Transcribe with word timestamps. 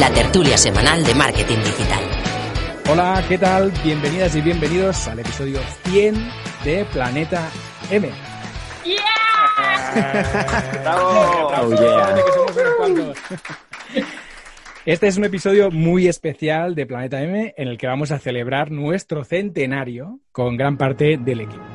La 0.00 0.10
tertulia 0.14 0.56
semanal 0.56 1.04
de 1.04 1.14
marketing 1.14 1.58
digital. 1.58 2.02
Hola, 2.88 3.22
¿qué 3.28 3.36
tal? 3.36 3.70
Bienvenidas 3.84 4.34
y 4.34 4.40
bienvenidos 4.40 5.06
al 5.08 5.18
episodio 5.18 5.60
100 5.90 6.14
de 6.64 6.86
Planeta 6.86 7.50
M. 7.90 8.10
Oh, 10.86 11.68
yeah. 11.78 12.16
Cuantos. 12.78 13.18
Este 14.86 15.08
es 15.08 15.18
un 15.18 15.24
episodio 15.24 15.70
muy 15.70 16.06
especial 16.08 16.74
de 16.74 16.86
Planeta 16.86 17.20
M 17.22 17.52
en 17.56 17.68
el 17.68 17.76
que 17.76 17.88
vamos 17.88 18.12
a 18.12 18.18
celebrar 18.18 18.70
nuestro 18.70 19.24
centenario 19.24 20.20
con 20.32 20.56
gran 20.56 20.78
parte 20.78 21.18
del 21.18 21.42
equipo. 21.42 21.69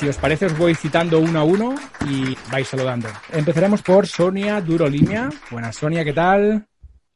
Si 0.00 0.08
os 0.08 0.16
parece, 0.16 0.46
os 0.46 0.56
voy 0.56 0.74
citando 0.74 1.20
uno 1.20 1.40
a 1.40 1.44
uno 1.44 1.74
y 2.08 2.34
vais 2.50 2.66
saludando. 2.66 3.06
Empezaremos 3.34 3.82
por 3.82 4.06
Sonia 4.06 4.58
Durolimia. 4.62 5.28
Buenas, 5.50 5.76
Sonia, 5.76 6.02
¿qué 6.02 6.14
tal? 6.14 6.66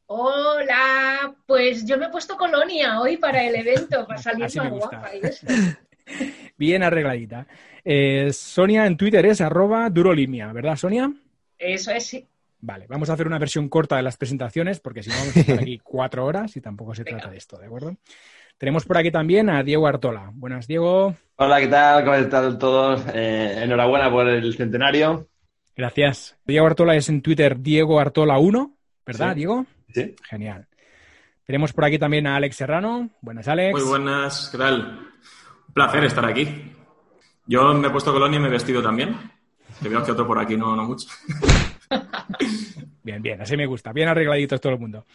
Hola, 0.05 1.33
pues 1.47 1.83
yo 1.87 1.97
me 1.97 2.05
he 2.05 2.09
puesto 2.09 2.37
colonia 2.37 3.01
hoy 3.01 3.17
para 3.17 3.43
el 3.43 3.55
evento, 3.55 4.05
para 4.05 4.21
salir 4.21 4.45
Así 4.45 4.59
más 4.59 4.69
guapa 4.69 5.09
y 5.15 5.25
eso. 5.25 5.47
Bien 6.59 6.83
arregladita. 6.83 7.47
Eh, 7.83 8.31
Sonia 8.31 8.85
en 8.85 8.97
Twitter 8.97 9.25
es 9.25 9.41
arroba 9.41 9.89
Durolimia, 9.89 10.53
¿verdad, 10.53 10.75
Sonia? 10.75 11.11
Eso 11.57 11.89
es, 11.89 12.05
sí. 12.05 12.27
Vale, 12.59 12.85
vamos 12.87 13.09
a 13.09 13.13
hacer 13.13 13.25
una 13.25 13.39
versión 13.39 13.67
corta 13.67 13.95
de 13.95 14.03
las 14.03 14.15
presentaciones 14.15 14.79
porque 14.79 15.01
si 15.01 15.09
no 15.09 15.15
vamos 15.15 15.35
a 15.35 15.39
estar 15.39 15.59
aquí 15.59 15.79
cuatro 15.83 16.23
horas 16.23 16.55
y 16.55 16.61
tampoco 16.61 16.93
se 16.93 17.03
trata 17.03 17.31
de 17.31 17.37
esto, 17.37 17.57
¿de 17.57 17.65
acuerdo? 17.65 17.97
Tenemos 18.57 18.85
por 18.85 18.97
aquí 18.97 19.11
también 19.11 19.49
a 19.49 19.63
Diego 19.63 19.85
Artola. 19.87 20.31
Buenas, 20.33 20.67
Diego. 20.67 21.15
Hola, 21.35 21.59
¿qué 21.59 21.67
tal? 21.67 22.03
¿Cómo 22.05 22.15
están 22.15 22.57
todos? 22.57 23.03
Eh, 23.13 23.59
enhorabuena 23.63 24.09
por 24.09 24.27
el 24.27 24.55
centenario. 24.55 25.27
Gracias. 25.75 26.37
Diego 26.45 26.65
Artola 26.65 26.95
es 26.95 27.09
en 27.09 27.21
Twitter 27.21 27.59
Diego 27.59 27.99
Artola 27.99 28.37
1, 28.39 28.77
¿verdad, 29.05 29.29
Sí. 29.31 29.35
Diego? 29.35 29.65
¿Sí? 29.93 30.15
Genial. 30.23 30.67
Tenemos 31.45 31.73
por 31.73 31.83
aquí 31.85 31.99
también 31.99 32.27
a 32.27 32.37
Alex 32.37 32.55
Serrano. 32.55 33.09
Buenas, 33.21 33.47
Alex. 33.49 33.73
Muy 33.77 33.87
buenas, 33.87 34.49
¿qué 34.51 34.57
tal? 34.57 34.99
Un 35.67 35.73
placer 35.73 36.03
estar 36.05 36.25
aquí. 36.25 36.71
Yo 37.45 37.73
me 37.73 37.87
he 37.87 37.91
puesto 37.91 38.13
colonia 38.13 38.37
y 38.37 38.41
me 38.41 38.47
he 38.47 38.51
vestido 38.51 38.81
también. 38.81 39.15
Que 39.83 39.89
veo 39.89 40.03
que 40.03 40.11
otro 40.13 40.25
por 40.25 40.39
aquí 40.39 40.55
no, 40.55 40.75
no 40.75 40.85
mucho. 40.85 41.07
Bien, 43.03 43.21
bien, 43.21 43.39
así 43.39 43.55
me 43.55 43.67
gusta. 43.67 43.93
Bien 43.93 44.07
arregladitos 44.07 44.59
todo 44.59 44.73
el 44.73 44.79
mundo. 44.79 45.05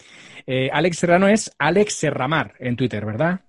Eh, 0.47 0.71
Alex 0.73 0.97
Serrano 0.97 1.27
es 1.27 1.51
Alex 1.59 1.95
Serramar 1.95 2.55
en 2.61 2.77
Twitter, 2.77 3.05
¿verdad? 3.05 3.41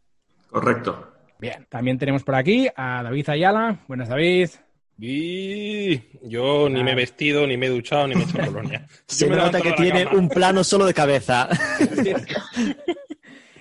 Correcto. 0.49 1.13
Bien. 1.39 1.67
También 1.69 1.99
tenemos 1.99 2.23
por 2.23 2.33
aquí 2.33 2.67
a 2.75 3.03
David 3.03 3.29
Ayala. 3.29 3.77
Buenas, 3.87 4.09
David. 4.09 4.49
Y 4.97 5.99
yo 6.27 6.69
ni 6.69 6.83
me 6.83 6.93
he 6.93 6.95
vestido, 6.95 7.45
ni 7.45 7.55
me 7.55 7.67
he 7.67 7.69
duchado, 7.69 8.07
ni 8.07 8.15
me 8.15 8.21
he 8.21 8.23
hecho 8.25 8.39
colonia. 8.39 8.87
Se 9.05 9.27
me 9.27 9.35
nota 9.35 9.61
que 9.61 9.73
tiene 9.73 10.05
cama. 10.05 10.17
un 10.17 10.29
plano 10.29 10.63
solo 10.63 10.85
de 10.85 10.93
cabeza. 10.93 11.47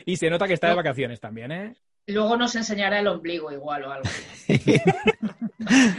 Y 0.06 0.16
se 0.16 0.28
nota 0.28 0.48
que 0.48 0.54
está 0.54 0.68
de 0.68 0.74
vacaciones 0.74 1.20
también, 1.20 1.52
¿eh? 1.52 1.74
Luego 2.06 2.36
nos 2.36 2.54
enseñará 2.56 3.00
el 3.00 3.06
ombligo 3.06 3.52
igual 3.52 3.84
o 3.84 3.92
algo. 3.92 4.08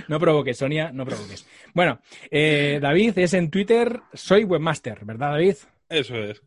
No 0.07 0.19
provoques, 0.19 0.57
Sonia, 0.57 0.91
no 0.91 1.05
provoques. 1.05 1.45
Bueno, 1.73 1.99
eh, 2.29 2.79
David 2.81 3.17
es 3.19 3.33
en 3.33 3.49
Twitter, 3.49 4.01
soy 4.13 4.43
webmaster, 4.43 5.05
¿verdad, 5.05 5.31
David? 5.31 5.55
Eso 5.87 6.15
es. 6.15 6.41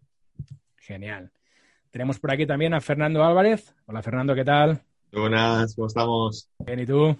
Genial. 0.77 1.31
Tenemos 1.91 2.19
por 2.19 2.33
aquí 2.33 2.45
también 2.45 2.75
a 2.75 2.81
Fernando 2.81 3.25
Álvarez. 3.25 3.75
Hola, 3.87 4.03
Fernando, 4.03 4.35
¿qué 4.35 4.45
tal? 4.45 4.83
Buenas, 5.13 5.75
¿cómo 5.75 5.87
estamos? 5.87 6.51
Bien, 6.59 6.81
¿y 6.81 6.87
tú? 6.87 7.17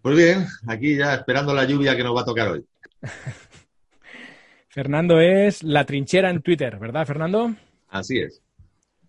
Pues 0.00 0.16
bien, 0.16 0.46
aquí 0.68 0.96
ya 0.96 1.14
esperando 1.14 1.52
la 1.52 1.64
lluvia 1.64 1.96
que 1.96 2.04
nos 2.04 2.16
va 2.16 2.20
a 2.20 2.26
tocar 2.26 2.48
hoy. 2.48 2.64
Fernando 4.68 5.20
es 5.20 5.62
la 5.62 5.84
trinchera 5.84 6.30
en 6.30 6.42
Twitter, 6.42 6.78
¿verdad, 6.78 7.06
Fernando? 7.06 7.54
Así 7.88 8.18
es. 8.20 8.43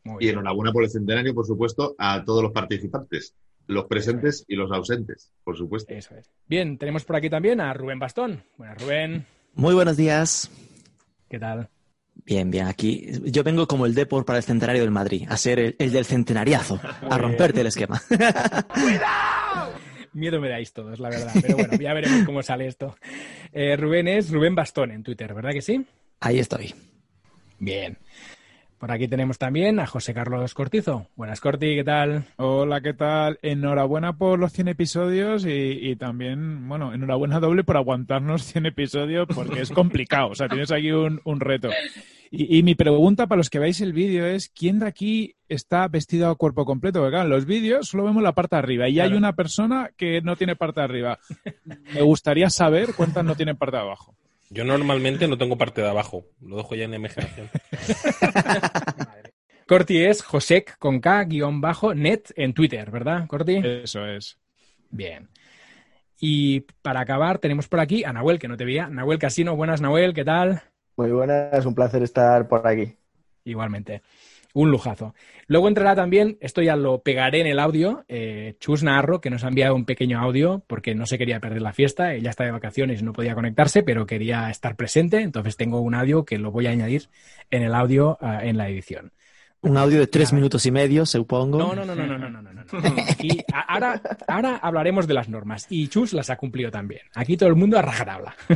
Muy 0.06 0.24
Y 0.24 0.28
bien. 0.28 0.40
enhorabuena 0.40 0.72
por 0.72 0.84
el 0.84 0.90
centenario, 0.90 1.34
por 1.36 1.46
supuesto, 1.46 1.96
a 1.98 2.24
todos 2.24 2.42
los 2.44 2.52
participantes, 2.54 3.34
los 3.68 3.86
presentes 3.86 4.46
y 4.48 4.56
los 4.56 4.72
ausentes, 4.72 5.34
por 5.44 5.58
supuesto. 5.58 5.94
Eso 5.94 6.16
es. 6.16 6.30
Bien, 6.48 6.78
tenemos 6.78 7.04
por 7.04 7.18
aquí 7.18 7.30
también 7.30 7.60
a 7.60 7.74
Rubén 7.74 8.00
Bastón. 8.00 8.44
Buenas, 8.58 8.82
Rubén. 8.82 9.26
Muy 9.56 9.74
buenos 9.74 9.98
días. 9.98 10.50
¿Qué 11.28 11.40
tal? 11.40 11.68
Bien, 12.26 12.50
bien, 12.50 12.68
aquí 12.68 13.08
yo 13.26 13.44
vengo 13.44 13.68
como 13.68 13.86
el 13.86 13.94
Depor 13.94 14.24
para 14.26 14.38
el 14.38 14.44
centenario 14.44 14.82
del 14.84 14.92
Madrid, 14.92 15.26
a 15.28 15.36
ser 15.38 15.60
el, 15.60 15.76
el 15.80 15.92
del 15.92 16.06
centenariazo, 16.06 16.80
a 17.10 17.18
romperte 17.18 17.62
el 17.62 17.68
esquema. 17.68 18.02
Miedo 20.14 20.40
me 20.40 20.48
dais 20.50 20.72
todos, 20.72 21.00
la 21.00 21.10
verdad. 21.10 21.32
Pero 21.42 21.58
bueno, 21.58 21.74
ya 21.78 21.94
veremos 21.94 22.24
cómo 22.26 22.42
sale 22.42 22.68
esto. 22.68 22.96
Eh, 23.52 23.76
Rubén 23.76 24.08
es 24.08 24.32
Rubén 24.32 24.56
Bastón 24.56 24.92
en 24.92 25.04
Twitter, 25.04 25.34
¿verdad 25.34 25.52
que 25.52 25.62
sí? 25.62 25.86
Ahí 26.22 26.40
estoy. 26.40 26.74
Bien. 27.60 27.98
Por 28.80 28.92
aquí 28.92 29.08
tenemos 29.08 29.38
también 29.38 29.80
a 29.80 29.88
José 29.88 30.14
Carlos 30.14 30.54
Cortizo. 30.54 31.08
Buenas, 31.16 31.40
Corti, 31.40 31.76
¿qué 31.76 31.84
tal? 31.84 32.26
Hola, 32.36 32.82
¿qué 32.82 32.94
tal? 32.94 33.40
Enhorabuena 33.42 34.18
por 34.18 34.38
los 34.38 34.52
100 34.52 34.68
episodios 34.68 35.46
y, 35.46 35.50
y 35.50 35.96
también, 35.96 36.68
bueno, 36.68 36.94
enhorabuena 36.94 37.40
doble 37.40 37.64
por 37.64 37.78
aguantarnos 37.78 38.44
100 38.52 38.66
episodios 38.66 39.28
porque 39.34 39.62
es 39.62 39.72
complicado. 39.72 40.30
O 40.30 40.36
sea, 40.36 40.50
tienes 40.50 40.72
aquí 40.72 40.92
un, 40.92 41.22
un 41.24 41.40
reto. 41.40 41.70
Y, 42.30 42.58
y 42.58 42.64
mi 42.64 42.76
pregunta 42.76 43.28
para 43.28 43.38
los 43.38 43.50
que 43.50 43.60
veáis 43.60 43.80
el 43.80 43.94
vídeo 43.94 44.26
es, 44.26 44.50
¿quién 44.50 44.80
de 44.80 44.88
aquí 44.88 45.36
está 45.48 45.88
vestido 45.88 46.30
a 46.30 46.36
cuerpo 46.36 46.66
completo? 46.66 47.00
Porque 47.00 47.12
claro, 47.12 47.26
en 47.26 47.30
los 47.30 47.46
vídeos 47.46 47.88
solo 47.88 48.04
vemos 48.04 48.22
la 48.22 48.34
parte 48.34 48.58
de 48.58 48.60
arriba 48.60 48.90
y 48.90 49.00
hay 49.00 49.14
una 49.14 49.34
persona 49.34 49.92
que 49.96 50.22
no 50.22 50.36
tiene 50.36 50.58
parte 50.58 50.82
de 50.82 50.86
arriba. 50.86 51.20
Me 51.94 52.02
gustaría 52.02 52.50
saber 52.50 52.90
cuántas 52.96 53.24
no 53.24 53.36
tienen 53.36 53.56
parte 53.56 53.78
de 53.78 53.84
abajo. 53.84 54.16
Yo 54.50 54.64
normalmente 54.64 55.28
no 55.28 55.38
tengo 55.38 55.58
parte 55.58 55.82
de 55.82 55.90
abajo. 55.90 56.26
Lo 56.42 56.58
dejo 56.58 56.76
ya 56.76 56.86
en 56.86 56.92
la 56.92 56.98
imaginación. 56.98 57.50
Corti 59.68 60.04
es 60.04 60.22
Josec 60.22 60.78
con 60.78 61.00
K 61.00 61.24
guion 61.24 61.60
bajo 61.60 61.96
net 61.96 62.32
en 62.36 62.54
Twitter, 62.54 62.92
¿verdad, 62.92 63.26
Corti? 63.28 63.62
Eso 63.64 64.06
es. 64.06 64.38
Bien. 64.92 65.30
Y 66.20 66.62
para 66.82 67.02
acabar, 67.02 67.40
tenemos 67.40 67.68
por 67.68 67.80
aquí 67.80 68.04
a 68.04 68.14
Nahuel, 68.14 68.40
que 68.40 68.48
no 68.48 68.58
te 68.58 68.66
veía. 68.66 68.88
Nahuel 68.88 69.18
Casino, 69.18 69.56
buenas, 69.56 69.82
Nahuel, 69.82 70.14
¿qué 70.14 70.24
tal? 70.24 70.62
Muy 70.96 71.12
buenas, 71.12 71.66
un 71.66 71.74
placer 71.76 72.04
estar 72.04 72.48
por 72.48 72.66
aquí. 72.68 72.96
Igualmente. 73.44 74.02
Un 74.56 74.72
lujazo. 74.72 75.14
Luego 75.48 75.68
entrará 75.68 75.96
también, 75.96 76.38
esto 76.40 76.62
ya 76.62 76.78
lo 76.78 77.02
pegaré 77.02 77.42
en 77.42 77.48
el 77.48 77.60
audio, 77.60 78.06
eh, 78.08 78.56
Chus 78.62 78.84
Narro, 78.84 79.20
que 79.20 79.30
nos 79.30 79.44
ha 79.44 79.50
enviado 79.50 79.76
un 79.76 79.84
pequeño 79.84 80.18
audio 80.18 80.64
porque 80.66 80.96
no 80.96 81.06
se 81.06 81.18
quería 81.18 81.42
perder 81.42 81.62
la 81.62 81.74
fiesta. 81.74 82.14
Ella 82.14 82.30
está 82.30 82.46
de 82.46 82.52
vacaciones 82.52 83.02
y 83.02 83.04
no 83.04 83.12
podía 83.12 83.36
conectarse, 83.36 83.84
pero 83.84 84.06
quería 84.06 84.50
estar 84.50 84.78
presente. 84.78 85.20
Entonces 85.20 85.58
tengo 85.58 85.82
un 85.82 85.94
audio 85.94 86.24
que 86.24 86.38
lo 86.38 86.52
voy 86.52 86.68
a 86.68 86.70
añadir 86.70 87.10
en 87.52 87.64
el 87.64 87.76
audio 87.76 88.18
ah, 88.22 88.46
en 88.46 88.56
la 88.56 88.70
edición. 88.70 89.12
Un 89.60 89.76
audio 89.76 90.00
de 90.00 90.08
tres 90.08 90.32
minutos 90.32 90.66
y 90.66 90.72
medio, 90.72 91.06
supongo. 91.06 91.58
No, 91.58 91.76
no, 91.76 91.84
no, 91.84 91.94
no, 91.94 92.08
no, 92.08 92.18
no, 92.18 92.30
no, 92.30 92.42
no. 92.42 92.54
no. 92.54 92.64
Aquí, 93.10 93.44
ahora, 93.68 94.02
ahora 94.26 94.56
hablaremos 94.56 95.06
de 95.06 95.16
las 95.16 95.28
normas 95.28 95.68
y 95.70 95.90
Chus 95.90 96.14
las 96.14 96.30
ha 96.30 96.38
cumplido 96.38 96.72
también. 96.72 97.02
Aquí 97.14 97.36
todo 97.36 97.50
el 97.50 97.56
mundo 97.56 97.78
a 97.78 97.82
rajatabla. 97.82 98.34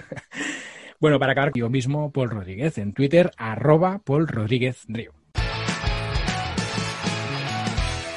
Bueno, 1.01 1.17
para 1.17 1.31
acabar, 1.31 1.53
yo 1.55 1.69
mismo, 1.69 2.11
Paul 2.11 2.29
Rodríguez, 2.29 2.77
en 2.77 2.91
Twitter, 2.91 3.31
arroba 3.37 4.01
Paul 4.03 4.27
Rodríguez 4.27 4.83
Río. 4.89 5.13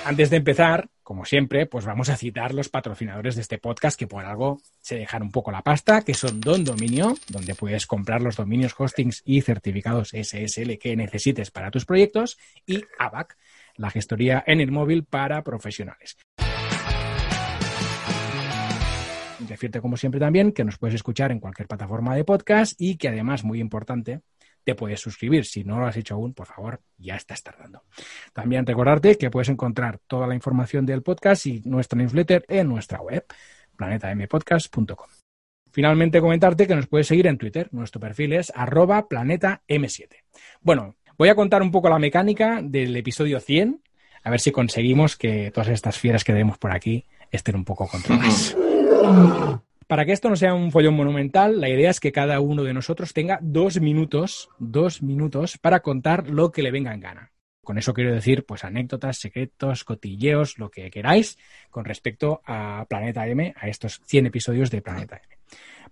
Antes 0.04 0.31
de 0.31 0.38
empezar, 0.38 0.90
como 1.04 1.25
siempre, 1.25 1.66
pues 1.66 1.84
vamos 1.84 2.08
a 2.08 2.16
citar 2.16 2.54
los 2.54 2.69
patrocinadores 2.69 3.37
de 3.37 3.40
este 3.40 3.58
podcast 3.58 3.96
que 3.96 4.08
por 4.08 4.25
algo 4.25 4.60
se 4.81 4.96
dejan 4.96 5.22
un 5.22 5.31
poco 5.31 5.52
la 5.52 5.62
pasta, 5.62 6.02
que 6.02 6.12
son 6.12 6.40
Don 6.40 6.64
Dominio, 6.64 7.14
donde 7.28 7.54
puedes 7.54 7.87
comprar 7.87 8.20
los 8.20 8.34
dominios, 8.34 8.75
hostings 8.76 9.22
y 9.25 9.43
certificados 9.43 10.08
SSL 10.08 10.76
que 10.81 10.96
necesites 10.96 11.52
para 11.52 11.70
tus 11.70 11.84
proyectos, 11.84 12.37
y 12.66 12.82
ABAC, 12.99 13.37
la 13.76 13.90
gestoría 13.90 14.43
en 14.44 14.60
el 14.60 14.72
móvil 14.72 15.04
para 15.04 15.44
profesionales. 15.44 16.16
Decirte 19.38 19.81
como 19.81 19.96
siempre 19.96 20.19
también 20.19 20.50
que 20.50 20.64
nos 20.64 20.78
puedes 20.78 20.96
escuchar 20.96 21.31
en 21.31 21.38
cualquier 21.38 21.69
plataforma 21.69 22.16
de 22.16 22.25
podcast 22.25 22.75
y 22.76 22.96
que 22.96 23.08
además, 23.08 23.44
muy 23.44 23.60
importante, 23.60 24.22
te 24.64 24.75
puedes 24.75 25.00
suscribir. 25.00 25.44
Si 25.44 25.64
no 25.64 25.79
lo 25.79 25.87
has 25.87 25.97
hecho 25.97 26.14
aún, 26.14 26.35
por 26.35 26.47
favor, 26.47 26.81
ya 26.99 27.17
estás 27.17 27.43
tardando. 27.43 27.82
También 28.32 28.67
recordarte 28.67 29.17
que 29.17 29.31
puedes 29.31 29.49
encontrar 29.49 29.99
toda 30.06 30.26
la 30.26 30.35
información 30.35 30.87
del 30.87 31.03
podcast 31.03 31.47
y 31.47 31.62
nuestra 31.64 31.99
newsletter 31.99 32.44
en 32.49 32.69
nuestra 32.69 33.00
web, 33.00 33.25
planetampodcast.com. 33.76 35.09
Finalmente, 35.73 36.20
comentarte 36.20 36.67
que 36.67 36.76
nos 36.76 36.87
puedes 36.87 37.06
seguir 37.06 37.26
en 37.26 37.38
Twitter. 37.38 37.69
Nuestro 37.73 38.00
perfil 38.00 38.35
es 38.35 38.53
arroba 38.55 39.09
planetam7. 39.09 40.09
Bueno, 40.61 40.97
voy 41.17 41.31
a 41.31 41.35
contar 41.35 41.62
un 41.62 41.70
poco 41.70 41.88
la 41.88 41.99
mecánica 41.99 42.61
del 42.62 42.94
episodio 42.94 43.41
100, 43.41 43.82
a 44.23 44.31
ver 44.31 44.41
si 44.41 44.53
conseguimos 44.53 45.17
que 45.17 45.50
todas 45.50 45.69
estas 45.69 45.99
fieras 45.99 46.25
que 46.25 46.32
tenemos 46.32 46.59
por 46.59 46.73
aquí 46.73 47.06
estén 47.31 47.56
un 47.56 47.64
poco 47.64 47.88
controladas. 47.88 48.56
Para 49.92 50.06
que 50.06 50.12
esto 50.12 50.30
no 50.30 50.36
sea 50.36 50.54
un 50.54 50.72
follón 50.72 50.94
monumental, 50.94 51.60
la 51.60 51.68
idea 51.68 51.90
es 51.90 52.00
que 52.00 52.12
cada 52.12 52.40
uno 52.40 52.62
de 52.62 52.72
nosotros 52.72 53.12
tenga 53.12 53.38
dos 53.42 53.78
minutos, 53.78 54.48
dos 54.58 55.02
minutos 55.02 55.58
para 55.58 55.80
contar 55.80 56.30
lo 56.30 56.50
que 56.50 56.62
le 56.62 56.70
venga 56.70 56.94
en 56.94 57.00
gana. 57.00 57.32
Con 57.62 57.76
eso 57.76 57.92
quiero 57.92 58.14
decir, 58.14 58.46
pues 58.46 58.64
anécdotas, 58.64 59.18
secretos, 59.18 59.84
cotilleos, 59.84 60.56
lo 60.56 60.70
que 60.70 60.90
queráis 60.90 61.36
con 61.68 61.84
respecto 61.84 62.40
a 62.46 62.86
Planeta 62.88 63.28
M, 63.28 63.52
a 63.54 63.68
estos 63.68 64.00
100 64.06 64.28
episodios 64.28 64.70
de 64.70 64.80
Planeta 64.80 65.20
M. 65.22 65.36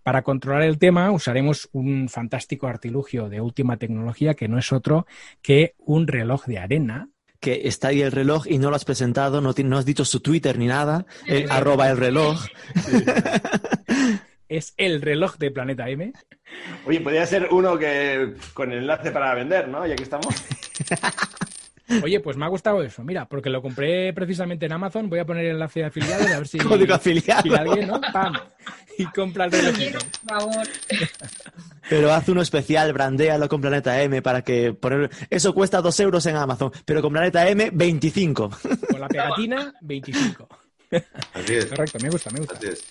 Para 0.03 0.23
controlar 0.23 0.63
el 0.63 0.79
tema 0.79 1.11
usaremos 1.11 1.69
un 1.73 2.09
fantástico 2.09 2.69
artilugio 2.69 3.29
de 3.29 3.43
última 3.43 3.77
tecnología 3.77 4.33
que 4.33 4.49
no 4.49 4.57
es 4.57 4.73
otro 4.73 5.07
que 5.43 5.75
un 5.77 6.07
reloj 6.07 6.47
de 6.47 6.59
arena 6.59 7.11
que 7.41 7.63
está 7.65 7.89
ahí 7.89 8.03
el 8.03 8.13
reloj 8.13 8.47
y 8.47 8.59
no 8.59 8.71
lo 8.71 8.77
has 8.77 8.85
presentado, 8.85 9.41
no, 9.41 9.55
no 9.57 9.79
has 9.79 9.87
dicho 9.87 10.05
su 10.05 10.21
Twitter 10.21 10.59
ni 10.59 10.67
nada, 10.67 11.07
eh, 11.27 11.47
arroba 11.49 11.89
el 11.89 11.97
reloj. 11.97 12.45
es 14.49 14.75
el 14.77 15.01
reloj 15.01 15.37
de 15.39 15.51
Planeta 15.51 15.89
M. 15.89 16.13
Oye, 16.87 17.01
podría 17.01 17.27
ser 17.27 17.49
uno 17.51 17.79
que 17.79 18.35
con 18.53 18.71
el 18.73 18.79
enlace 18.79 19.11
para 19.11 19.35
vender, 19.35 19.69
¿no? 19.69 19.87
Ya 19.87 19.97
que 19.97 20.03
estamos. 20.03 20.35
Oye, 22.03 22.21
pues 22.21 22.37
me 22.37 22.45
ha 22.45 22.49
gustado 22.49 22.83
eso. 22.83 23.03
Mira, 23.03 23.27
porque 23.27 23.51
lo 23.51 23.63
compré 23.63 24.13
precisamente 24.13 24.67
en 24.67 24.73
Amazon. 24.73 25.09
Voy 25.09 25.19
a 25.19 25.25
poner 25.25 25.45
el 25.47 25.53
enlace 25.53 25.81
de 25.81 25.87
afiliado 25.87 26.25
a 26.35 26.39
ver 26.39 26.49
si, 26.49 26.59
Código 26.59 26.95
afiliado. 26.95 27.43
si 27.43 27.55
alguien, 27.55 27.89
¿no? 27.89 28.01
¡Pam! 28.13 28.35
Y 28.99 29.05
compra 29.07 29.47
el 29.47 29.53
relojito. 29.53 29.99
Por 30.27 30.41
favor. 30.41 30.67
Pero 31.89 32.13
haz 32.13 32.29
uno 32.29 32.43
especial, 32.43 32.93
brandéalo 32.93 33.49
con 33.49 33.61
Planeta 33.61 34.01
M 34.03 34.23
para 34.23 34.43
que 34.43 34.73
poner... 34.73 35.11
Eso 35.31 35.55
cuesta 35.55 35.81
dos 35.81 35.99
euros 36.01 36.25
en 36.27 36.37
Amazon, 36.37 36.71
pero 36.85 37.03
con 37.03 37.13
Planeta 37.13 37.49
M, 37.49 37.71
25. 37.73 38.51
Con 38.91 39.01
la 39.01 39.09
pegatina, 39.09 39.75
25. 39.81 40.49
Así 41.35 41.55
es. 41.55 41.67
Correcto, 41.67 41.99
me 42.03 42.11
gusta, 42.11 42.31
me 42.31 42.41
gusta. 42.41 42.55
Así 42.57 42.67
es. 42.69 42.85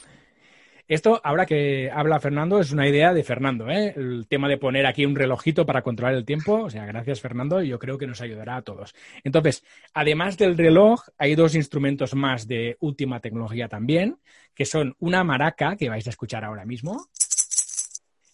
Esto, 0.90 1.22
ahora 1.24 1.46
que 1.46 1.92
habla 1.94 2.20
Fernando, 2.20 2.60
es 2.60 2.72
una 2.72 2.88
idea 2.88 3.14
de 3.14 3.24
Fernando, 3.24 3.70
¿eh? 3.70 3.94
El 3.96 4.26
tema 4.28 4.50
de 4.50 4.58
poner 4.58 4.88
aquí 4.88 5.06
un 5.06 5.16
relojito 5.16 5.64
para 5.64 5.84
controlar 5.84 6.16
el 6.16 6.26
tiempo. 6.26 6.64
O 6.64 6.70
sea, 6.72 6.84
gracias, 6.88 7.22
Fernando, 7.22 7.62
yo 7.62 7.78
creo 7.78 8.00
que 8.00 8.08
nos 8.08 8.22
ayudará 8.22 8.56
a 8.56 8.64
todos. 8.64 8.96
Entonces, 9.24 9.64
además 9.94 10.36
del 10.36 10.58
reloj, 10.58 11.04
hay 11.20 11.36
dos 11.36 11.54
instrumentos 11.54 12.16
más 12.16 12.48
de 12.48 12.76
última 12.80 13.20
tecnología 13.20 13.68
también, 13.68 14.18
que 14.56 14.66
son 14.66 14.96
una 14.98 15.24
maraca, 15.24 15.76
que 15.76 15.90
vais 15.90 16.08
a 16.08 16.10
escuchar 16.10 16.44
ahora 16.44 16.66
mismo, 16.66 17.06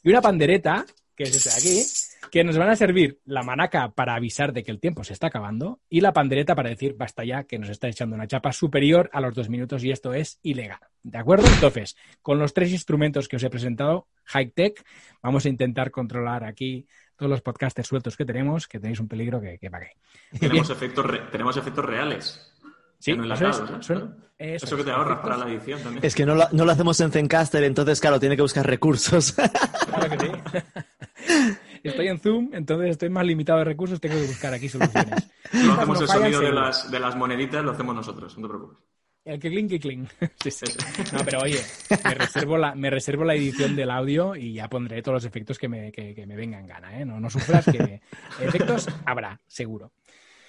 y 0.01 0.09
una 0.11 0.21
pandereta, 0.21 0.85
que 1.15 1.23
es 1.23 1.35
este 1.35 1.49
de 1.49 1.55
aquí, 1.55 2.29
que 2.31 2.43
nos 2.43 2.57
van 2.57 2.69
a 2.69 2.75
servir 2.75 3.19
la 3.25 3.43
maraca 3.43 3.91
para 3.91 4.15
avisar 4.15 4.51
de 4.53 4.63
que 4.63 4.71
el 4.71 4.79
tiempo 4.79 5.03
se 5.03 5.13
está 5.13 5.27
acabando 5.27 5.79
y 5.89 6.01
la 6.01 6.13
pandereta 6.13 6.55
para 6.55 6.69
decir 6.69 6.95
basta 6.97 7.23
ya 7.23 7.43
que 7.43 7.57
nos 7.57 7.69
está 7.69 7.87
echando 7.87 8.15
una 8.15 8.27
chapa 8.27 8.51
superior 8.51 9.09
a 9.13 9.21
los 9.21 9.33
dos 9.33 9.49
minutos 9.49 9.83
y 9.83 9.91
esto 9.91 10.13
es 10.13 10.39
ilegal. 10.43 10.79
¿De 11.03 11.17
acuerdo? 11.17 11.47
Entonces, 11.47 11.95
con 12.21 12.39
los 12.39 12.53
tres 12.53 12.71
instrumentos 12.71 13.27
que 13.27 13.35
os 13.35 13.43
he 13.43 13.49
presentado, 13.49 14.07
high 14.25 14.49
tech, 14.51 14.83
vamos 15.21 15.45
a 15.45 15.49
intentar 15.49 15.91
controlar 15.91 16.43
aquí 16.43 16.87
todos 17.15 17.29
los 17.29 17.41
podcasters 17.41 17.87
sueltos 17.87 18.17
que 18.17 18.25
tenemos, 18.25 18.67
que 18.67 18.79
tenéis 18.79 18.99
un 18.99 19.07
peligro 19.07 19.39
que, 19.39 19.57
que 19.57 19.69
pague. 19.71 19.91
Tenemos 20.37 20.69
efectos, 20.69 21.05
re- 21.05 21.21
tenemos 21.31 21.55
efectos 21.55 21.85
reales. 21.85 22.51
Sí, 22.99 23.13
no 23.13 23.33
eso 23.33 23.49
es, 23.49 23.89
¿eh? 23.89 23.95
Eso, 24.37 24.65
eso 24.65 24.75
que 24.75 24.81
es, 24.81 24.85
te 24.85 24.91
ahorras 24.91 25.19
para 25.19 25.37
la 25.37 25.49
edición 25.49 25.81
también. 25.81 26.05
Es 26.05 26.13
que 26.13 26.25
no 26.25 26.35
lo, 26.35 26.45
no 26.51 26.65
lo 26.65 26.71
hacemos 26.71 26.99
en 26.99 27.11
Zencaster, 27.11 27.63
entonces, 27.63 28.01
claro, 28.01 28.19
tiene 28.19 28.35
que 28.35 28.41
buscar 28.41 28.65
recursos. 28.67 29.33
Claro 29.33 30.17
que 30.17 30.25
sí. 30.25 30.31
Estoy 31.83 32.07
en 32.07 32.19
Zoom, 32.19 32.49
entonces 32.53 32.89
estoy 32.91 33.09
más 33.09 33.25
limitado 33.25 33.59
de 33.59 33.65
recursos, 33.65 34.01
tengo 34.01 34.15
que 34.15 34.25
buscar 34.25 34.53
aquí 34.53 34.67
soluciones. 34.67 35.29
No 35.53 35.73
hacemos 35.73 35.99
No 35.99 36.05
el 36.05 36.07
sonido 36.07 36.41
de 36.41 36.51
las, 36.51 36.89
de 36.89 36.99
las 36.99 37.15
moneditas, 37.15 37.63
lo 37.63 37.71
hacemos 37.71 37.95
nosotros, 37.95 38.35
no 38.39 38.47
te 38.47 38.53
preocupes. 38.53 38.83
El 39.23 39.39
que 39.39 39.49
clink 39.49 39.71
y 39.71 39.79
clink. 39.79 40.09
Sí, 40.43 40.51
sí. 40.51 40.65
No, 41.13 41.19
pero 41.23 41.39
oye, 41.41 41.59
me 42.03 42.13
reservo, 42.13 42.57
la, 42.57 42.75
me 42.75 42.89
reservo 42.89 43.23
la 43.23 43.33
edición 43.35 43.75
del 43.75 43.89
audio 43.91 44.35
y 44.35 44.53
ya 44.53 44.67
pondré 44.67 45.01
todos 45.01 45.15
los 45.15 45.25
efectos 45.25 45.57
que 45.57 45.67
me, 45.67 45.91
que, 45.91 46.13
que 46.13 46.25
me 46.25 46.35
vengan 46.35 46.61
en 46.61 46.67
gana. 46.67 46.99
¿eh? 46.99 47.05
No, 47.05 47.19
no 47.19 47.29
sufras 47.29 47.65
que 47.65 48.01
efectos 48.41 48.87
habrá, 49.05 49.39
seguro. 49.47 49.91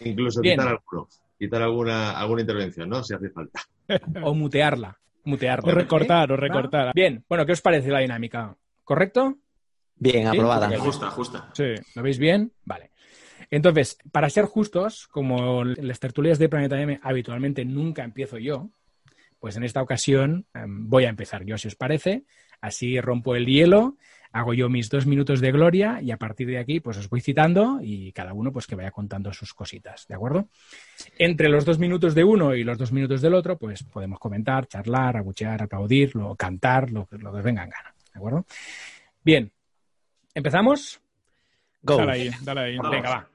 Incluso 0.01 0.41
Bien. 0.41 0.59
quitar 0.59 0.69
alguno. 0.69 1.09
Quitar 1.39 1.63
alguna, 1.63 2.13
alguna 2.19 2.41
intervención, 2.43 2.89
¿no? 2.89 3.03
Si 3.03 3.15
hace 3.15 3.31
falta. 3.31 3.61
O 4.23 4.35
mutearla. 4.35 4.99
mutearla. 5.25 5.73
O 5.73 5.75
recortar, 5.75 6.33
o 6.33 6.37
recortar. 6.37 6.93
Bien, 6.95 7.25
bueno, 7.29 7.45
¿qué 7.47 7.53
os 7.53 7.61
parece 7.61 7.91
la 7.91 8.01
dinámica? 8.01 8.57
¿Correcto? 8.85 9.37
Bien, 9.97 10.31
¿Sí? 10.31 10.37
aprobada. 10.37 10.67
Porque- 10.69 10.81
Justa, 10.81 11.11
justa. 11.11 11.51
Sí. 11.55 11.75
¿Lo 11.95 12.03
veis 12.03 12.19
bien? 12.19 12.53
Vale. 12.65 12.91
Entonces, 13.51 13.99
para 14.11 14.29
ser 14.31 14.45
justos, 14.47 15.07
como 15.09 15.63
en 15.63 15.87
las 15.87 16.01
tertulias 16.01 16.39
de 16.39 16.49
Planeta 16.49 16.81
M 16.81 16.99
habitualmente 17.03 17.65
nunca 17.65 18.03
empiezo 18.03 18.39
yo, 18.39 18.71
pues 19.39 19.57
en 19.57 19.63
esta 19.65 19.83
ocasión 19.83 20.47
em, 20.55 20.89
voy 20.89 21.05
a 21.05 21.11
empezar 21.11 21.45
yo, 21.45 21.57
si 21.59 21.69
os 21.69 21.77
parece. 21.77 22.25
Así 22.61 23.01
rompo 23.01 23.37
el 23.37 23.47
hielo, 23.47 23.97
hago 24.33 24.55
yo 24.55 24.69
mis 24.69 24.89
dos 24.91 25.07
minutos 25.07 25.41
de 25.41 25.53
gloria 25.53 26.01
y 26.03 26.11
a 26.11 26.17
partir 26.17 26.47
de 26.49 26.59
aquí 26.59 26.81
pues 26.81 26.97
os 26.99 27.09
voy 27.09 27.21
citando 27.21 27.79
y 27.83 28.13
cada 28.13 28.33
uno 28.33 28.53
pues 28.53 28.67
que 28.67 28.75
vaya 28.75 28.91
contando 28.91 29.33
sus 29.33 29.55
cositas, 29.55 30.07
¿de 30.07 30.15
acuerdo? 30.15 30.49
Entre 31.19 31.49
los 31.49 31.65
dos 31.65 31.79
minutos 31.79 32.15
de 32.15 32.25
uno 32.25 32.55
y 32.55 32.65
los 32.65 32.79
dos 32.79 32.93
minutos 32.93 33.21
del 33.23 33.35
otro 33.35 33.59
pues 33.59 33.83
podemos 33.85 34.19
comentar, 34.19 34.67
charlar, 34.67 35.17
abuchear, 35.17 35.63
aplaudir, 35.63 36.15
lo- 36.17 36.35
cantar, 36.37 36.91
lo, 36.91 37.07
que- 37.07 37.19
lo 37.19 37.33
que 37.33 37.39
os 37.39 37.45
venga 37.45 37.65
en 37.65 37.71
gana, 37.71 37.95
¿de 38.13 38.19
acuerdo? 38.19 38.47
Bien, 39.23 39.51
¿empezamos? 40.35 41.01
Go. 41.83 41.99
Dale 41.99 42.13
ahí, 42.13 42.31
dale 42.43 42.61
ahí. 42.61 42.79
Venga, 42.79 43.11
va. 43.11 43.29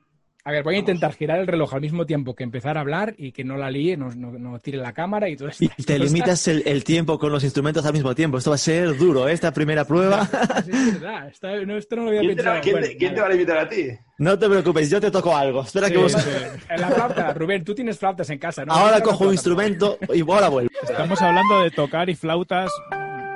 A 0.43 0.51
ver, 0.51 0.63
voy 0.63 0.73
a 0.75 0.79
intentar 0.79 1.13
girar 1.13 1.39
el 1.39 1.45
reloj 1.45 1.71
al 1.75 1.81
mismo 1.81 2.07
tiempo 2.07 2.33
que 2.35 2.43
empezar 2.43 2.75
a 2.75 2.81
hablar 2.81 3.13
y 3.15 3.31
que 3.31 3.43
no 3.43 3.57
la 3.57 3.69
líe, 3.69 3.95
no, 3.95 4.09
no- 4.15 4.31
no 4.31 4.57
tire 4.59 4.79
la 4.79 4.91
cámara 4.91 5.29
y 5.29 5.35
todo 5.35 5.49
esto. 5.49 5.63
Y 5.77 5.83
te 5.83 5.99
limitas 5.99 6.47
el, 6.47 6.63
el 6.65 6.83
tiempo 6.83 7.19
con 7.19 7.31
los 7.31 7.43
instrumentos 7.43 7.85
al 7.85 7.93
mismo 7.93 8.15
tiempo. 8.15 8.39
Esto 8.39 8.49
va 8.49 8.55
a 8.55 8.57
ser 8.59 8.97
duro, 8.97 9.27
¿eh? 9.27 9.33
esta 9.33 9.53
primera 9.53 9.85
prueba. 9.85 10.27
es 10.57 10.93
verdad, 10.99 11.27
esta- 11.27 11.55
no, 11.63 11.77
esto 11.77 11.95
no 11.95 12.03
lo 12.03 12.07
había 12.09 12.21
¿Quién 12.21 12.31
te, 12.31 12.35
pensado. 12.37 12.55
va- 12.55 12.61
quién 12.61 12.75
te- 12.75 12.81
Bueno, 12.81 12.95
quién 12.97 13.13
te 13.15 13.21
va 13.21 13.27
a 13.27 13.29
limitar 13.29 13.57
a 13.59 13.69
ti? 13.69 13.87
No 14.17 14.39
te 14.39 14.49
preocupes, 14.49 14.89
yo 14.89 14.99
te 14.99 15.11
toco 15.11 15.37
algo. 15.37 15.61
Espera 15.61 15.87
Sí, 15.87 15.93
que 15.93 15.99
vos... 15.99 16.11
sí. 16.11 16.19
En 16.69 16.81
la 16.81 16.87
flauta, 16.89 17.33
Rubén, 17.33 17.63
tú 17.63 17.75
tienes 17.75 17.99
flautas 17.99 18.27
en 18.31 18.39
casa, 18.39 18.65
¿no? 18.65 18.73
Ahora 18.73 18.99
cojo 19.01 19.25
un 19.25 19.33
instrumento 19.33 19.99
y 20.11 20.21
ahora 20.21 20.49
vuelvo. 20.49 20.71
Estamos 20.81 21.21
hablando 21.21 21.61
de 21.61 21.69
tocar 21.69 22.09
y 22.09 22.15
flautas. 22.15 22.71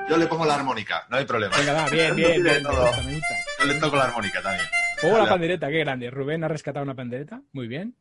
Yo 0.09 0.17
le 0.17 0.25
pongo 0.27 0.45
la 0.45 0.55
armónica, 0.55 1.05
no 1.09 1.17
hay 1.17 1.25
problema. 1.25 1.55
Venga, 1.57 1.73
va, 1.73 1.89
bien, 1.89 2.15
bien, 2.15 2.43
bien, 2.43 2.63
gusta, 2.63 3.01
me 3.03 3.13
gusta. 3.13 3.35
Yo 3.59 3.65
le 3.65 3.73
toco 3.75 3.95
la 3.95 4.03
armónica 4.05 4.41
también. 4.41 4.67
Juego 5.01 5.17
la 5.17 5.29
pandereta, 5.29 5.69
qué 5.69 5.79
grande. 5.79 6.09
Rubén 6.09 6.43
ha 6.43 6.47
rescatado 6.47 6.83
una 6.83 6.95
pandereta, 6.95 7.41
muy 7.51 7.67
bien. 7.67 7.95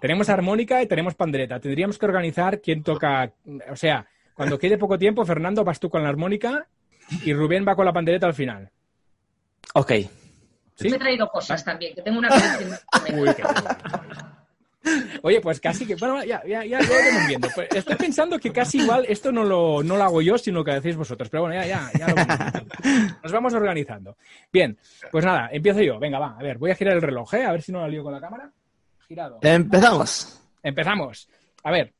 Tenemos 0.00 0.28
armónica 0.28 0.82
y 0.82 0.86
tenemos 0.86 1.14
pandereta. 1.14 1.60
Tendríamos 1.60 1.98
que 1.98 2.06
organizar 2.06 2.60
quién 2.60 2.82
toca. 2.82 3.32
O 3.70 3.76
sea, 3.76 4.06
cuando 4.34 4.58
quede 4.58 4.78
poco 4.78 4.98
tiempo, 4.98 5.24
Fernando, 5.24 5.64
vas 5.64 5.80
tú 5.80 5.90
con 5.90 6.02
la 6.02 6.08
armónica 6.08 6.68
y 7.24 7.34
Rubén 7.34 7.66
va 7.66 7.74
con 7.74 7.84
la 7.84 7.92
pandereta 7.92 8.26
al 8.26 8.34
final. 8.34 8.70
Ok. 9.74 9.92
¿Sí? 10.76 10.88
Me 10.88 10.96
he 10.96 10.98
traído 10.98 11.28
cosas 11.28 11.64
también, 11.64 11.94
que 11.94 12.02
tengo 12.02 12.18
una 12.18 12.28
colección 12.28 13.20
Uy, 13.20 13.34
qué 13.34 13.42
Oye, 15.22 15.40
pues 15.40 15.60
casi 15.60 15.86
que. 15.86 15.94
Bueno, 15.94 16.22
ya, 16.24 16.42
ya, 16.46 16.64
ya, 16.64 16.80
ya 16.80 17.00
iremos 17.00 17.26
viendo. 17.28 17.48
Pues 17.54 17.68
estoy 17.74 17.96
pensando 17.96 18.38
que 18.38 18.52
casi 18.52 18.78
igual 18.78 19.04
esto 19.08 19.32
no 19.32 19.44
lo, 19.44 19.82
no 19.82 19.96
lo 19.96 20.02
hago 20.04 20.22
yo, 20.22 20.38
sino 20.38 20.64
que 20.64 20.72
hacéis 20.72 20.96
vosotros. 20.96 21.28
Pero 21.28 21.44
bueno, 21.44 21.56
ya, 21.60 21.66
ya, 21.66 21.90
ya 21.98 22.08
lo 22.08 22.14
vamos. 22.14 23.18
Nos 23.22 23.32
vamos 23.32 23.54
organizando. 23.54 24.16
Bien, 24.52 24.78
pues 25.10 25.24
nada, 25.24 25.48
empiezo 25.52 25.80
yo. 25.80 25.98
Venga, 25.98 26.18
va, 26.18 26.36
a 26.38 26.42
ver, 26.42 26.58
voy 26.58 26.70
a 26.70 26.74
girar 26.74 26.94
el 26.94 27.02
reloj, 27.02 27.34
¿eh? 27.34 27.44
A 27.44 27.52
ver 27.52 27.62
si 27.62 27.72
no 27.72 27.80
la 27.80 27.88
lío 27.88 28.02
con 28.02 28.12
la 28.12 28.20
cámara. 28.20 28.50
Girado. 29.06 29.38
Empezamos. 29.42 30.40
Empezamos. 30.62 31.28
A 31.64 31.70
ver, 31.70 31.94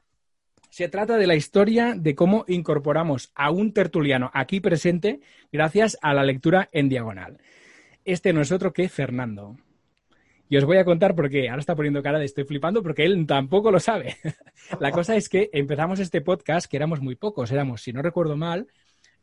se 0.71 0.89
trata 0.89 1.17
de 1.17 1.27
la 1.27 1.35
historia 1.35 1.95
de 1.97 2.15
cómo 2.15 2.45
incorporamos 2.49 3.33
a 3.35 3.51
un 3.51 3.73
tertuliano 3.73 4.31
aquí 4.35 4.61
presente 4.61 5.21
gracias 5.51 5.99
a 6.03 6.15
la 6.15 6.23
lectura 6.23 6.69
en 6.73 6.89
diagonal. 6.89 7.39
este 8.05 8.33
no 8.33 8.41
es 8.43 8.53
otro 8.53 8.73
que 8.73 8.89
Fernando. 8.89 9.57
Y 10.49 10.57
os 10.57 10.65
voy 10.65 10.79
a 10.79 10.85
contar 10.85 11.15
porque 11.15 11.49
ahora 11.49 11.61
está 11.61 11.77
poniendo 11.77 12.03
cara 12.03 12.19
de 12.19 12.25
estoy 12.25 12.45
flipando 12.45 12.83
porque 12.83 13.05
él 13.05 13.27
tampoco 13.27 13.71
lo 13.71 13.81
sabe. 13.81 14.17
La 14.81 14.91
cosa 14.91 15.17
es 15.17 15.29
que 15.29 15.51
empezamos 15.53 16.01
este 16.01 16.21
podcast 16.21 16.71
que 16.71 16.77
éramos 16.77 17.01
muy 17.01 17.17
pocos. 17.17 17.53
Éramos, 17.53 17.83
si 17.83 17.93
no 17.93 18.01
recuerdo 18.01 18.37
mal, 18.37 18.67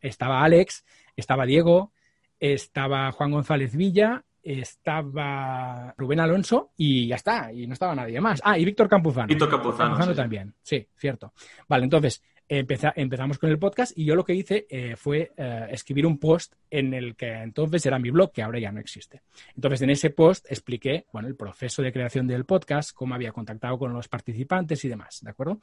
estaba 0.01 0.44
Alex, 0.44 0.86
estaba 1.15 1.46
Diego, 1.46 1.91
estaba 2.39 3.12
Juan 3.12 3.32
González 3.32 3.75
Villa, 3.75 4.24
estaba 4.44 5.96
Rubén 5.98 6.20
Alonso 6.20 6.72
y 6.77 7.08
ya 7.08 7.15
está. 7.15 7.51
Y 7.51 7.65
no 7.65 7.74
estaba 7.74 7.96
nadie 7.96 8.22
más. 8.22 8.39
Ah, 8.44 8.60
y 8.60 8.65
Víctor 8.65 8.88
Campuzano. 8.88 9.27
Víctor 9.27 9.50
Campuzano, 9.50 10.05
sí. 10.05 10.13
también. 10.13 10.53
Sí, 10.62 10.88
cierto. 10.96 11.34
Vale, 11.67 11.86
entonces 11.86 12.22
empeza- 12.50 12.94
empezamos 12.96 13.38
con 13.38 13.50
el 13.50 13.58
podcast 13.60 13.98
y 13.98 14.06
yo 14.06 14.16
lo 14.16 14.24
que 14.24 14.34
hice 14.36 14.66
eh, 14.70 14.96
fue 14.96 15.32
eh, 15.36 15.68
escribir 15.72 16.06
un 16.06 16.18
post 16.18 16.54
en 16.70 16.94
el 16.94 17.16
que 17.16 17.32
entonces 17.32 17.86
era 17.86 18.00
mi 18.00 18.10
blog, 18.10 18.32
que 18.32 18.42
ahora 18.42 18.60
ya 18.60 18.72
no 18.72 18.80
existe. 18.80 19.22
Entonces, 19.56 19.82
en 19.82 19.90
ese 19.90 20.10
post 20.10 20.46
expliqué, 20.50 21.06
bueno, 21.12 21.28
el 21.28 21.36
proceso 21.36 21.82
de 21.82 21.92
creación 21.94 22.28
del 22.28 22.46
podcast, 22.46 22.92
cómo 22.94 23.16
había 23.16 23.32
contactado 23.32 23.78
con 23.78 23.94
los 23.94 24.08
participantes 24.08 24.84
y 24.86 24.90
demás, 24.90 25.20
¿de 25.22 25.30
acuerdo? 25.30 25.60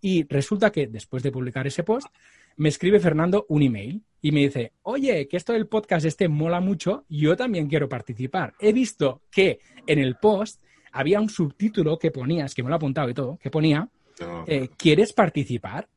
Y 0.00 0.24
resulta 0.28 0.70
que 0.70 0.86
después 0.86 1.22
de 1.22 1.32
publicar 1.32 1.66
ese 1.66 1.82
post, 1.84 2.08
me 2.56 2.68
escribe 2.68 3.00
Fernando 3.00 3.46
un 3.48 3.62
email 3.62 4.02
y 4.20 4.30
me 4.30 4.40
dice, 4.40 4.72
oye, 4.82 5.26
que 5.26 5.36
esto 5.36 5.52
del 5.54 5.66
podcast 5.66 6.04
este 6.06 6.28
mola 6.28 6.60
mucho, 6.60 7.04
yo 7.08 7.36
también 7.36 7.66
quiero 7.68 7.88
participar. 7.88 8.54
He 8.60 8.72
visto 8.72 9.22
que 9.30 9.60
en 9.86 9.98
el 9.98 10.16
post 10.16 10.62
había 10.92 11.20
un 11.20 11.30
subtítulo 11.30 11.98
que 11.98 12.10
ponías, 12.10 12.54
que 12.54 12.62
me 12.62 12.68
lo 12.68 12.74
he 12.74 12.76
apuntado 12.76 13.08
y 13.08 13.14
todo, 13.14 13.38
que 13.38 13.50
ponía, 13.50 13.88
eh, 14.46 14.68
¿quieres 14.76 15.12
participar? 15.14 15.88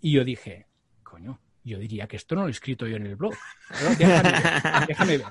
Y 0.00 0.12
yo 0.12 0.24
dije, 0.24 0.66
coño, 1.02 1.40
yo 1.64 1.78
diría 1.78 2.06
que 2.06 2.16
esto 2.16 2.34
no 2.34 2.42
lo 2.42 2.48
he 2.48 2.52
escrito 2.52 2.86
yo 2.86 2.96
en 2.96 3.06
el 3.06 3.16
blog. 3.16 3.34
Pero 3.68 3.90
déjame 3.96 4.32
ver, 4.32 4.86
déjame 4.88 5.18
ver. 5.18 5.26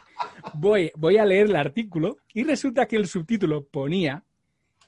Voy, 0.53 0.91
voy 0.95 1.17
a 1.17 1.25
leer 1.25 1.47
el 1.47 1.55
artículo 1.55 2.17
y 2.33 2.43
resulta 2.43 2.87
que 2.87 2.97
el 2.97 3.07
subtítulo 3.07 3.65
ponía 3.65 4.23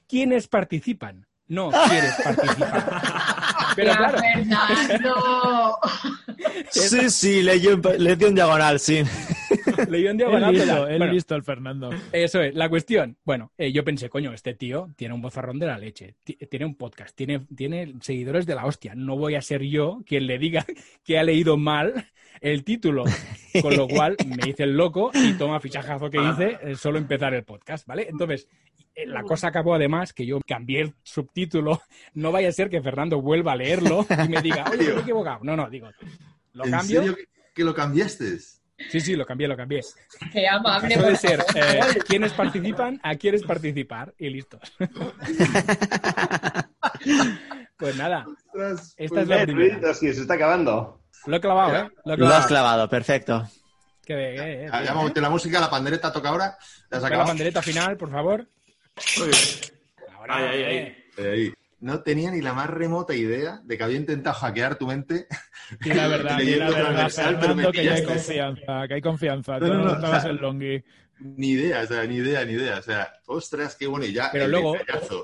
¿Quiénes 0.08 0.48
participan? 0.48 1.28
No, 1.48 1.70
¿quieres 1.70 2.14
participar? 2.24 3.02
Pero 3.76 3.92
Ya, 3.92 3.98
claro, 3.98 4.20
Fernando. 4.20 5.80
Sí, 6.72 7.10
sí, 7.10 7.42
le 7.42 7.60
dio, 7.60 7.78
le 7.78 8.16
dio 8.16 8.28
un 8.30 8.36
diagonal, 8.36 8.80
sí. 8.80 9.04
Él 9.88 10.18
diagonal. 10.18 10.56
él 10.56 10.98
bueno, 11.00 11.14
listo 11.14 11.36
el 11.36 11.44
Fernando. 11.44 11.90
Eso 12.12 12.42
es, 12.42 12.56
la 12.56 12.70
cuestión. 12.70 13.18
Bueno, 13.24 13.52
eh, 13.58 13.72
yo 13.72 13.84
pensé, 13.84 14.10
coño, 14.10 14.34
este 14.34 14.54
tío 14.54 14.90
tiene 14.96 15.14
un 15.14 15.22
bozarrón 15.22 15.60
de 15.60 15.66
la 15.68 15.78
leche, 15.78 16.16
ti- 16.24 16.38
tiene 16.50 16.66
un 16.66 16.76
podcast, 16.76 17.16
tiene, 17.16 17.42
tiene 17.56 17.96
seguidores 18.02 18.46
de 18.46 18.56
la 18.56 18.66
hostia. 18.66 18.94
No 18.96 19.16
voy 19.18 19.36
a 19.36 19.42
ser 19.42 19.64
yo 19.64 20.02
quien 20.06 20.28
le 20.28 20.38
diga 20.38 20.66
que 21.04 21.18
ha 21.20 21.24
leído 21.24 21.58
mal 21.58 22.08
el 22.42 22.64
título. 22.64 23.04
Con 23.62 23.76
lo 23.76 23.88
cual 23.88 24.16
me 24.26 24.50
hice 24.50 24.64
el 24.64 24.78
loco 24.78 25.10
y 25.14 25.34
toma 25.34 25.60
fichajazo 25.60 26.10
que 26.10 26.20
hice 26.22 26.58
eh, 26.62 26.76
solo 26.76 26.98
empezar 27.00 27.34
el 27.34 27.44
podcast, 27.44 27.88
¿vale? 27.88 28.08
Entonces, 28.10 28.48
eh, 28.94 29.08
la 29.08 29.24
cosa 29.24 29.48
acabó 29.48 29.74
además 29.74 30.14
que 30.14 30.26
yo 30.26 30.40
cambié 30.46 30.82
el 30.82 30.94
subtítulo. 31.04 31.82
No 32.14 32.32
vaya 32.32 32.50
a 32.50 32.52
ser 32.52 32.70
que 32.70 32.82
Fernando 32.82 33.22
vuelva 33.22 33.54
a 33.54 33.56
leerlo 33.56 34.06
y 34.26 34.30
me 34.30 34.42
diga, 34.42 34.66
oye, 34.72 34.86
me 34.90 35.00
he 35.00 35.00
equivocado. 35.02 35.40
No, 35.44 35.56
no, 35.56 35.70
digo, 35.70 35.90
lo 36.54 36.66
¿En 36.66 36.72
cambio. 36.72 37.00
serio 37.02 37.16
que, 37.16 37.26
que 37.54 37.64
lo 37.64 37.74
cambiaste? 37.74 38.38
Sí, 38.90 39.00
sí, 39.02 39.16
lo 39.16 39.26
cambié, 39.26 39.48
lo 39.48 39.58
cambié. 39.58 39.82
Qué 40.32 40.48
amable. 40.48 40.96
Puede 40.98 41.16
ser 41.16 41.44
eh, 41.56 41.80
quiénes 42.08 42.32
participan, 42.34 43.00
a 43.04 43.16
quieres 43.16 43.44
participar 43.44 44.14
y 44.20 44.30
listos. 44.30 44.62
pues 47.78 47.96
nada, 47.96 48.26
esta 48.98 49.22
es 49.22 49.28
la 49.28 49.42
Eh, 49.42 49.46
primera. 49.48 49.94
Sí, 49.94 50.14
se 50.14 50.22
está 50.22 50.36
acabando. 50.36 51.02
Lo 51.26 51.36
he 51.38 51.42
clavado, 51.42 51.76
¿eh? 51.76 51.90
Lo 52.06 52.14
he 52.14 52.18
Lo 52.18 52.28
has 52.28 52.46
clavado. 52.48 52.90
perfecto. 52.90 53.48
Que, 54.06 54.64
eh, 54.64 54.70
Ah, 54.72 54.84
ya 54.84 54.92
hemos 54.92 55.06
metido 55.06 55.22
la 55.24 55.30
música, 55.30 55.60
la 55.60 55.70
pandereta 55.70 56.12
toca 56.14 56.30
ahora. 56.30 56.58
¿Ya 56.60 56.66
has 56.66 56.90
Toca 56.90 57.00
la 57.02 57.08
acabado? 57.08 57.28
bandereta 57.30 57.62
final, 57.62 57.98
por 57.98 58.10
favor. 58.12 58.48
Muy 59.18 59.28
bien. 59.28 59.42
Ahora, 60.16 60.36
Ahí, 60.38 60.46
ahí, 60.48 60.64
ahí. 60.64 60.76
eh. 60.78 61.32
Ahí. 61.34 61.54
No 61.80 62.02
tenía 62.02 62.32
ni 62.32 62.42
la 62.42 62.54
más 62.54 62.70
remota 62.70 63.14
idea 63.16 63.60
de 63.64 63.78
que 63.78 63.84
había 63.84 63.98
intentado 63.98 64.36
hackear 64.36 64.78
tu 64.78 64.88
mente. 64.88 65.28
Y 65.84 65.90
la 65.94 66.08
verdad, 66.08 66.40
y 66.40 66.56
la 66.56 66.70
Leyendo 66.70 66.74
verdad, 66.74 66.82
transversal, 66.92 67.26
pero 67.42 67.56
me 67.56 67.64
Fernando, 67.64 67.72
que 67.74 67.84
ya 67.84 67.94
hay 67.94 68.04
confianza, 68.04 68.88
que 68.88 68.94
hay 68.94 69.02
confianza. 69.02 69.60
No, 69.60 69.60
Tú 69.60 69.74
no, 69.74 69.74
no 69.80 69.84
no, 69.86 69.94
estabas 69.96 70.18
o 70.20 70.22
sea, 70.22 70.32
en 70.32 70.38
Longhi. 70.38 70.84
Ni 71.20 71.48
idea, 71.50 71.82
o 71.82 71.86
sea, 71.88 72.04
ni 72.06 72.16
idea, 72.16 72.46
ni 72.46 72.54
idea. 72.54 72.78
O 72.78 72.82
sea, 72.82 73.12
ostras, 73.26 73.76
qué 73.76 73.86
bueno. 73.88 74.06
Y 74.06 74.14
ya 74.14 74.30
Pero 74.32 74.46
el 74.46 74.52
luego- 74.52 74.76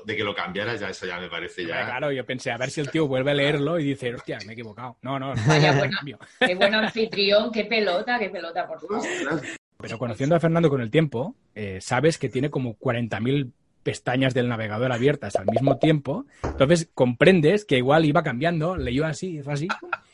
de 0.04 0.16
que 0.16 0.22
lo 0.24 0.34
cambiaras, 0.34 0.78
ya 0.80 0.90
eso 0.90 1.06
ya 1.06 1.18
me 1.20 1.28
parece 1.30 1.64
ya. 1.64 1.86
Claro, 1.86 2.12
yo 2.12 2.26
pensé, 2.26 2.50
a 2.50 2.58
ver 2.58 2.70
si 2.70 2.80
el 2.82 2.90
tío 2.90 3.06
vuelve 3.08 3.30
a 3.30 3.34
leerlo 3.34 3.78
y 3.78 3.84
dice, 3.84 4.14
hostia, 4.14 4.38
me 4.44 4.50
he 4.50 4.52
equivocado. 4.52 4.98
No, 5.02 5.18
no, 5.18 5.34
no, 5.34 5.42
Vaya 5.46 5.88
cambio. 5.90 6.18
Qué 6.40 6.54
buen 6.56 6.74
anfitrión, 6.74 7.50
qué 7.50 7.64
pelota, 7.64 8.18
qué 8.18 8.28
pelota, 8.28 8.66
por 8.66 8.80
favor. 8.80 8.98
Ostras, 8.98 9.42
Pero 9.78 9.98
conociendo 9.98 10.36
a 10.36 10.40
Fernando 10.40 10.68
con 10.68 10.80
el 10.82 10.90
tiempo, 10.90 11.36
eh, 11.54 11.78
sabes 11.80 12.18
que 12.18 12.28
tiene 12.28 12.50
como 12.50 12.76
40.000 12.78 13.50
pestañas 13.84 14.34
del 14.34 14.48
navegador 14.48 14.90
abiertas 14.90 15.36
al 15.36 15.46
mismo 15.46 15.78
tiempo. 15.78 16.26
Entonces 16.42 16.90
comprendes 16.94 17.64
que 17.64 17.76
igual 17.76 18.04
iba 18.04 18.24
cambiando, 18.24 18.76
leyó 18.76 19.06
así, 19.06 19.40
fue 19.42 19.52
así. 19.52 19.68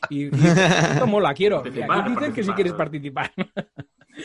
Y, 0.09 0.25
y 0.25 0.29
esto 0.33 1.07
mola, 1.07 1.33
quiero. 1.33 1.63
Y 1.65 1.81
aquí 1.81 2.09
dicen 2.09 2.33
que 2.33 2.43
si 2.43 2.49
participar. 2.49 2.55
quieres 2.55 2.73
participar. 2.73 3.31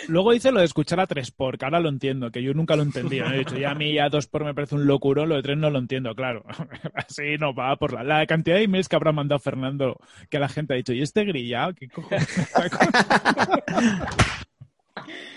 Luego 0.08 0.34
hice 0.34 0.52
lo 0.52 0.60
de 0.60 0.66
escuchar 0.66 1.00
a 1.00 1.06
tres 1.06 1.30
por, 1.30 1.56
que 1.56 1.64
ahora 1.64 1.80
lo 1.80 1.88
entiendo, 1.88 2.30
que 2.30 2.42
yo 2.42 2.52
nunca 2.54 2.76
lo 2.76 2.82
entendía. 2.82 3.28
¿no? 3.28 3.34
He 3.34 3.38
dicho, 3.38 3.56
ya 3.56 3.70
a 3.70 3.74
mí 3.74 3.94
ya 3.94 4.08
dos 4.08 4.26
por 4.26 4.44
me 4.44 4.52
parece 4.52 4.74
un 4.74 4.86
locurón, 4.86 5.28
lo 5.28 5.36
de 5.36 5.42
tres 5.42 5.56
no 5.56 5.70
lo 5.70 5.78
entiendo, 5.78 6.14
claro. 6.14 6.44
Así 6.94 7.36
no 7.38 7.54
va 7.54 7.76
por 7.76 7.92
la, 7.92 8.02
la 8.02 8.26
cantidad 8.26 8.56
de 8.56 8.64
emails 8.64 8.88
que 8.88 8.96
habrá 8.96 9.12
mandado 9.12 9.38
Fernando, 9.38 9.98
que 10.28 10.38
la 10.38 10.48
gente 10.48 10.74
ha 10.74 10.76
dicho, 10.76 10.92
¿y 10.92 11.02
este 11.02 11.24
grillado? 11.24 11.74
¿Qué 11.74 11.88
cojones? 11.88 12.26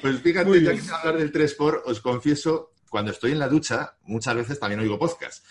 Pues 0.02 0.22
fíjate, 0.22 0.64
ya 0.64 0.72
que 0.72 0.80
hablar 0.90 1.18
del 1.18 1.32
3x, 1.32 1.82
os 1.86 2.00
confieso, 2.00 2.72
cuando 2.90 3.12
estoy 3.12 3.32
en 3.32 3.40
la 3.40 3.48
ducha, 3.48 3.96
muchas 4.04 4.36
veces 4.36 4.60
también 4.60 4.80
oigo 4.80 5.00
podcast. 5.00 5.46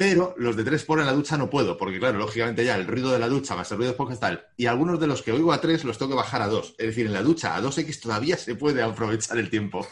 Pero 0.00 0.34
los 0.38 0.56
de 0.56 0.64
3x 0.64 0.98
en 0.98 1.04
la 1.04 1.12
ducha 1.12 1.36
no 1.36 1.50
puedo, 1.50 1.76
porque 1.76 1.98
claro, 1.98 2.16
lógicamente 2.16 2.64
ya 2.64 2.74
el 2.74 2.86
ruido 2.86 3.10
de 3.10 3.18
la 3.18 3.28
ducha 3.28 3.54
más 3.54 3.70
el 3.70 3.76
ruido 3.76 3.92
de 3.92 3.98
podcast 3.98 4.22
tal. 4.22 4.46
Y 4.56 4.64
algunos 4.64 4.98
de 4.98 5.06
los 5.06 5.20
que 5.20 5.30
oigo 5.30 5.52
a 5.52 5.60
3 5.60 5.84
los 5.84 5.98
tengo 5.98 6.12
que 6.12 6.16
bajar 6.16 6.40
a 6.40 6.46
2. 6.46 6.76
Es 6.78 6.86
decir, 6.86 7.04
en 7.04 7.12
la 7.12 7.22
ducha 7.22 7.54
a 7.54 7.60
2x 7.60 8.00
todavía 8.00 8.38
se 8.38 8.54
puede 8.54 8.82
aprovechar 8.82 9.36
el 9.36 9.50
tiempo. 9.50 9.86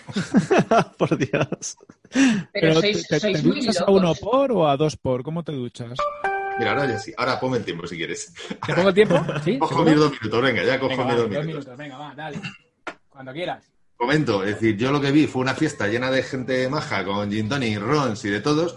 Por 0.97 1.19
Dios. 1.19 1.77
Pero, 2.11 2.49
Pero 2.55 2.81
sois, 2.81 3.07
¿te, 3.07 3.21
sois 3.21 3.43
duchas 3.43 3.83
a 3.83 3.91
uno 3.91 4.15
por 4.15 4.51
o 4.51 4.67
a 4.67 4.79
dos 4.79 4.97
por? 4.97 5.23
¿Cómo 5.23 5.45
te 5.45 5.53
duchas? 5.53 5.93
Mira, 6.59 6.71
ahora 6.71 6.87
ya 6.87 6.99
sí. 6.99 7.13
Ahora 7.19 7.39
ponme 7.39 7.59
el 7.59 7.67
tiempo 7.67 7.87
si 7.87 7.99
quieres. 7.99 8.33
¿Te 8.67 8.73
pongo 8.73 8.89
el 8.89 8.95
tiempo? 8.95 9.23
¿Sí? 9.45 9.59
Cojo 9.59 9.85
mis 9.85 9.97
dos 9.97 10.13
minutos, 10.13 10.43
venga, 10.43 10.65
ya 10.65 10.81
cojo 10.81 11.05
mis 11.05 11.07
dos 11.07 11.17
dos 11.17 11.29
minutos. 11.29 11.47
minutos, 11.47 11.77
venga, 11.77 11.99
va, 11.99 12.15
dale. 12.15 12.41
Cuando 13.11 13.33
quieras. 13.35 13.63
Comento, 13.99 14.45
es 14.45 14.55
decir, 14.55 14.77
yo 14.77 14.93
lo 14.93 15.01
que 15.01 15.11
vi 15.11 15.27
fue 15.27 15.43
una 15.43 15.55
fiesta 15.55 15.89
llena 15.89 16.09
de 16.09 16.23
gente 16.23 16.69
maja 16.69 17.05
con 17.05 17.33
gin 17.33 17.49
tonic, 17.49 17.81
rons 17.81 18.25
y 18.25 18.31
de 18.31 18.41
todos. 18.41 18.77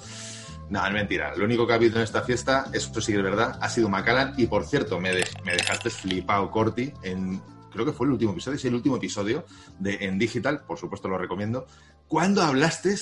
No, 0.71 0.83
es 0.83 0.91
mentira. 0.91 1.35
Lo 1.35 1.45
único 1.45 1.67
que 1.67 1.73
ha 1.73 1.75
habido 1.75 1.97
en 1.97 2.01
esta 2.01 2.23
fiesta, 2.23 2.71
eso 2.73 2.99
sí 2.99 3.11
que 3.11 3.19
es 3.19 3.23
verdad, 3.23 3.59
ha 3.61 3.69
sido 3.69 3.87
Macallan. 3.87 4.33
Y 4.37 4.47
por 4.47 4.65
cierto, 4.65 4.99
me, 4.99 5.13
me 5.45 5.53
dejaste 5.53 5.91
flipado, 5.91 6.49
Corti, 6.49 6.91
en 7.03 7.39
creo 7.71 7.85
que 7.85 7.91
fue 7.91 8.07
el 8.07 8.13
último 8.13 8.31
episodio, 8.31 8.57
sí, 8.57 8.67
el 8.67 8.73
último 8.73 8.97
episodio 8.97 9.45
de 9.77 10.05
En 10.05 10.17
Digital, 10.17 10.65
por 10.65 10.79
supuesto 10.79 11.07
lo 11.07 11.19
recomiendo. 11.19 11.67
Cuando 12.07 12.41
hablaste 12.41 12.95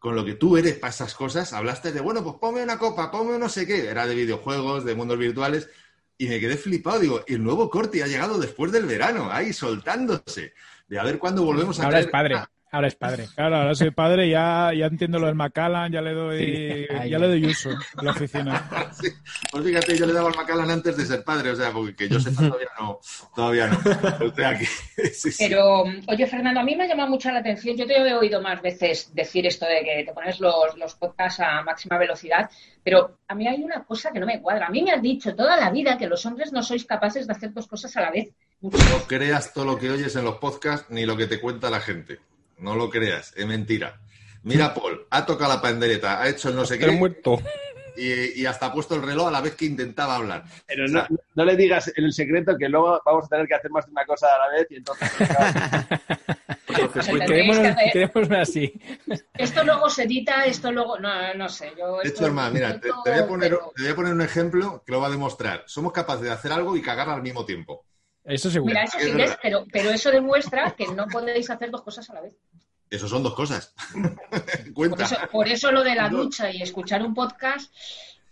con 0.00 0.16
lo 0.16 0.24
que 0.24 0.34
tú 0.34 0.56
eres 0.56 0.76
para 0.76 0.90
esas 0.90 1.14
cosas, 1.14 1.52
hablaste 1.52 1.92
de, 1.92 2.00
bueno, 2.00 2.24
pues 2.24 2.34
ponme 2.40 2.64
una 2.64 2.80
copa, 2.80 3.12
ponme 3.12 3.38
no 3.38 3.48
sé 3.48 3.64
qué. 3.64 3.88
Era 3.88 4.08
de 4.08 4.16
videojuegos, 4.16 4.84
de 4.84 4.96
mundos 4.96 5.18
virtuales. 5.18 5.68
Y 6.16 6.26
me 6.26 6.40
quedé 6.40 6.56
flipado. 6.56 6.98
Digo, 6.98 7.24
el 7.28 7.44
nuevo 7.44 7.70
Corti 7.70 8.02
ha 8.02 8.08
llegado 8.08 8.38
después 8.38 8.72
del 8.72 8.86
verano, 8.86 9.30
ahí 9.30 9.52
soltándose. 9.52 10.52
De 10.88 10.98
a 10.98 11.04
ver 11.04 11.18
cuándo 11.18 11.44
volvemos 11.44 11.78
a 11.78 11.84
Ahora 11.84 12.00
es 12.00 12.06
padre. 12.06 12.36
Ah, 12.36 12.50
Ahora 12.70 12.88
es 12.88 12.96
padre. 12.96 13.26
Claro, 13.34 13.56
ahora 13.56 13.74
soy 13.74 13.90
padre, 13.92 14.28
ya, 14.28 14.72
ya 14.76 14.86
entiendo 14.86 15.18
lo 15.18 15.26
del 15.26 15.34
Macallan, 15.34 15.90
ya 15.90 16.02
le 16.02 16.12
doy, 16.12 16.38
Sí, 16.38 17.08
ya 17.08 17.18
le 17.18 17.28
doy 17.28 17.46
uso 17.46 17.70
en 17.70 18.04
la 18.04 18.10
oficina. 18.10 18.68
Sí. 18.98 19.08
Pues 19.52 19.64
fíjate, 19.64 19.96
yo 19.96 20.06
le 20.06 20.12
daba 20.12 20.28
al 20.28 20.34
Macallan 20.34 20.70
antes 20.70 20.96
de 20.96 21.06
ser 21.06 21.22
padre, 21.22 21.50
o 21.50 21.56
sea, 21.56 21.70
porque 21.70 21.94
que 21.94 22.08
yo 22.08 22.18
sepa 22.18 22.42
todavía 22.48 22.68
no. 22.80 22.98
Todavía 23.34 23.66
no. 23.68 23.78
O 24.26 24.34
sea 24.34 24.58
que, 24.58 24.66
sí, 25.12 25.30
sí. 25.30 25.44
Pero, 25.48 25.84
oye, 26.08 26.26
Fernando, 26.26 26.60
a 26.60 26.64
mí 26.64 26.74
me 26.74 26.84
ha 26.84 26.88
llamado 26.88 27.08
mucho 27.08 27.30
la 27.30 27.38
atención. 27.38 27.76
Yo 27.76 27.86
te 27.86 27.96
he 27.96 28.14
oído 28.14 28.40
más 28.42 28.60
veces 28.60 29.14
decir 29.14 29.46
esto 29.46 29.66
de 29.66 29.84
que 29.84 30.04
te 30.04 30.12
pones 30.12 30.40
los, 30.40 30.76
los 30.76 30.94
podcasts 30.96 31.40
a 31.40 31.62
máxima 31.62 31.96
velocidad, 31.96 32.50
pero 32.82 33.18
a 33.28 33.34
mí 33.34 33.46
hay 33.46 33.62
una 33.62 33.84
cosa 33.84 34.10
que 34.10 34.18
no 34.18 34.26
me 34.26 34.42
cuadra. 34.42 34.66
A 34.66 34.70
mí 34.70 34.82
me 34.82 34.90
han 34.90 35.02
dicho 35.02 35.34
toda 35.36 35.56
la 35.56 35.70
vida 35.70 35.96
que 35.96 36.08
los 36.08 36.24
hombres 36.26 36.52
no 36.52 36.62
sois 36.62 36.84
capaces 36.84 37.26
de 37.26 37.32
hacer 37.32 37.52
dos 37.52 37.68
cosas 37.68 37.96
a 37.96 38.00
la 38.00 38.10
vez. 38.10 38.30
No 38.60 38.70
creas 39.06 39.52
todo 39.52 39.64
lo 39.64 39.78
que 39.78 39.90
oyes 39.90 40.14
en 40.16 40.24
los 40.24 40.38
podcasts 40.38 40.86
ni 40.90 41.06
lo 41.06 41.16
que 41.16 41.26
te 41.26 41.40
cuenta 41.40 41.70
la 41.70 41.80
gente. 41.80 42.18
No 42.58 42.74
lo 42.74 42.90
creas, 42.90 43.32
es 43.36 43.46
mentira. 43.46 44.00
Mira, 44.42 44.74
Paul, 44.74 45.06
ha 45.10 45.26
tocado 45.26 45.54
la 45.54 45.60
pandereta, 45.62 46.20
ha 46.20 46.28
hecho 46.28 46.48
el 46.48 46.56
no 46.56 46.64
sé 46.64 46.78
qué 46.78 46.88
muerto. 46.90 47.38
y, 47.96 48.40
y 48.40 48.46
hasta 48.46 48.66
ha 48.66 48.72
puesto 48.72 48.94
el 48.96 49.02
reloj 49.02 49.28
a 49.28 49.30
la 49.30 49.40
vez 49.40 49.54
que 49.54 49.64
intentaba 49.66 50.16
hablar. 50.16 50.44
Pero 50.66 50.84
O 50.84 50.88
no, 50.88 51.00
sea, 51.06 51.08
no 51.34 51.44
le 51.44 51.56
digas 51.56 51.92
el 51.96 52.12
secreto 52.12 52.56
que 52.58 52.68
luego 52.68 53.00
vamos 53.04 53.24
a 53.26 53.28
tener 53.28 53.46
que 53.46 53.54
hacer 53.54 53.70
más 53.70 53.86
de 53.86 53.92
una 53.92 54.04
cosa 54.06 54.26
a 54.26 54.38
la 54.48 54.58
vez 54.58 54.66
y 54.70 54.76
entonces... 54.76 55.10
Quedémonos, 57.26 57.76
quedémonos 57.92 58.30
así. 58.48 58.72
Esto 59.34 59.64
luego 59.64 59.88
se 59.90 60.04
edita, 60.04 60.44
esto 60.44 60.70
luego. 60.70 60.98
No, 60.98 61.34
no 61.34 61.48
sé. 61.48 61.72
Yo 61.78 61.96
De 61.98 62.04
esto 62.04 62.18
hecho, 62.20 62.26
hermano, 62.26 62.52
mira, 62.54 62.68
te, 62.70 62.74
intento, 62.88 63.02
te 63.04 63.10
voy 63.10 63.20
a 63.20 63.26
poner, 63.26 63.50
pero- 63.50 63.72
te 63.74 63.82
voy 63.82 63.92
a 63.92 63.96
poner 63.96 64.12
un 64.12 64.22
ejemplo 64.22 64.82
que 64.84 64.92
lo 64.92 65.00
va 65.00 65.06
a 65.08 65.10
demostrar. 65.10 65.64
Somos 65.66 65.92
capaces 65.92 66.22
de 66.22 66.30
hacer 66.30 66.52
algo 66.52 66.76
y 66.76 66.82
cagar 66.82 67.08
al 67.08 67.22
mismo 67.22 67.44
tiempo. 67.44 67.84
Eso 68.28 68.50
seguro. 68.50 68.70
Mira, 68.70 68.84
eso 68.84 68.98
Es 68.98 69.04
sí 69.04 69.12
que 69.16 69.24
es, 69.24 69.38
pero, 69.42 69.64
pero 69.72 69.90
eso 69.90 70.10
demuestra 70.10 70.70
que 70.72 70.86
no 70.88 71.06
podéis 71.06 71.48
hacer 71.50 71.70
dos 71.70 71.82
cosas 71.82 72.08
a 72.10 72.14
la 72.14 72.20
vez. 72.22 72.34
Eso 72.90 73.08
son 73.08 73.22
dos 73.22 73.34
cosas. 73.34 73.74
Por 73.92 74.72
Cuenta. 74.74 75.04
eso, 75.04 75.16
por 75.30 75.48
eso 75.48 75.70
lo 75.72 75.82
de 75.82 75.94
la 75.94 76.08
ducha 76.08 76.50
y 76.50 76.62
escuchar 76.62 77.02
un 77.02 77.12
podcast, 77.14 77.70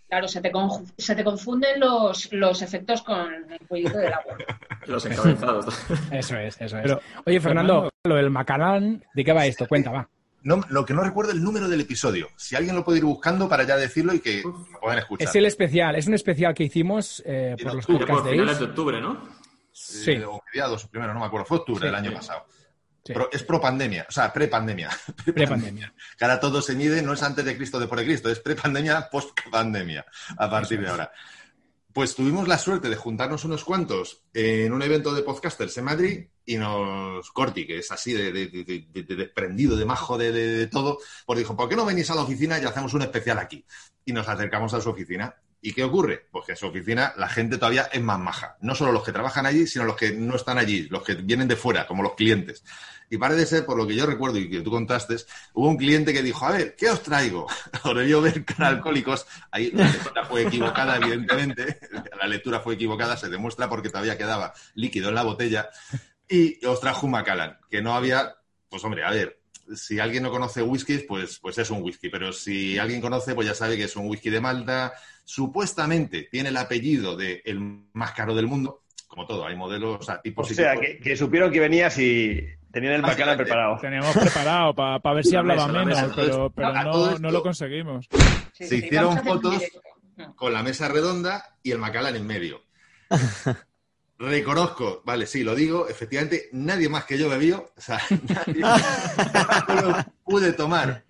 claro, 0.09 0.29
se 0.29 0.41
te, 0.41 0.51
conju- 0.53 0.91
se 0.97 1.15
te 1.15 1.23
confunden 1.25 1.79
los, 1.81 2.33
los 2.33 2.63
efectos 2.63 3.03
con 3.03 3.35
el 3.53 3.59
ruidito 3.69 3.99
del 3.99 4.13
agua. 4.13 4.37
Los 4.87 5.05
encabezados. 5.05 5.67
Eso 6.13 6.37
es, 6.37 6.61
eso 6.61 6.77
es. 6.79 6.83
Pero, 6.85 7.01
Oye, 7.27 7.41
Fernando, 7.41 7.73
Fernando- 7.75 7.91
lo 8.05 8.15
del 8.15 8.31
Macalán, 8.31 9.05
¿de 9.15 9.25
qué 9.25 9.33
va 9.33 9.45
esto? 9.45 9.67
Cuenta, 9.67 9.91
va. 9.91 10.09
No, 10.45 10.61
lo 10.69 10.85
que 10.87 10.95
no 10.95 11.03
recuerdo 11.03 11.33
es 11.33 11.39
el 11.39 11.43
número 11.43 11.69
del 11.69 11.81
episodio. 11.81 12.29
Si 12.37 12.55
alguien 12.55 12.77
lo 12.77 12.85
puede 12.85 12.99
ir 12.99 13.05
buscando 13.05 13.49
para 13.49 13.65
ya 13.65 13.77
decirlo 13.77 14.15
y 14.15 14.21
que 14.21 14.43
lo 14.45 14.79
puedan 14.81 15.01
escuchar. 15.01 15.27
Es 15.27 15.35
el 15.35 15.45
especial, 15.45 15.97
es 15.97 16.07
un 16.07 16.15
especial 16.15 16.55
que 16.55 16.63
hicimos 16.63 17.21
eh, 17.27 17.57
por 17.61 17.75
los 17.75 17.85
octubre, 17.85 17.99
Que 17.99 18.07
podcast 18.07 18.23
por 18.23 18.31
finales 18.31 18.47
days. 18.47 18.59
de 18.61 18.65
octubre, 18.67 19.01
¿no? 19.01 19.29
Sí. 19.79 20.13
Eh, 20.13 20.25
o 20.25 20.41
mediados, 20.53 20.85
o 20.85 20.89
primero, 20.89 21.13
no 21.13 21.21
me 21.21 21.27
acuerdo. 21.27 21.45
Fue 21.47 21.59
octubre 21.59 21.81
Sí, 21.81 21.87
del 21.87 21.95
año 21.95 22.11
sí. 22.11 22.17
pasado. 22.17 22.47
Pro- 23.05 23.29
es 23.31 23.43
pro 23.45 23.61
pandemia, 23.61 24.07
o 24.09 24.13
sea, 24.13 24.33
pre-pandemia. 24.33 24.89
Prepandemia. 25.25 25.93
Que 26.19 26.25
ahora 26.25 26.41
todo 26.41 26.61
se 26.63 26.75
mide, 26.75 27.03
no 27.03 27.13
es 27.13 27.23
antes 27.23 27.45
de 27.45 27.57
Cristo, 27.57 27.79
después 27.79 28.01
de 28.01 28.07
Cristo, 28.07 28.31
es 28.31 28.41
pre-pandemia, 28.41 29.09
post-pandemia, 29.11 30.05
a 30.39 30.51
partir 30.51 30.81
de 30.81 30.89
ahora. 30.89 31.13
Pues 31.93 32.15
tuvimos 32.15 32.47
la 32.49 32.59
suerte 32.59 32.89
de 32.91 32.97
juntarnos 32.97 33.45
unos 33.45 33.65
cuantos 33.65 34.23
en 34.35 34.73
un 34.73 34.83
evento 34.83 35.15
de 35.15 35.23
podcasters 35.23 35.77
en 35.79 35.85
Madrid 35.85 36.27
y 36.45 36.57
nos, 36.57 37.31
Corti, 37.31 37.67
que 37.67 37.79
es 37.79 37.91
así 37.93 38.13
de, 38.13 38.33
de- 38.33 38.49
de- 38.49 38.87
de- 38.93 39.03
de 39.03 39.15
desprendido, 39.17 39.77
de 39.77 39.85
majo, 39.87 40.19
de 40.19 40.67
todo, 40.67 40.99
pues 41.25 41.39
dijo, 41.39 41.57
¿por 41.57 41.69
qué 41.69 41.77
no 41.77 41.87
venís 41.87 42.11
a 42.11 42.15
la 42.15 42.23
oficina 42.23 42.59
y 42.59 42.65
hacemos 42.65 42.93
un 42.93 43.03
especial 43.03 43.39
aquí? 43.39 43.65
Y 44.05 44.13
nos 44.13 44.29
acercamos 44.29 44.75
a 44.75 44.81
su 44.81 44.91
oficina. 44.91 45.35
¿Y 45.61 45.73
qué 45.73 45.85
ocurre? 45.85 46.27
Pues 46.31 46.47
que 46.47 46.53
en 46.53 46.59
su 46.59 46.67
oficina 46.67 47.13
la 47.17 47.29
gente 47.29 47.57
todavía 47.57 47.89
es 47.93 48.01
más 48.01 48.19
maja. 48.19 48.57
No 48.61 48.75
solo 48.75 48.93
los 48.93 49.03
que 49.03 49.13
trabajan 49.13 49.47
allí, 49.47 49.67
sino 49.67 49.85
los 49.85 49.97
que 49.97 50.13
no 50.13 50.37
están 50.37 50.59
allí, 50.59 50.89
los 50.91 51.03
que 51.03 51.15
vienen 51.15 51.49
de 51.49 51.57
fuera, 51.57 51.87
como 51.87 52.03
los 52.03 52.15
clientes. 52.15 52.63
Y 53.09 53.19
parece 53.19 53.47
ser, 53.47 53.67
por 53.67 53.77
lo 53.77 53.87
que 53.87 53.95
yo 53.95 54.07
recuerdo 54.07 54.39
y 54.39 54.51
que 54.51 54.61
tú 54.61 54.71
contaste, 54.71 55.17
hubo 55.55 55.69
un 55.69 55.77
cliente 55.77 56.13
que 56.13 56.23
dijo, 56.23 56.45
a 56.45 56.53
ver, 56.53 56.75
¿qué 56.77 56.91
os 56.91 57.03
traigo? 57.03 57.47
Os 57.85 57.97
debió 57.97 58.21
ver 58.21 58.45
alcohólicos. 58.59 59.27
Ahí 59.51 59.71
la 59.73 59.85
lectura 59.89 60.25
fue 60.25 60.43
equivocada, 60.43 60.97
evidentemente. 60.97 61.79
La 62.21 62.27
lectura 62.27 62.61
fue 62.61 62.75
equivocada, 62.75 63.17
se 63.17 63.29
demuestra 63.29 63.69
porque 63.69 63.91
todavía 63.91 64.19
quedaba 64.19 64.53
líquido 64.75 65.11
en 65.11 65.15
la 65.15 65.23
botella. 65.23 65.69
Y 66.29 66.65
os 66.67 66.81
trajo 66.81 67.07
un 67.07 67.13
Macallan, 67.13 67.59
que 67.71 67.83
no 67.83 67.95
había, 67.95 68.37
pues 68.69 68.83
hombre, 68.85 69.05
a 69.05 69.11
ver, 69.11 69.41
si 69.75 69.99
alguien 69.99 70.23
no 70.23 70.31
conoce 70.31 70.63
whisky, 70.63 70.99
pues, 70.99 71.39
pues 71.39 71.59
es 71.59 71.71
un 71.71 71.83
whisky. 71.83 72.09
Pero 72.09 72.33
si 72.33 72.79
alguien 72.79 73.01
conoce, 73.01 73.35
pues 73.35 73.47
ya 73.49 73.55
sabe 73.55 73.77
que 73.77 73.85
es 73.85 73.97
un 73.97 74.07
whisky 74.09 74.31
de 74.31 74.41
Malta. 74.41 74.93
Supuestamente 75.25 76.29
tiene 76.31 76.51
el 76.51 76.57
apellido 76.57 77.17
de 77.17 77.43
el 77.45 77.59
más 77.93 78.13
caro 78.13 78.35
del 78.35 78.47
mundo. 78.47 78.83
Como 79.09 79.27
todo, 79.27 79.47
hay 79.47 79.57
modelos, 79.57 79.99
o 80.01 80.03
sea, 80.03 80.17
O 80.17 80.21
tipos 80.21 80.51
y 80.51 80.55
sea, 80.55 80.73
tipos. 80.73 80.87
que, 80.87 80.99
que 80.99 81.17
supieron 81.17 81.51
que 81.53 81.61
venías 81.61 81.97
y 81.99 82.41
tenían 82.73 82.95
el 82.95 83.03
bacala 83.03 83.33
Básicamente. 83.37 83.45
preparado. 83.45 83.79
Teníamos 83.81 84.17
preparado 84.17 84.75
para 84.75 85.15
ver 85.15 85.25
si 85.25 85.33
La 85.33 85.39
hablaba 85.41 85.67
mesa, 85.69 85.85
menos, 85.85 86.03
mesa. 86.03 86.13
pero, 86.17 86.53
no, 86.57 87.09
esto- 87.11 87.19
no 87.21 87.31
lo 87.31 87.43
conseguimos. 87.43 88.07
Sí, 88.53 88.65
Se 88.65 88.69
sí, 88.81 88.85
hicieron 88.87 89.17
fotos 89.25 89.63
con 90.35 90.53
la 90.53 90.63
mesa 90.63 90.89
redonda 90.89 91.57
y 91.63 91.71
el 91.73 91.79
Macallan 91.79 92.17
en 92.17 92.27
medio. 92.27 92.63
Reconozco, 94.19 95.03
vale, 95.05 95.27
sí, 95.27 95.45
lo 95.45 95.55
digo, 95.55 95.89
efectivamente, 95.89 96.49
nadie 96.53 96.89
más 96.89 97.05
que 97.05 97.19
yo 97.19 97.29
bebió, 97.29 97.71
o 97.77 97.81
sea, 97.81 98.01
nadie 98.29 98.63
solo 99.81 99.97
pude 100.25 100.53
tomar, 100.53 101.05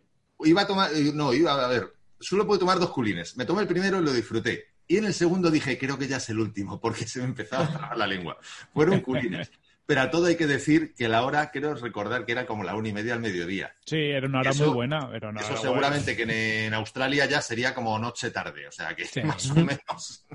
iba 0.44 0.62
a 0.62 0.66
tomar, 0.66 0.90
no, 1.14 1.32
iba 1.32 1.52
a 1.64 1.68
ver, 1.68 1.92
solo 2.20 2.46
pude 2.46 2.58
tomar 2.58 2.78
dos 2.78 2.90
culines, 2.90 3.36
me 3.36 3.44
tomé 3.44 3.62
el 3.62 3.68
primero 3.68 4.00
y 4.00 4.04
lo 4.04 4.12
disfruté, 4.12 4.66
y 4.88 4.98
en 4.98 5.04
el 5.06 5.14
segundo 5.14 5.50
dije, 5.50 5.78
creo 5.78 5.98
que 5.98 6.06
ya 6.08 6.16
es 6.18 6.28
el 6.28 6.38
último, 6.38 6.80
porque 6.80 7.06
se 7.06 7.20
me 7.20 7.26
empezaba 7.26 7.64
a 7.64 7.70
trabar 7.70 7.96
la 7.96 8.06
lengua, 8.06 8.36
fueron 8.72 9.00
culines, 9.00 9.50
pero 9.86 10.00
a 10.00 10.10
todo 10.10 10.26
hay 10.26 10.34
que 10.36 10.48
decir 10.48 10.94
que 10.94 11.08
la 11.08 11.22
hora, 11.22 11.50
creo 11.52 11.72
recordar 11.74 12.26
que 12.26 12.32
era 12.32 12.44
como 12.44 12.64
la 12.64 12.74
una 12.74 12.88
y 12.88 12.92
media 12.92 13.14
al 13.14 13.20
mediodía, 13.20 13.72
Sí, 13.84 13.96
era 13.96 14.26
una 14.26 14.40
hora 14.40 14.50
Eso- 14.50 14.64
muy 14.66 14.74
buena. 14.74 15.10
Era 15.14 15.28
una 15.28 15.40
eso 15.40 15.56
seguramente 15.56 16.16
que 16.16 16.24
en, 16.24 16.30
en 16.30 16.74
Australia 16.74 17.24
ya 17.26 17.40
sería 17.40 17.72
como 17.72 17.96
noche-tarde, 17.98 18.66
o 18.66 18.72
sea, 18.72 18.96
que 18.96 19.04
Sí. 19.04 19.20
más 19.24 19.48
o 19.50 19.54
menos... 19.54 20.26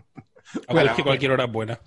A 0.68 0.74
ver, 0.74 0.88
es 0.88 0.94
que 0.94 1.04
cualquier 1.04 1.32
hora 1.32 1.46
es 1.46 1.52
buena. 1.52 1.80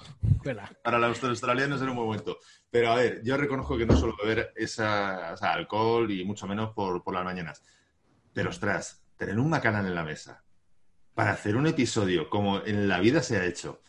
Cuela. 0.43 0.71
Para 0.83 0.99
los 0.99 1.23
australianos 1.23 1.81
era 1.81 1.91
un 1.91 1.97
buen 1.97 2.09
momento. 2.09 2.39
Pero 2.71 2.93
a 2.93 2.97
ver, 2.97 3.23
yo 3.23 3.37
reconozco 3.37 3.77
que 3.77 3.87
no 3.87 3.97
suelo 3.97 4.17
beber 4.23 4.53
esa, 4.57 5.33
o 5.35 5.37
sea, 5.37 5.53
alcohol 5.53 6.11
y 6.11 6.25
mucho 6.25 6.47
menos 6.47 6.73
por, 6.73 7.03
por 7.03 7.15
las 7.15 7.25
mañanas. 7.25 7.63
Pero 8.33 8.51
ostras, 8.51 9.05
tener 9.17 9.39
un 9.39 9.49
Macallan 9.49 9.87
en 9.87 9.95
la 9.95 10.05
mesa 10.05 10.43
para 11.15 11.33
hacer 11.33 11.57
un 11.57 11.67
episodio 11.67 12.29
como 12.29 12.61
en 12.65 12.89
la 12.89 12.99
vida 12.99 13.23
se 13.23 13.37
ha 13.37 13.45
hecho. 13.45 13.81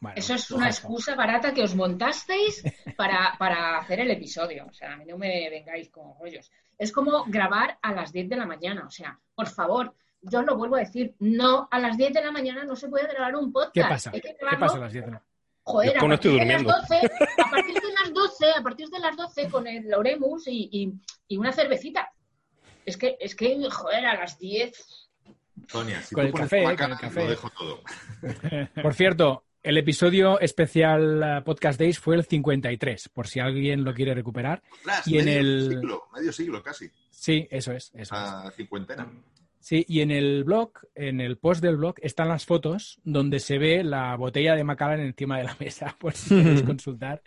Bueno, 0.00 0.16
Eso 0.18 0.34
es 0.34 0.50
una 0.50 0.66
excusa 0.66 1.14
barata 1.14 1.54
que 1.54 1.62
os 1.62 1.74
montasteis 1.74 2.62
para, 2.96 3.34
para 3.38 3.78
hacer 3.78 4.00
el 4.00 4.10
episodio. 4.10 4.66
O 4.66 4.72
sea, 4.72 4.94
a 4.94 4.96
mí 4.96 5.04
no 5.06 5.16
me 5.16 5.48
vengáis 5.50 5.90
con 5.90 6.18
rollos. 6.18 6.50
Es 6.76 6.92
como 6.92 7.24
grabar 7.24 7.78
a 7.80 7.92
las 7.92 8.12
10 8.12 8.28
de 8.28 8.36
la 8.36 8.46
mañana. 8.46 8.86
O 8.86 8.90
sea, 8.90 9.18
por 9.34 9.46
favor, 9.46 9.94
yo 10.30 10.42
lo 10.42 10.56
vuelvo 10.56 10.76
a 10.76 10.80
decir, 10.80 11.14
no, 11.20 11.68
a 11.70 11.78
las 11.78 11.96
10 11.96 12.12
de 12.14 12.22
la 12.22 12.30
mañana 12.32 12.64
no 12.64 12.76
se 12.76 12.88
puede 12.88 13.06
grabar 13.08 13.36
un 13.36 13.52
podcast. 13.52 13.74
¿Qué 13.74 13.82
pasa? 13.82 14.10
Hay 14.12 14.20
que 14.20 14.36
¿Qué 14.38 14.56
pasa 14.58 14.76
a 14.76 14.80
las 14.80 14.92
10 14.92 15.04
de 15.06 15.10
la 15.12 15.22
Joder, 15.66 15.88
es 15.88 15.92
que 15.94 15.98
a 15.98 16.00
partir, 16.08 16.14
estoy 16.14 16.32
de 16.32 16.44
las 16.46 16.62
durmiendo. 16.62 16.74
12, 16.88 16.96
a 17.42 17.50
partir 17.50 17.74
de 17.74 17.92
las 18.02 18.12
12, 18.12 18.46
a 18.58 18.62
partir 18.62 18.88
de 18.90 18.98
las 18.98 19.16
12 19.16 19.48
con 19.50 19.66
el 19.66 19.94
Oremus 19.94 20.46
y, 20.48 20.68
y- 20.70 20.92
y 21.28 21.36
una 21.38 21.52
cervecita. 21.52 22.12
Es 22.84 22.98
que, 22.98 23.16
es 23.18 23.34
que, 23.34 23.58
joder, 23.70 24.04
a 24.04 24.14
las 24.14 24.38
10. 24.38 25.08
Sonia, 25.68 26.02
si 26.02 26.14
Con 26.14 26.24
tú 26.24 26.26
el 26.26 26.32
pones 26.32 26.50
café, 26.50 26.64
Macallan, 26.64 26.98
con 26.98 27.06
el 27.08 27.14
café. 27.14 27.24
lo 27.24 27.30
dejo 27.30 27.50
todo. 27.50 27.80
Por 28.82 28.92
cierto, 28.94 29.44
el 29.62 29.78
episodio 29.78 30.38
especial 30.40 31.22
eh, 31.24 31.42
Podcast 31.42 31.80
Days 31.80 31.98
fue 31.98 32.16
el 32.16 32.24
53, 32.26 33.08
por 33.08 33.26
si 33.26 33.40
alguien 33.40 33.82
lo 33.84 33.94
quiere 33.94 34.12
recuperar. 34.14 34.62
Ostras, 34.70 35.08
Y 35.08 35.18
en 35.18 35.24
medio 35.24 35.40
el- 35.40 35.68
siglo, 35.70 36.02
medio 36.14 36.32
siglo 36.32 36.62
casi, 36.62 36.90
Sí, 37.10 37.48
eso 37.50 37.72
es, 37.72 37.90
eso 37.94 38.14
es. 38.14 38.20
a 38.20 38.50
cincuentena. 38.50 39.10
Sí, 39.64 39.82
y 39.88 40.02
en 40.02 40.10
el 40.10 40.44
blog, 40.44 40.72
en 40.94 41.22
el 41.22 41.38
post 41.38 41.62
del 41.62 41.78
blog, 41.78 41.94
están 42.02 42.28
las 42.28 42.44
fotos 42.44 43.00
donde 43.02 43.40
se 43.40 43.56
ve 43.56 43.82
la 43.82 44.14
botella 44.14 44.54
de 44.56 44.62
Macallan 44.62 45.00
encima 45.00 45.38
de 45.38 45.44
la 45.44 45.56
mesa, 45.58 45.96
por 45.98 46.12
si 46.12 46.36
queréis 46.36 46.62
consultar 46.66 47.22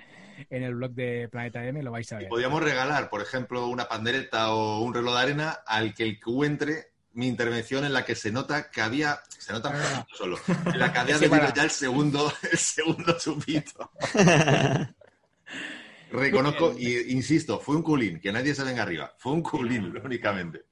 en 0.51 0.61
el 0.61 0.75
blog 0.75 0.91
de 0.91 1.29
Planeta 1.29 1.65
M, 1.65 1.81
lo 1.81 1.89
vais 1.89 2.13
a 2.13 2.19
ver. 2.19 2.29
Podríamos 2.29 2.61
regalar, 2.61 3.09
por 3.09 3.23
ejemplo, 3.23 3.65
una 3.65 3.87
pandereta 3.87 4.53
o 4.53 4.81
un 4.81 4.93
reloj 4.93 5.15
de 5.15 5.19
arena 5.19 5.49
al 5.65 5.95
que 5.95 6.05
encuentre 6.05 6.91
mi 7.13 7.25
intervención 7.25 7.83
en 7.85 7.93
la 7.93 8.05
que 8.05 8.13
se 8.13 8.31
nota 8.31 8.69
que 8.69 8.81
había, 8.81 9.19
se 9.29 9.51
nota 9.51 9.71
poquito 9.71 10.05
solo, 10.15 10.37
en 10.47 10.77
la 10.77 10.93
que 10.93 10.99
había 10.99 11.17
Sí, 11.17 11.27
bebido 11.27 11.51
ya 11.55 11.63
el 11.63 11.71
segundo, 11.71 12.31
el 12.51 12.57
segundo 12.59 13.17
chupito. 13.17 13.89
Reconozco 16.11 16.75
y 16.77 17.13
insisto, 17.13 17.59
fue 17.59 17.77
un 17.77 17.81
culín, 17.81 18.19
que 18.19 18.31
nadie 18.31 18.53
se 18.53 18.63
venga 18.63 18.83
arriba, 18.83 19.11
fue 19.17 19.31
un 19.31 19.41
culín 19.41 19.91
únicamente. 20.05 20.65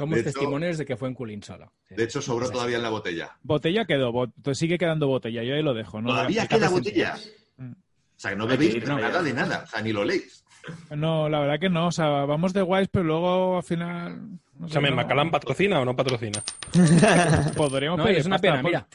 Somos 0.00 0.14
de 0.16 0.20
hecho- 0.22 0.30
testimonios 0.32 0.78
de 0.78 0.84
que 0.84 0.96
fue 0.96 1.08
en 1.08 1.14
culín 1.14 1.42
solo. 1.42 1.72
Sí. 1.88 1.94
De 1.94 2.04
hecho, 2.04 2.20
sobró 2.20 2.50
todavía 2.50 2.76
en 2.78 2.82
la 2.82 2.90
botella. 2.90 3.36
Botella 3.42 3.84
quedó, 3.84 4.12
bot- 4.12 4.54
sigue 4.54 4.76
quedando 4.78 5.06
botella, 5.06 5.42
yo 5.42 5.54
ahí 5.54 5.62
lo 5.62 5.74
dejo. 5.74 6.00
¿no? 6.00 6.08
Todavía 6.10 6.46
queda 6.46 6.68
botella. 6.68 7.16
Mm. 7.56 7.72
O 7.72 7.76
sea, 8.16 8.30
que 8.32 8.36
no 8.36 8.46
bebéis 8.46 8.86
no, 8.86 8.98
nada 8.98 9.22
de 9.22 9.32
nada, 9.32 9.62
o 9.64 9.66
sea, 9.66 9.80
ni 9.80 9.92
lo 9.92 10.04
leéis. 10.04 10.44
No, 10.90 11.28
la 11.28 11.40
verdad 11.40 11.58
que 11.58 11.70
no. 11.70 11.86
O 11.86 11.92
sea, 11.92 12.06
vamos 12.26 12.52
de 12.52 12.60
guays, 12.62 12.88
pero 12.92 13.04
luego 13.04 13.56
al 13.56 13.62
final. 13.62 14.20
No 14.20 14.36
sé, 14.68 14.74
Escúchame, 14.74 14.90
no. 14.90 14.96
¿Macallan 14.96 15.30
patrocina 15.30 15.80
o 15.80 15.84
no 15.86 15.96
patrocina? 15.96 16.42
Podríamos 17.56 17.98
No, 17.98 18.04
pedir 18.04 18.18
es 18.18 18.26
una 18.26 18.38
pena, 18.38 18.56
por- 18.60 18.70
mira. 18.70 18.86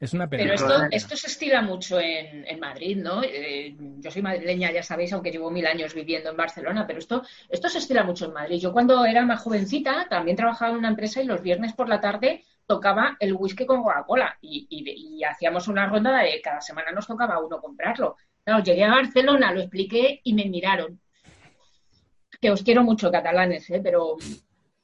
Es 0.00 0.12
una 0.14 0.28
pena. 0.28 0.42
Pero 0.42 0.54
esto, 0.54 0.74
esto 0.90 1.16
se 1.16 1.26
estila 1.26 1.60
mucho 1.62 2.00
en, 2.00 2.46
en 2.46 2.60
Madrid, 2.60 2.96
¿no? 2.96 3.22
Eh, 3.22 3.74
yo 3.98 4.10
soy 4.10 4.22
madrileña, 4.22 4.72
ya 4.72 4.82
sabéis, 4.82 5.12
aunque 5.12 5.30
llevo 5.30 5.50
mil 5.50 5.66
años 5.66 5.94
viviendo 5.94 6.30
en 6.30 6.36
Barcelona, 6.36 6.86
pero 6.86 6.98
esto, 6.98 7.22
esto 7.48 7.68
se 7.68 7.78
estila 7.78 8.02
mucho 8.04 8.26
en 8.26 8.32
Madrid. 8.32 8.58
Yo 8.58 8.72
cuando 8.72 9.04
era 9.04 9.24
más 9.24 9.40
jovencita 9.42 10.06
también 10.08 10.36
trabajaba 10.36 10.72
en 10.72 10.78
una 10.78 10.88
empresa 10.88 11.20
y 11.20 11.26
los 11.26 11.42
viernes 11.42 11.74
por 11.74 11.88
la 11.88 12.00
tarde 12.00 12.44
tocaba 12.66 13.16
el 13.20 13.34
whisky 13.34 13.66
con 13.66 13.82
Coca-Cola 13.82 14.38
y, 14.40 14.66
y- 14.70 15.18
y 15.18 15.24
hacíamos 15.24 15.68
una 15.68 15.86
ronda 15.86 16.18
de 16.18 16.40
cada 16.42 16.60
semana 16.60 16.90
nos 16.90 17.06
tocaba 17.06 17.38
uno 17.38 17.60
comprarlo. 17.60 18.16
Claro, 18.44 18.62
llegué 18.62 18.84
a 18.84 18.90
Barcelona, 18.90 19.52
lo 19.52 19.60
expliqué 19.60 20.20
y 20.24 20.32
me 20.34 20.46
miraron. 20.46 21.00
Que 22.40 22.50
os 22.50 22.62
quiero 22.62 22.82
mucho, 22.82 23.10
catalanes, 23.10 23.68
¿eh? 23.70 23.80
pero 23.82 24.16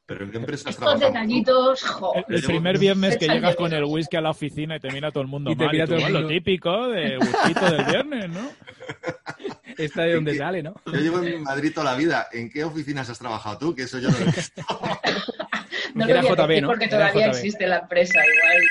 Pero 0.05 0.25
¿en 0.25 0.31
qué 0.33 0.37
empresas 0.38 0.67
estos 0.67 0.77
trabajamos? 0.77 1.12
detallitos, 1.12 1.83
jo, 1.85 2.12
El, 2.29 2.35
el 2.35 2.43
primer 2.43 2.79
viernes 2.79 3.17
que 3.17 3.29
llegas 3.29 3.53
de 3.53 3.57
con 3.57 3.73
el 3.73 3.85
whisky 3.85 4.17
a 4.17 4.21
la 4.21 4.31
oficina 4.31 4.77
y 4.77 4.81
te 4.81 4.91
mira 4.91 5.11
todo 5.12 5.23
el 5.23 5.29
mundo 5.29 5.51
Y 5.53 5.57
te 5.57 5.65
mal. 5.65 5.73
mira 5.73 5.85
y 5.85 5.87
tú, 5.87 5.91
todo 5.95 5.97
el 5.99 6.03
"Bueno, 6.03 6.19
mundo". 6.19 6.29
Lo 6.33 6.35
típico 6.35 6.88
del 6.88 7.19
whisky 7.19 7.55
del 7.55 7.85
viernes, 7.85 8.31
¿no? 8.31 8.51
Esta 9.79 10.03
de 10.03 10.15
donde 10.15 10.37
sale, 10.37 10.62
¿no? 10.62 10.75
Yo 10.87 10.93
llevo 11.01 11.23
en 11.23 11.43
Madrid 11.45 11.73
toda 11.75 11.93
la 11.93 11.97
vida. 11.97 12.27
¿En 12.33 12.51
qué 12.51 12.62
oficinas 12.65 13.09
has 13.09 13.19
trabajado 13.19 13.57
tú? 13.59 13.75
Que 13.75 13.85
eso 13.85 13.99
yo 14.01 14.11
no 14.11 14.19
lo 14.19 14.25
he 14.25 14.33
visto. 14.33 14.62
no 15.95 16.05
Era 16.07 16.21
lo 16.23 16.29
voy 16.29 16.31
a 16.31 16.35
JB, 16.43 16.49
decir 16.49 16.62
¿no? 16.62 16.69
porque 16.69 16.88
todavía 16.88 17.27
JB. 17.29 17.31
existe 17.31 17.67
la 17.67 17.79
empresa 17.79 18.19
igual. 18.21 18.62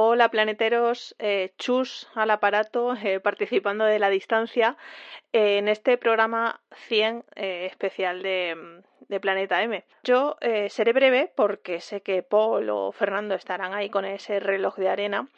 Hola 0.00 0.28
planeteros, 0.28 1.16
eh, 1.18 1.50
chus 1.58 2.08
al 2.14 2.30
aparato, 2.30 2.94
eh, 3.02 3.18
participando 3.18 3.84
de 3.84 3.98
la 3.98 4.10
distancia 4.10 4.76
eh, 5.32 5.58
en 5.58 5.66
este 5.66 5.98
programa 5.98 6.60
100 6.86 7.24
eh, 7.34 7.66
especial 7.66 8.22
de, 8.22 8.84
Planeta 9.20 9.60
M. 9.60 9.84
Yo 10.04 10.36
seré 10.68 10.92
breve 10.92 11.32
porque 11.34 11.80
sé 11.80 12.00
que 12.02 12.22
Paul 12.22 12.70
o 12.70 12.92
Fernando 12.92 13.34
estarán 13.34 13.74
ahí 13.74 13.90
con 13.90 14.04
ese 14.04 14.38
reloj 14.38 14.76
de 14.76 14.88
arena, 14.88 15.28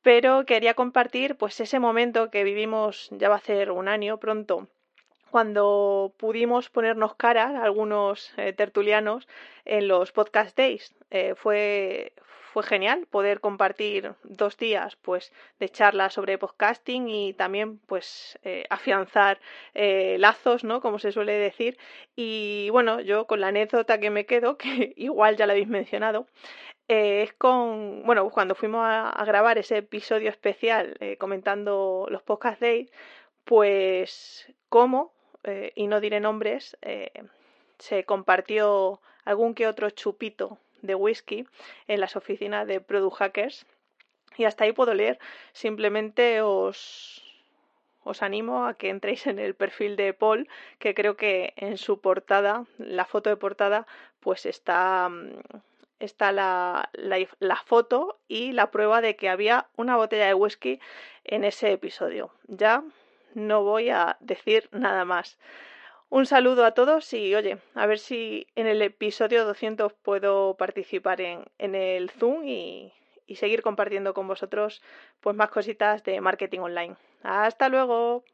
pero 0.00 0.46
quería 0.46 0.72
compartir 0.72 1.36
pues 1.36 1.60
ese 1.60 1.78
momento 1.78 2.30
que 2.30 2.42
vivimos 2.42 3.08
ya 3.10 3.28
va 3.28 3.36
a 3.36 3.40
ser 3.40 3.70
un 3.70 3.86
año 3.86 4.18
pronto 4.18 4.68
cuando 5.30 6.14
pudimos 6.16 6.70
ponernos 6.70 7.16
cara 7.16 7.62
algunos 7.62 8.32
tertulianos 8.56 9.28
en 9.66 9.88
los 9.88 10.12
podcast 10.12 10.56
days. 10.56 10.94
Fue, 11.34 12.12
fue 12.56 12.62
genial 12.62 13.06
poder 13.10 13.40
compartir 13.40 14.14
dos 14.22 14.56
días 14.56 14.96
pues 14.96 15.30
de 15.58 15.68
charlas 15.68 16.14
sobre 16.14 16.38
podcasting 16.38 17.06
y 17.10 17.34
también 17.34 17.78
pues 17.80 18.38
eh, 18.44 18.64
afianzar 18.70 19.38
eh, 19.74 20.16
lazos, 20.18 20.64
¿no? 20.64 20.80
Como 20.80 20.98
se 20.98 21.12
suele 21.12 21.34
decir. 21.34 21.76
Y 22.14 22.70
bueno, 22.70 23.00
yo 23.00 23.26
con 23.26 23.42
la 23.42 23.48
anécdota 23.48 24.00
que 24.00 24.08
me 24.08 24.24
quedo, 24.24 24.56
que 24.62 24.94
igual 24.96 25.36
ya 25.36 25.44
la 25.46 25.52
habéis 25.52 25.68
mencionado, 25.68 26.28
eh, 26.88 27.24
es 27.24 27.34
con, 27.34 28.04
bueno, 28.06 28.30
cuando 28.30 28.54
fuimos 28.54 28.86
a, 28.86 29.10
a 29.10 29.24
grabar 29.26 29.58
ese 29.58 29.76
episodio 29.76 30.30
especial 30.30 30.96
comentando 31.18 32.06
los 32.08 32.22
podcast 32.22 32.58
days, 32.58 32.90
pues 33.44 34.50
cómo, 34.70 35.12
y 35.74 35.88
no 35.88 36.00
diré 36.00 36.20
nombres, 36.20 36.78
se 37.78 38.04
compartió 38.04 39.02
algún 39.26 39.52
que 39.54 39.66
otro 39.66 39.90
chupito 39.90 40.58
de 40.82 40.94
whisky 40.94 41.46
en 41.88 42.00
las 42.00 42.16
oficinas 42.16 42.66
de 42.66 42.80
Product 42.80 43.16
Hackers. 43.16 43.66
Y 44.36 44.44
hasta 44.44 44.64
ahí 44.64 44.72
puedo 44.72 44.94
leer. 44.94 45.18
Simplemente 45.52 46.42
os, 46.42 47.22
os 48.04 48.22
animo 48.22 48.66
a 48.66 48.74
que 48.74 48.90
entréis 48.90 49.26
en 49.26 49.38
el 49.38 49.54
perfil 49.54 49.96
de 49.96 50.12
Paul, 50.12 50.48
que 50.78 50.94
creo 50.94 51.16
que 51.16 51.54
en 51.56 51.78
su 51.78 52.00
portada, 52.00 52.64
la 52.78 53.04
foto 53.04 53.30
de 53.30 53.36
portada, 53.36 53.86
pues 54.20 54.46
está, 54.46 55.10
está 55.98 56.32
la, 56.32 56.90
la 56.92 57.56
foto 57.56 58.18
y 58.28 58.52
la 58.52 58.70
prueba 58.70 59.00
de 59.00 59.16
que 59.16 59.28
había 59.28 59.66
una 59.76 59.96
botella 59.96 60.26
de 60.26 60.34
whisky 60.34 60.80
en 61.24 61.44
ese 61.44 61.72
episodio. 61.72 62.30
Ya 62.46 62.84
no 63.34 63.62
voy 63.62 63.90
a 63.90 64.16
decir 64.20 64.68
nada 64.72 65.04
más. 65.04 65.38
Un 66.08 66.26
saludo 66.26 66.64
a 66.64 66.72
todos 66.72 67.12
y 67.12 67.34
oye, 67.34 67.58
a 67.74 67.86
ver 67.86 67.98
si 67.98 68.46
en 68.54 68.66
el 68.66 68.80
episodio 68.82 69.44
200 69.44 69.92
puedo 69.92 70.56
participar 70.56 71.20
en, 71.20 71.44
en 71.58 71.74
el 71.74 72.10
Zoom 72.10 72.44
y, 72.46 72.92
y 73.26 73.36
seguir 73.36 73.62
compartiendo 73.62 74.14
con 74.14 74.28
vosotros 74.28 74.82
pues 75.20 75.34
más 75.36 75.50
cositas 75.50 76.04
de 76.04 76.20
marketing 76.20 76.60
online. 76.60 76.94
Hasta 77.22 77.68
luego. 77.68 78.24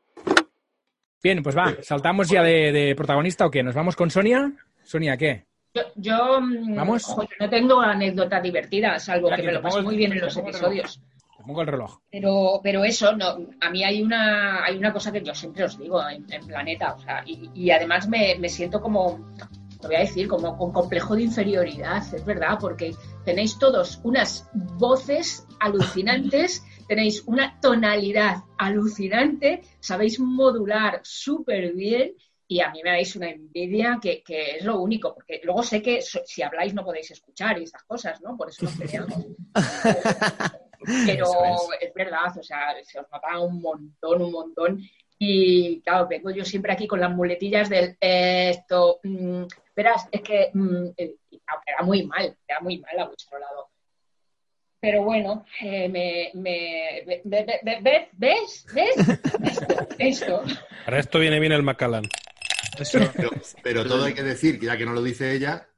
Bien, 1.22 1.42
pues 1.42 1.56
va, 1.56 1.74
saltamos 1.82 2.28
ya 2.28 2.42
de, 2.42 2.72
de 2.72 2.94
protagonista 2.94 3.46
o 3.46 3.50
qué, 3.50 3.62
nos 3.62 3.74
vamos 3.74 3.96
con 3.96 4.10
Sonia. 4.10 4.52
Sonia, 4.82 5.16
¿qué? 5.16 5.44
Yo, 5.74 5.82
yo, 5.94 6.40
mm, 6.40 6.74
¿Vamos? 6.74 7.08
ojo, 7.08 7.26
no 7.40 7.48
tengo 7.48 7.80
anécdota 7.80 8.40
divertida, 8.40 8.98
salvo 8.98 9.30
que 9.30 9.36
que 9.36 9.42
me 9.44 9.52
lo 9.52 9.62
paso 9.62 9.82
muy 9.82 9.96
bien 9.96 10.12
en 10.12 10.20
los 10.20 10.36
episodios. 10.36 11.00
Te 11.42 11.46
pongo 11.48 11.62
el 11.62 11.66
reloj. 11.66 11.98
Pero, 12.10 12.60
pero 12.62 12.84
eso, 12.84 13.16
no, 13.16 13.36
a 13.60 13.70
mí 13.70 13.82
hay 13.82 14.00
una, 14.00 14.64
hay 14.64 14.76
una 14.76 14.92
cosa 14.92 15.10
que 15.10 15.22
yo 15.22 15.34
siempre 15.34 15.64
os 15.64 15.76
digo 15.76 16.00
en, 16.08 16.24
en 16.32 16.46
Planeta, 16.46 16.94
o 16.94 16.98
sea, 17.00 17.22
y, 17.26 17.50
y 17.54 17.70
además 17.72 18.08
me, 18.08 18.36
me 18.38 18.48
siento 18.48 18.80
como, 18.80 19.18
lo 19.82 19.88
voy 19.88 19.96
a 19.96 20.00
decir, 20.00 20.28
como 20.28 20.56
con 20.56 20.72
complejo 20.72 21.16
de 21.16 21.22
inferioridad, 21.22 22.02
es 22.14 22.24
verdad, 22.24 22.58
porque 22.60 22.94
tenéis 23.24 23.58
todos 23.58 24.00
unas 24.04 24.48
voces 24.54 25.46
alucinantes, 25.58 26.62
tenéis 26.88 27.24
una 27.26 27.58
tonalidad 27.60 28.44
alucinante, 28.58 29.62
sabéis 29.80 30.20
modular 30.20 31.00
súper 31.02 31.72
bien 31.72 32.12
y 32.46 32.60
a 32.60 32.70
mí 32.70 32.82
me 32.84 32.90
dais 32.90 33.16
una 33.16 33.30
envidia 33.30 33.98
que, 34.00 34.22
que 34.22 34.58
es 34.58 34.64
lo 34.64 34.80
único, 34.80 35.14
porque 35.14 35.40
luego 35.42 35.62
sé 35.62 35.80
que 35.82 36.02
so- 36.02 36.20
si 36.24 36.42
habláis 36.42 36.74
no 36.74 36.84
podéis 36.84 37.10
escuchar 37.10 37.58
y 37.58 37.64
esas 37.64 37.82
cosas, 37.84 38.20
¿no? 38.20 38.36
Por 38.36 38.50
eso 38.50 38.64
nos 38.64 38.74
peleamos. 38.76 39.14
Pero 41.06 41.26
es. 41.80 41.94
verdad, 41.94 42.36
o 42.38 42.42
sea, 42.42 42.74
se 42.84 42.98
os 43.00 43.06
nota 43.10 43.38
un 43.40 43.60
montón, 43.60 44.22
un 44.22 44.32
montón. 44.32 44.80
Y 45.18 45.80
claro, 45.82 46.08
vengo 46.08 46.30
yo 46.30 46.44
siempre 46.44 46.72
aquí 46.72 46.86
con 46.88 47.00
las 47.00 47.10
muletillas 47.10 47.68
del 47.68 47.96
eh, 48.00 48.50
esto. 48.50 48.98
mm, 49.04 49.44
verás, 49.76 50.08
es 50.10 50.20
que 50.20 50.50
mm, 50.52 50.86
eh, 50.96 51.14
era 51.66 51.82
muy 51.82 52.04
mal, 52.04 52.36
era 52.48 52.60
muy 52.60 52.78
mal 52.78 52.98
a 52.98 53.04
vuestro 53.06 53.38
lado. 53.38 53.68
Pero 54.80 55.04
bueno, 55.04 55.44
eh, 55.60 55.88
me, 55.88 56.30
me, 56.34 57.02
ve- 57.06 57.20
ve- 57.24 57.60
ve- 57.62 57.78
ve- 57.82 58.08
¿ves? 58.12 58.66
¿Ves? 58.74 58.96
Esto, 59.44 59.86
esto. 59.98 60.42
Para 60.84 60.98
esto 60.98 61.20
viene 61.20 61.38
bien 61.38 61.52
el 61.52 61.62
Macallan. 61.62 62.02
Pero, 62.92 63.10
pero 63.62 63.84
todo 63.84 64.04
hay 64.06 64.14
que 64.14 64.24
decir, 64.24 64.58
ya 64.60 64.76
que 64.76 64.84
no 64.84 64.92
lo 64.92 65.02
dice 65.02 65.32
ella, 65.36 65.68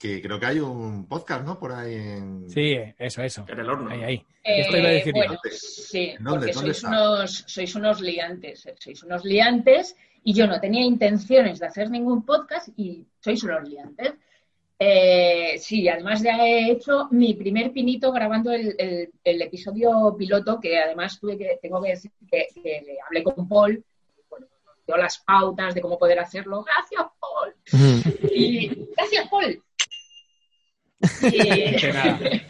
que 0.00 0.22
creo 0.22 0.40
que 0.40 0.46
hay 0.46 0.58
un 0.60 1.06
podcast, 1.06 1.44
¿no? 1.44 1.58
Por 1.58 1.72
ahí 1.72 1.94
en... 1.94 2.48
Sí, 2.48 2.74
eso, 2.98 3.22
eso. 3.22 3.44
En 3.46 3.60
el 3.60 3.68
horno. 3.68 3.90
Ahí, 3.90 4.02
ahí. 4.02 4.26
Eh, 4.42 4.62
Esto 4.62 4.78
iba 4.78 4.88
a 4.88 4.92
decir 4.92 5.12
bueno, 5.12 5.38
sí, 5.52 6.14
¿Dónde? 6.18 6.46
porque 6.46 6.52
¿Dónde 6.54 6.74
sois 6.74 6.76
está? 6.78 6.88
unos, 6.88 7.44
sois 7.46 7.74
unos 7.74 8.00
liantes, 8.00 8.64
eh, 8.66 8.74
sois 8.78 9.02
unos 9.02 9.24
liantes 9.26 9.94
y 10.24 10.32
yo 10.32 10.46
no 10.46 10.58
tenía 10.58 10.84
intenciones 10.86 11.58
de 11.58 11.66
hacer 11.66 11.90
ningún 11.90 12.24
podcast 12.24 12.70
y 12.78 13.04
sois 13.20 13.42
unos 13.44 13.68
liantes. 13.68 14.14
Eh, 14.78 15.58
sí, 15.58 15.86
además 15.90 16.22
de 16.22 16.30
haber 16.30 16.70
hecho 16.70 17.08
mi 17.10 17.34
primer 17.34 17.70
pinito 17.70 18.10
grabando 18.12 18.50
el, 18.52 18.74
el- 18.78 19.10
el 19.22 19.42
episodio 19.42 20.16
piloto, 20.16 20.58
que 20.58 20.78
además 20.78 21.20
tuve 21.20 21.36
que, 21.36 21.58
tengo 21.60 21.82
que 21.82 21.90
decir 21.90 22.10
que, 22.30 22.46
que 22.54 22.82
le 22.86 22.96
hablé 23.06 23.22
con 23.22 23.46
Paul, 23.46 23.84
bueno, 24.30 24.46
dio 24.86 24.96
las 24.96 25.18
pautas 25.18 25.74
de 25.74 25.82
cómo 25.82 25.98
poder 25.98 26.18
hacerlo. 26.20 26.64
Gracias, 26.64 27.02
Paul. 27.20 27.54
Y 28.32 28.68
gracias, 28.96 29.28
Paul. 29.28 29.62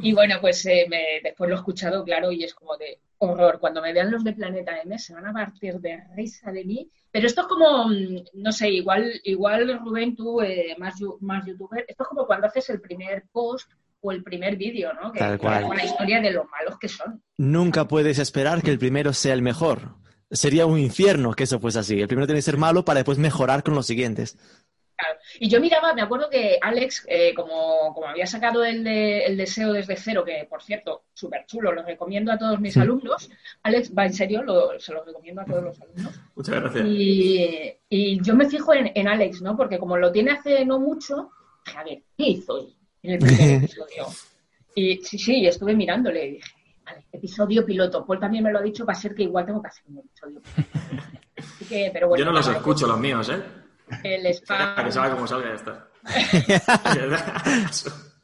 Y- 0.00 0.12
bueno, 0.12 0.36
pues 0.40 0.64
eh, 0.66 0.86
me- 0.88 1.20
después 1.22 1.48
lo 1.48 1.56
he 1.56 1.58
escuchado, 1.58 2.04
claro, 2.04 2.30
y 2.30 2.44
es 2.44 2.52
como 2.54 2.76
de 2.76 2.98
horror. 3.18 3.58
Cuando 3.58 3.80
me 3.80 3.92
vean 3.92 4.10
los 4.10 4.22
de 4.24 4.32
Planeta 4.34 4.78
M 4.82 4.98
se 4.98 5.14
van 5.14 5.26
a 5.26 5.32
partir 5.32 5.74
de 5.80 6.02
risa 6.14 6.52
de 6.52 6.64
mí. 6.64 6.90
Pero 7.10 7.26
esto 7.26 7.42
es 7.42 7.46
como, 7.46 7.88
mm, 7.88 8.24
no 8.34 8.52
sé, 8.52 8.68
igual, 8.70 9.20
igual 9.24 9.78
Rubén, 9.78 10.14
tú, 10.14 10.40
eh, 10.42 10.74
más, 10.78 10.94
más 11.20 11.46
youtuber, 11.46 11.84
esto 11.88 12.02
es 12.02 12.08
como 12.08 12.26
cuando 12.26 12.46
haces 12.48 12.68
el 12.70 12.80
primer 12.80 13.24
post 13.32 13.70
o 14.00 14.12
el 14.12 14.22
primer 14.22 14.56
vídeo, 14.56 14.92
¿no? 14.92 15.10
Que, 15.12 15.20
Tal 15.20 15.38
cual. 15.38 15.64
con 15.66 15.76
la 15.76 15.84
historia 15.84 16.20
de 16.20 16.32
lo 16.32 16.44
malos 16.44 16.78
que 16.78 16.88
son. 16.88 17.22
Nunca 17.38 17.88
puedes 17.88 18.18
esperar 18.18 18.62
que 18.62 18.70
el 18.70 18.78
primero 18.78 19.12
sea 19.14 19.32
el 19.32 19.40
mejor. 19.42 19.94
Sería 20.30 20.66
un 20.66 20.78
infierno 20.78 21.32
que 21.32 21.44
eso 21.44 21.60
fuese 21.60 21.78
así. 21.78 22.00
El 22.00 22.08
primero 22.08 22.26
tiene 22.26 22.38
que 22.38 22.42
ser 22.42 22.58
malo 22.58 22.84
para 22.84 22.98
después 22.98 23.16
mejorar 23.18 23.62
con 23.62 23.74
los 23.74 23.86
siguientes. 23.86 24.36
Claro. 24.96 25.18
Y 25.40 25.48
yo 25.48 25.60
miraba, 25.60 25.92
me 25.92 26.02
acuerdo 26.02 26.30
que 26.30 26.56
Alex, 26.60 27.04
eh, 27.08 27.34
como, 27.34 27.92
como 27.94 28.06
había 28.06 28.26
sacado 28.26 28.64
el, 28.64 28.84
de- 28.84 29.24
el 29.24 29.36
deseo 29.36 29.72
desde 29.72 29.96
cero, 29.96 30.22
que 30.24 30.46
por 30.48 30.62
cierto, 30.62 31.04
súper 31.12 31.46
chulo, 31.46 31.72
lo 31.72 31.82
recomiendo 31.82 32.30
a 32.30 32.38
todos 32.38 32.60
mis 32.60 32.76
alumnos. 32.76 33.28
Alex, 33.64 33.92
va 33.96 34.06
en 34.06 34.12
serio, 34.12 34.42
lo- 34.44 34.78
se 34.78 34.92
lo 34.92 35.02
recomiendo 35.04 35.42
a 35.42 35.44
todos 35.46 35.64
los 35.64 35.80
alumnos. 35.80 36.20
Muchas 36.36 36.54
gracias. 36.60 36.86
Y, 36.86 37.76
y 37.88 38.22
yo 38.22 38.36
me 38.36 38.48
fijo 38.48 38.72
en, 38.72 38.92
en 38.94 39.08
Alex, 39.08 39.42
¿no? 39.42 39.56
Porque 39.56 39.78
como 39.78 39.96
lo 39.96 40.12
tiene 40.12 40.30
hace 40.30 40.64
no 40.64 40.78
mucho, 40.78 41.30
dije, 41.66 41.78
a 41.78 41.84
ver, 41.84 42.02
¿qué 42.16 42.24
hizo 42.28 42.54
hoy 42.54 42.76
en 43.02 43.10
el 43.14 43.18
primer 43.18 43.40
episodio? 43.64 44.06
Y 44.76 44.96
sí, 44.98 45.18
sí, 45.18 45.44
estuve 45.46 45.74
mirándole 45.74 46.24
y 46.26 46.30
dije, 46.34 46.52
vale, 46.84 47.04
episodio 47.12 47.66
piloto. 47.66 48.06
Paul 48.06 48.20
también 48.20 48.44
me 48.44 48.52
lo 48.52 48.60
ha 48.60 48.62
dicho, 48.62 48.86
va 48.86 48.92
a 48.92 48.96
ser 48.96 49.12
que 49.14 49.24
igual 49.24 49.44
tengo 49.44 49.60
que 49.60 49.68
hacer 49.68 49.84
un 49.88 49.98
episodio 49.98 50.40
piloto. 50.40 50.78
Así 51.36 51.64
que, 51.64 51.90
pero 51.92 52.08
bueno, 52.08 52.24
Yo 52.24 52.30
no 52.30 52.36
los 52.36 52.46
escucho, 52.48 52.86
los 52.86 52.98
míos, 53.00 53.28
¿eh? 53.28 53.42
El 54.02 54.26
spam. 54.34 54.74
Para 54.74 54.84
que 54.86 54.92
salga 54.92 55.14
como 55.14 55.26
salga, 55.26 55.48
ya 55.48 55.54
está. 55.54 55.88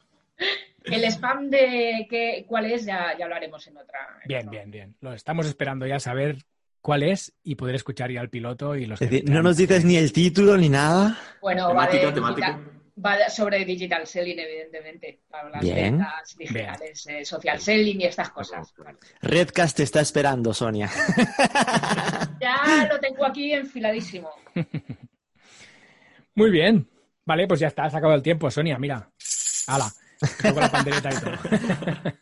El 0.83 1.03
spam 1.05 1.49
de 1.49 2.07
qué, 2.09 2.45
cuál 2.47 2.65
es, 2.71 2.85
ya, 2.85 3.15
ya 3.17 3.27
lo 3.27 3.35
haremos 3.35 3.65
en 3.67 3.77
otra. 3.77 3.99
Bien, 4.25 4.49
bien, 4.49 4.71
bien. 4.71 4.95
Lo 5.01 5.13
estamos 5.13 5.45
esperando 5.45 5.85
ya 5.85 5.99
saber 5.99 6.37
cuál 6.81 7.03
es 7.03 7.33
y 7.43 7.55
poder 7.55 7.75
escuchar 7.75 8.11
ya 8.11 8.19
al 8.21 8.29
piloto 8.29 8.75
y 8.75 8.87
los 8.87 8.99
Es 8.99 9.09
decir, 9.09 9.25
que 9.25 9.31
no 9.31 9.43
nos 9.43 9.57
dices 9.57 9.85
ni 9.85 9.97
el 9.97 10.11
título 10.11 10.57
ni 10.57 10.69
nada. 10.69 11.17
Bueno, 11.39 11.69
digital- 11.69 12.65
va 13.03 13.29
sobre 13.29 13.63
digital 13.63 14.05
selling, 14.07 14.39
evidentemente. 14.39 15.21
Para 15.29 15.49
las 15.51 15.61
Bien. 15.61 15.97
ventas 15.99 16.35
digitales, 16.37 17.07
eh, 17.07 17.25
social 17.25 17.59
selling 17.59 18.01
y 18.01 18.05
estas 18.05 18.31
cosas. 18.31 18.73
Redcast 19.21 19.77
te 19.77 19.83
está 19.83 20.01
esperando, 20.01 20.53
Sonia. 20.53 20.89
Ya 22.41 22.87
lo 22.91 22.99
tengo 22.99 23.23
aquí 23.23 23.53
enfiladísimo. 23.53 24.31
Muy 26.41 26.49
bien. 26.49 26.87
Vale, 27.23 27.47
pues 27.47 27.59
ya 27.59 27.67
está, 27.67 27.87
se 27.87 27.95
ha 27.95 27.99
acabado 27.99 28.17
el 28.17 28.23
tiempo, 28.23 28.49
Sonia, 28.49 28.79
mira. 28.79 29.07
Hala. 29.67 29.91
Con 30.41 30.55
la 30.55 30.71
pandereta 30.71 31.09
y 31.11 31.17
todo. 31.19 32.11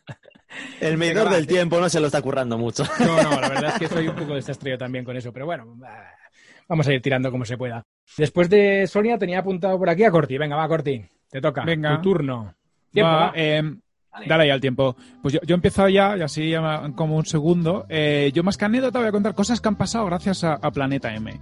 El 0.80 0.98
medidor 0.98 1.30
del 1.30 1.46
tiempo 1.46 1.80
no 1.80 1.88
se 1.88 2.00
lo 2.00 2.06
está 2.06 2.20
currando 2.20 2.58
mucho. 2.58 2.84
No, 2.98 3.22
no, 3.22 3.40
la 3.40 3.48
verdad 3.48 3.72
es 3.74 3.78
que 3.78 3.88
soy 3.88 4.08
un 4.08 4.16
poco 4.16 4.34
desastre 4.34 4.72
yo 4.72 4.78
también 4.78 5.04
con 5.06 5.16
eso, 5.16 5.32
pero 5.32 5.46
bueno, 5.46 5.78
ah, 5.86 6.10
vamos 6.68 6.86
a 6.88 6.92
ir 6.92 7.00
tirando 7.00 7.30
como 7.30 7.44
se 7.46 7.56
pueda. 7.56 7.82
Después 8.18 8.50
de 8.50 8.86
Sonia 8.86 9.16
tenía 9.16 9.38
apuntado 9.38 9.78
por 9.78 9.88
aquí 9.88 10.04
a 10.04 10.10
Corti. 10.10 10.36
Venga, 10.36 10.56
va, 10.56 10.68
Corti, 10.68 11.02
te 11.30 11.40
toca. 11.40 11.64
Venga. 11.64 11.96
Tu 11.96 12.02
turno. 12.02 12.54
Tiempo, 12.92 13.10
Va, 13.10 13.26
va. 13.26 13.32
eh, 13.36 13.62
Dale 14.26 14.44
ahí 14.44 14.50
al 14.50 14.60
tiempo. 14.60 14.96
Pues 15.22 15.34
yo, 15.34 15.40
yo 15.46 15.54
he 15.54 15.56
empezado 15.56 15.88
ya, 15.88 16.16
y 16.16 16.22
así 16.22 16.50
ya 16.50 16.90
como 16.94 17.16
un 17.16 17.26
segundo. 17.26 17.86
Eh, 17.88 18.30
yo 18.34 18.42
más 18.42 18.56
que 18.56 18.64
anécdota 18.64 18.98
voy 18.98 19.08
a 19.08 19.12
contar 19.12 19.34
cosas 19.34 19.60
que 19.60 19.68
han 19.68 19.76
pasado 19.76 20.06
gracias 20.06 20.44
a, 20.44 20.54
a 20.54 20.70
Planeta 20.70 21.14
M. 21.14 21.38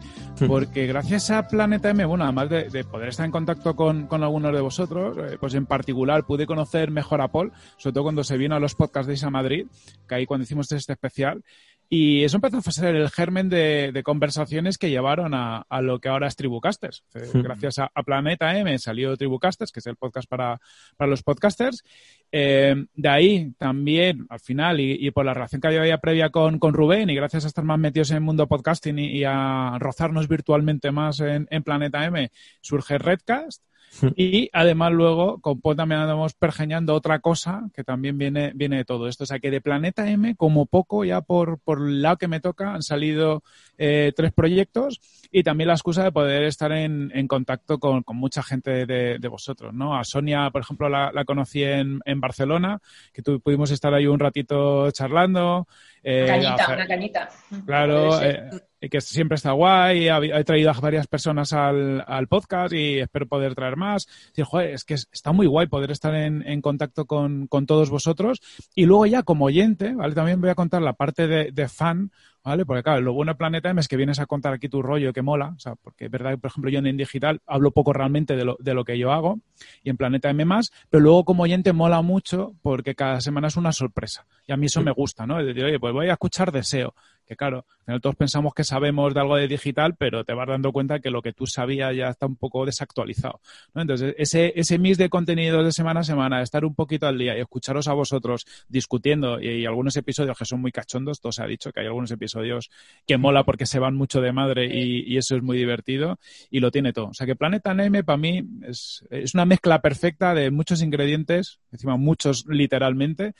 Porque 0.46 0.86
gracias 0.86 1.30
a 1.30 1.48
Planeta 1.48 1.90
M, 1.90 2.04
bueno, 2.04 2.24
además 2.24 2.50
de, 2.50 2.68
de 2.68 2.84
poder 2.84 3.08
estar 3.08 3.24
en 3.26 3.32
contacto 3.32 3.74
con, 3.74 4.06
con 4.06 4.22
algunos 4.22 4.52
de 4.52 4.60
vosotros, 4.60 5.16
eh, 5.18 5.36
pues 5.40 5.54
en 5.54 5.66
particular 5.66 6.24
pude 6.24 6.46
conocer 6.46 6.90
mejor 6.90 7.20
a 7.20 7.28
Paul, 7.28 7.52
sobre 7.76 7.94
todo 7.94 8.04
cuando 8.04 8.22
se 8.22 8.36
vino 8.36 8.54
a 8.54 8.60
los 8.60 8.74
podcasts 8.74 9.08
de 9.08 9.14
Isa 9.14 9.30
Madrid, 9.30 9.66
que 10.06 10.14
ahí 10.14 10.26
cuando 10.26 10.44
hicimos 10.44 10.70
este 10.70 10.92
especial. 10.92 11.42
Y 11.90 12.22
eso 12.22 12.36
empezó 12.36 12.58
a 12.58 12.72
ser 12.72 12.96
el 12.96 13.08
germen 13.08 13.48
de, 13.48 13.92
de 13.92 14.02
conversaciones 14.02 14.76
que 14.76 14.90
llevaron 14.90 15.32
a, 15.32 15.64
a, 15.68 15.80
lo 15.80 16.00
que 16.00 16.10
ahora 16.10 16.26
es 16.26 16.36
Tribucasters. 16.36 17.02
Gracias 17.32 17.78
a, 17.78 17.90
a, 17.94 18.02
Planeta 18.02 18.58
M 18.58 18.78
salió 18.78 19.16
Tribucasters, 19.16 19.72
que 19.72 19.80
es 19.80 19.86
el 19.86 19.96
podcast 19.96 20.28
para, 20.28 20.60
para 20.98 21.08
los 21.08 21.22
podcasters. 21.22 21.82
Eh, 22.30 22.74
de 22.94 23.08
ahí 23.08 23.52
también, 23.56 24.26
al 24.28 24.40
final, 24.40 24.80
y, 24.80 24.98
y, 25.00 25.10
por 25.12 25.24
la 25.24 25.32
relación 25.32 25.62
que 25.62 25.68
había 25.68 25.96
previa 25.98 26.28
con, 26.28 26.58
con 26.58 26.74
Rubén, 26.74 27.08
y 27.08 27.14
gracias 27.14 27.44
a 27.44 27.48
estar 27.48 27.64
más 27.64 27.78
metidos 27.78 28.10
en 28.10 28.16
el 28.16 28.22
mundo 28.22 28.46
podcasting 28.46 28.98
y, 28.98 29.20
y 29.20 29.24
a 29.24 29.78
rozarnos 29.78 30.28
virtualmente 30.28 30.90
más 30.90 31.20
en, 31.20 31.46
en 31.50 31.62
Planeta 31.62 32.04
M, 32.04 32.30
surge 32.60 32.98
Redcast. 32.98 33.62
Y 34.16 34.50
además 34.52 34.92
luego 34.92 35.40
con 35.40 35.60
Paul 35.60 35.76
también 35.76 36.00
andamos 36.00 36.34
pergeñando 36.34 36.94
otra 36.94 37.18
cosa 37.20 37.62
que 37.74 37.84
también 37.84 38.18
viene, 38.18 38.52
viene 38.54 38.78
de 38.78 38.84
todo 38.84 39.08
esto. 39.08 39.24
O 39.24 39.26
sea 39.26 39.38
que 39.38 39.50
de 39.50 39.60
Planeta 39.60 40.08
M, 40.08 40.36
como 40.36 40.66
poco, 40.66 41.04
ya 41.04 41.20
por, 41.20 41.58
por 41.60 41.78
el 41.78 42.02
lado 42.02 42.16
que 42.16 42.28
me 42.28 42.40
toca, 42.40 42.74
han 42.74 42.82
salido 42.82 43.42
eh, 43.76 44.12
tres 44.16 44.32
proyectos 44.32 45.00
y 45.30 45.42
también 45.42 45.68
la 45.68 45.74
excusa 45.74 46.04
de 46.04 46.12
poder 46.12 46.44
estar 46.44 46.72
en, 46.72 47.10
en 47.14 47.28
contacto 47.28 47.78
con, 47.78 48.02
con, 48.02 48.16
mucha 48.16 48.42
gente 48.42 48.86
de, 48.86 49.18
de, 49.18 49.28
vosotros, 49.28 49.74
¿no? 49.74 49.96
A 49.96 50.04
Sonia, 50.04 50.50
por 50.50 50.62
ejemplo, 50.62 50.88
la, 50.88 51.12
la 51.12 51.24
conocí 51.24 51.62
en, 51.62 52.00
en, 52.04 52.20
Barcelona, 52.20 52.80
que 53.12 53.22
tu, 53.22 53.40
pudimos 53.40 53.70
estar 53.70 53.92
ahí 53.94 54.06
un 54.06 54.18
ratito 54.18 54.90
charlando. 54.90 55.66
Eh, 56.02 56.24
cañita, 56.26 56.64
a, 56.64 56.74
una 56.74 56.86
cañita. 56.86 57.28
Claro, 57.66 58.22
eh, 58.22 58.50
que 58.80 59.00
siempre 59.00 59.36
está 59.36 59.52
guay. 59.52 60.08
He 60.08 60.44
traído 60.44 60.70
a 60.70 60.80
varias 60.80 61.06
personas 61.06 61.52
al, 61.52 62.04
al 62.06 62.28
podcast 62.28 62.72
y 62.72 63.00
espero 63.00 63.26
poder 63.26 63.54
traer 63.54 63.76
más. 63.76 64.06
Decir, 64.28 64.44
joder, 64.44 64.70
es 64.70 64.84
que 64.84 64.94
está 64.94 65.32
muy 65.32 65.46
guay 65.46 65.66
poder 65.66 65.90
estar 65.90 66.14
en, 66.14 66.46
en 66.46 66.60
contacto 66.60 67.06
con, 67.06 67.46
con, 67.48 67.66
todos 67.66 67.90
vosotros. 67.90 68.40
Y 68.74 68.86
luego 68.86 69.06
ya 69.06 69.22
como 69.22 69.46
oyente, 69.46 69.94
¿vale? 69.94 70.14
También 70.14 70.40
voy 70.40 70.50
a 70.50 70.54
contar 70.54 70.82
la 70.82 70.92
parte 70.92 71.26
de, 71.26 71.50
de 71.50 71.68
fan, 71.68 72.12
¿vale? 72.44 72.64
Porque 72.64 72.82
claro, 72.82 73.00
lo 73.00 73.12
bueno 73.12 73.32
de 73.32 73.36
Planeta 73.36 73.70
M 73.70 73.80
es 73.80 73.88
que 73.88 73.96
vienes 73.96 74.20
a 74.20 74.26
contar 74.26 74.54
aquí 74.54 74.68
tu 74.68 74.80
rollo 74.80 75.12
que 75.12 75.22
mola, 75.22 75.54
o 75.56 75.58
sea, 75.58 75.74
porque 75.74 76.06
es 76.06 76.10
verdad 76.10 76.30
que, 76.30 76.38
por 76.38 76.50
ejemplo, 76.50 76.70
yo 76.70 76.78
en 76.78 76.96
digital 76.96 77.40
hablo 77.46 77.72
poco 77.72 77.92
realmente 77.92 78.36
de 78.36 78.44
lo, 78.44 78.56
de 78.58 78.74
lo 78.74 78.84
que 78.84 78.98
yo 78.98 79.12
hago 79.12 79.40
y 79.82 79.90
en 79.90 79.96
Planeta 79.96 80.30
M 80.30 80.44
más, 80.44 80.72
pero 80.88 81.02
luego 81.02 81.24
como 81.24 81.42
oyente 81.42 81.72
mola 81.72 82.00
mucho 82.00 82.54
porque 82.62 82.94
cada 82.94 83.20
semana 83.20 83.48
es 83.48 83.56
una 83.56 83.72
sorpresa 83.72 84.26
y 84.46 84.52
a 84.52 84.56
mí 84.56 84.66
eso 84.66 84.82
me 84.82 84.92
gusta, 84.92 85.26
¿no? 85.26 85.40
Es 85.40 85.46
decir, 85.46 85.64
oye, 85.64 85.78
pues 85.78 85.92
voy 85.92 86.08
a 86.08 86.12
escuchar 86.12 86.52
Deseo, 86.52 86.94
que 87.28 87.36
claro, 87.36 87.66
al 87.80 87.84
final 87.84 88.00
todos 88.00 88.16
pensamos 88.16 88.54
que 88.54 88.64
sabemos 88.64 89.12
de 89.12 89.20
algo 89.20 89.36
de 89.36 89.46
digital, 89.46 89.94
pero 89.96 90.24
te 90.24 90.32
vas 90.32 90.48
dando 90.48 90.72
cuenta 90.72 90.98
que 91.00 91.10
lo 91.10 91.20
que 91.20 91.34
tú 91.34 91.46
sabías 91.46 91.94
ya 91.94 92.08
está 92.08 92.26
un 92.26 92.36
poco 92.36 92.64
desactualizado. 92.64 93.40
¿no? 93.74 93.82
Entonces, 93.82 94.14
ese, 94.16 94.54
ese 94.56 94.78
mix 94.78 94.96
de 94.96 95.10
contenidos 95.10 95.62
de 95.64 95.72
semana 95.72 96.00
a 96.00 96.04
semana, 96.04 96.40
estar 96.40 96.64
un 96.64 96.74
poquito 96.74 97.06
al 97.06 97.18
día 97.18 97.36
y 97.36 97.40
escucharos 97.40 97.86
a 97.86 97.92
vosotros 97.92 98.46
discutiendo 98.68 99.40
y, 99.40 99.48
y 99.48 99.66
algunos 99.66 99.94
episodios 99.96 100.38
que 100.38 100.46
son 100.46 100.62
muy 100.62 100.72
cachondos, 100.72 101.20
todo 101.20 101.32
se 101.32 101.42
ha 101.42 101.46
dicho 101.46 101.70
que 101.70 101.80
hay 101.80 101.86
algunos 101.86 102.10
episodios 102.10 102.70
que 103.06 103.18
mola 103.18 103.44
porque 103.44 103.66
se 103.66 103.78
van 103.78 103.94
mucho 103.94 104.22
de 104.22 104.32
madre 104.32 104.66
y, 104.74 105.12
y 105.12 105.18
eso 105.18 105.36
es 105.36 105.42
muy 105.42 105.58
divertido 105.58 106.18
y 106.50 106.60
lo 106.60 106.70
tiene 106.70 106.94
todo. 106.94 107.08
O 107.08 107.14
sea 107.14 107.26
que 107.26 107.36
Planeta 107.36 107.74
Neme 107.74 108.04
para 108.04 108.16
mí 108.16 108.42
es, 108.62 109.04
es 109.10 109.34
una 109.34 109.44
mezcla 109.44 109.82
perfecta 109.82 110.32
de 110.34 110.50
muchos 110.50 110.82
ingredientes, 110.82 111.60
encima 111.70 111.98
muchos 111.98 112.46
literalmente, 112.48 113.34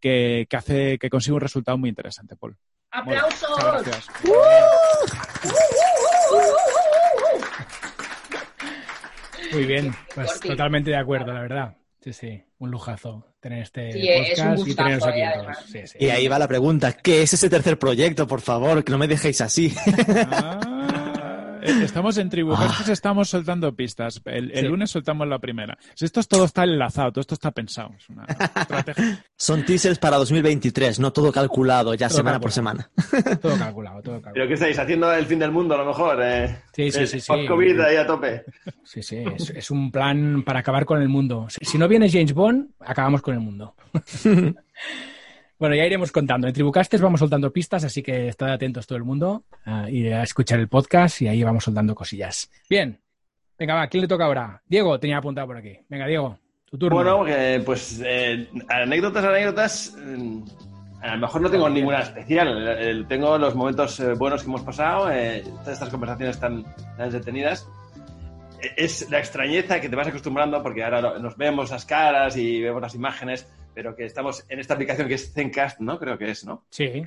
que, 0.00 0.46
que 0.48 0.56
hace 0.56 0.98
que 0.98 1.10
consiga 1.10 1.34
un 1.36 1.40
resultado 1.40 1.78
muy 1.78 1.88
interesante, 1.88 2.36
Paul. 2.36 2.56
¡Aplausos! 2.94 3.50
Bueno, 3.50 3.82
gracias. 3.82 4.08
Muy 9.52 9.66
bien, 9.66 9.94
pues 10.14 10.40
totalmente 10.40 10.90
de 10.90 10.96
acuerdo, 10.96 11.32
la 11.32 11.40
verdad. 11.40 11.76
Sí, 12.00 12.12
sí, 12.12 12.44
un 12.58 12.70
lujazo 12.70 13.26
tener 13.40 13.62
este 13.62 13.92
sí, 13.92 14.08
podcast 14.36 14.68
y 14.68 14.74
teneros 14.74 15.06
aquí 15.06 15.20
todos. 15.34 15.56
Sí, 15.66 15.86
sí. 15.86 15.98
Y 16.00 16.08
ahí 16.10 16.28
va 16.28 16.38
la 16.38 16.46
pregunta, 16.48 16.92
¿qué 16.92 17.22
es 17.22 17.34
ese 17.34 17.50
tercer 17.50 17.78
proyecto, 17.78 18.26
por 18.26 18.40
favor? 18.40 18.84
Que 18.84 18.92
no 18.92 18.98
me 18.98 19.08
dejéis 19.08 19.40
así. 19.40 19.74
Ah, 20.30 21.03
estamos 21.64 22.18
en 22.18 22.28
Tribucastes, 22.28 22.88
ah. 22.88 22.92
estamos 22.92 23.28
soltando 23.28 23.74
pistas. 23.74 24.20
El, 24.24 24.50
el 24.52 24.60
sí. 24.60 24.66
lunes 24.66 24.90
soltamos 24.90 25.26
la 25.26 25.38
primera. 25.38 25.76
Esto 25.98 26.20
es, 26.20 26.28
todo 26.28 26.44
está 26.44 26.64
enlazado, 26.64 27.12
todo 27.12 27.20
esto 27.22 27.34
está 27.34 27.50
pensado. 27.50 27.90
Es 27.96 28.08
una 28.08 28.24
estrategia. 28.24 29.24
Son 29.36 29.64
teasers 29.64 29.98
para 29.98 30.16
2023, 30.18 31.00
no 31.00 31.12
todo 31.12 31.32
calculado 31.32 31.94
ya 31.94 32.08
todo 32.08 32.18
semana 32.18 32.38
calculado. 32.38 32.40
por 32.40 32.52
semana. 32.52 32.90
Todo 33.40 33.58
calculado, 33.58 34.02
todo 34.02 34.14
calculado. 34.14 34.34
¿Pero 34.34 34.48
qué 34.48 34.54
estáis 34.54 34.78
haciendo 34.78 35.12
el 35.12 35.26
fin 35.26 35.38
del 35.38 35.50
mundo 35.50 35.74
a 35.74 35.78
lo 35.78 35.86
mejor? 35.86 36.18
Eh, 36.22 36.62
sí, 36.72 36.90
sí, 36.90 37.06
sí. 37.06 37.20
sí. 37.20 37.46
COVID 37.46 37.80
ahí 37.80 37.96
a 37.96 38.06
tope. 38.06 38.44
Sí, 38.84 39.02
sí, 39.02 39.24
es, 39.36 39.50
es, 39.50 39.70
un 39.70 39.90
plan 39.90 40.42
para 40.44 40.60
acabar 40.60 40.84
con 40.84 41.00
el 41.00 41.08
mundo. 41.08 41.46
Si, 41.48 41.64
si 41.64 41.78
no 41.78 41.88
viene 41.88 42.10
James 42.10 42.32
Bond, 42.32 42.70
acabamos 42.80 43.22
con 43.22 43.34
el 43.34 43.40
mundo. 43.40 43.74
Bueno, 45.58 45.76
ya 45.76 45.84
iremos 45.84 46.10
contando. 46.10 46.46
En 46.46 46.54
Tribucastes 46.54 47.00
vamos 47.00 47.20
soltando 47.20 47.52
pistas, 47.52 47.84
así 47.84 48.02
que 48.02 48.28
estad 48.28 48.50
atentos 48.50 48.86
todo 48.86 48.98
el 48.98 49.04
mundo 49.04 49.44
a 49.64 49.88
ir 49.88 50.12
a 50.12 50.22
escuchar 50.22 50.58
el 50.58 50.68
podcast 50.68 51.22
y 51.22 51.28
ahí 51.28 51.42
vamos 51.42 51.64
soltando 51.64 51.94
cosillas. 51.94 52.50
Bien. 52.68 53.00
Venga, 53.56 53.74
va, 53.74 53.86
¿quién 53.86 54.00
le 54.02 54.08
toca 54.08 54.24
ahora? 54.24 54.60
Diego, 54.66 54.98
tenía 54.98 55.18
apuntado 55.18 55.46
por 55.46 55.56
aquí. 55.56 55.78
Venga, 55.88 56.06
Diego, 56.06 56.38
tu 56.64 56.76
turno. 56.76 56.96
Bueno, 56.96 57.24
eh, 57.28 57.62
pues 57.64 58.02
eh, 58.04 58.48
anécdotas, 58.68 59.24
anécdotas. 59.24 59.96
Eh, 59.96 60.42
a 61.04 61.14
lo 61.14 61.20
mejor 61.20 61.42
no 61.42 61.50
tengo 61.50 61.68
ninguna 61.68 62.00
especial. 62.00 63.06
tengo 63.08 63.36
los 63.38 63.54
momentos 63.54 64.00
eh, 64.00 64.14
buenos 64.14 64.42
que 64.42 64.48
hemos 64.48 64.62
pasado, 64.62 65.10
eh, 65.12 65.42
todas 65.44 65.68
estas 65.68 65.90
conversaciones 65.90 66.40
tan, 66.40 66.64
tan 66.96 67.10
detenidas 67.10 67.68
es 68.76 69.10
la 69.10 69.18
extrañeza 69.18 69.80
que 69.80 69.90
te 69.90 69.96
vas 69.96 70.08
acostumbrando 70.08 70.62
porque 70.62 70.82
ahora 70.82 71.18
nos 71.18 71.36
vemos 71.36 71.70
las 71.70 71.84
caras 71.84 72.36
y 72.36 72.62
vemos 72.62 72.80
las 72.80 72.94
imágenes, 72.94 73.46
pero 73.74 73.94
que 73.94 74.04
estamos 74.04 74.44
en 74.48 74.60
esta 74.60 74.74
aplicación 74.74 75.08
que 75.08 75.14
es 75.14 75.32
Zencast, 75.32 75.80
¿no? 75.80 75.98
Creo 75.98 76.16
que 76.16 76.30
es, 76.30 76.44
¿no? 76.44 76.64
Sí. 76.70 77.02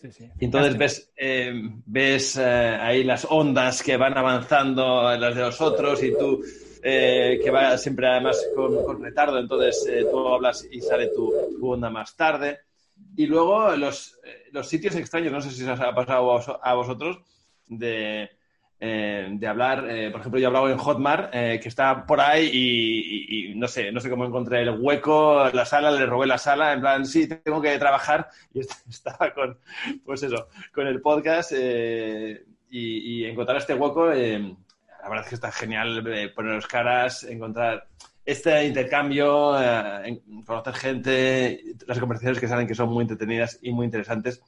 sí, 0.00 0.10
sí. 0.10 0.30
Y 0.40 0.46
entonces 0.46 0.76
ves, 0.76 1.12
eh, 1.16 1.52
ves 1.86 2.36
eh, 2.36 2.42
ahí 2.44 3.04
las 3.04 3.26
ondas 3.28 3.82
que 3.82 3.96
van 3.96 4.16
avanzando, 4.16 5.14
las 5.16 5.34
de 5.34 5.40
los 5.42 5.60
otros, 5.60 6.02
y 6.02 6.12
tú, 6.16 6.42
eh, 6.82 7.40
que 7.42 7.50
va 7.50 7.76
siempre 7.78 8.08
además 8.08 8.44
con, 8.54 8.82
con 8.84 9.02
retardo, 9.02 9.38
entonces 9.38 9.86
tú 10.10 10.28
hablas 10.28 10.66
y 10.70 10.80
sale 10.80 11.08
tu, 11.08 11.32
tu, 11.58 11.72
onda 11.72 11.90
más 11.90 12.16
tarde. 12.16 12.60
Y 13.16 13.26
luego 13.26 13.76
los, 13.76 14.18
los 14.52 14.68
sitios 14.68 14.94
extraños, 14.96 15.32
no 15.32 15.40
sé 15.40 15.50
si 15.50 15.64
os 15.64 15.80
ha 15.80 15.94
pasado 15.94 16.58
a 16.62 16.74
vosotros, 16.74 17.18
de 17.68 18.30
eh, 18.78 19.28
de 19.30 19.46
hablar, 19.46 19.88
eh, 19.88 20.10
por 20.10 20.20
ejemplo, 20.20 20.38
yo 20.38 20.44
he 20.44 20.46
hablado 20.48 20.68
en 20.68 20.76
Hotmart, 20.76 21.30
eh, 21.32 21.58
que 21.62 21.68
está 21.68 22.04
por 22.04 22.20
ahí 22.20 22.50
y, 22.52 23.48
y, 23.48 23.52
y, 23.52 23.54
no 23.54 23.68
sé, 23.68 23.90
no 23.90 24.00
sé 24.00 24.10
cómo 24.10 24.26
encontré 24.26 24.60
el 24.60 24.78
hueco, 24.78 25.48
la 25.50 25.64
sala, 25.64 25.90
le 25.90 26.04
robé 26.04 26.26
la 26.26 26.36
sala, 26.36 26.74
en 26.74 26.80
plan, 26.80 27.06
sí, 27.06 27.26
tengo 27.26 27.62
que 27.62 27.78
trabajar 27.78 28.28
y 28.52 28.60
estaba 28.60 29.32
con, 29.32 29.58
pues 30.04 30.22
eso, 30.24 30.48
con 30.74 30.86
el 30.86 31.00
podcast 31.00 31.52
y, 31.52 33.22
y, 33.22 33.24
encontrar 33.24 33.56
este 33.56 33.72
hueco, 33.74 34.08
la 34.08 35.08
verdad 35.08 35.22
es 35.22 35.28
que 35.28 35.34
está 35.36 35.50
genial 35.52 36.32
poneros 36.34 36.66
caras, 36.66 37.24
encontrar 37.24 37.88
este 38.26 38.66
intercambio, 38.66 39.54
conocer 40.44 40.74
gente, 40.74 41.62
las 41.86 41.98
conversaciones 41.98 42.40
que 42.40 42.48
salen 42.48 42.66
que 42.66 42.74
son 42.74 42.90
muy 42.90 43.02
entretenidas 43.02 43.58
y 43.62 43.72
muy 43.72 43.86
interesantes. 43.86 44.42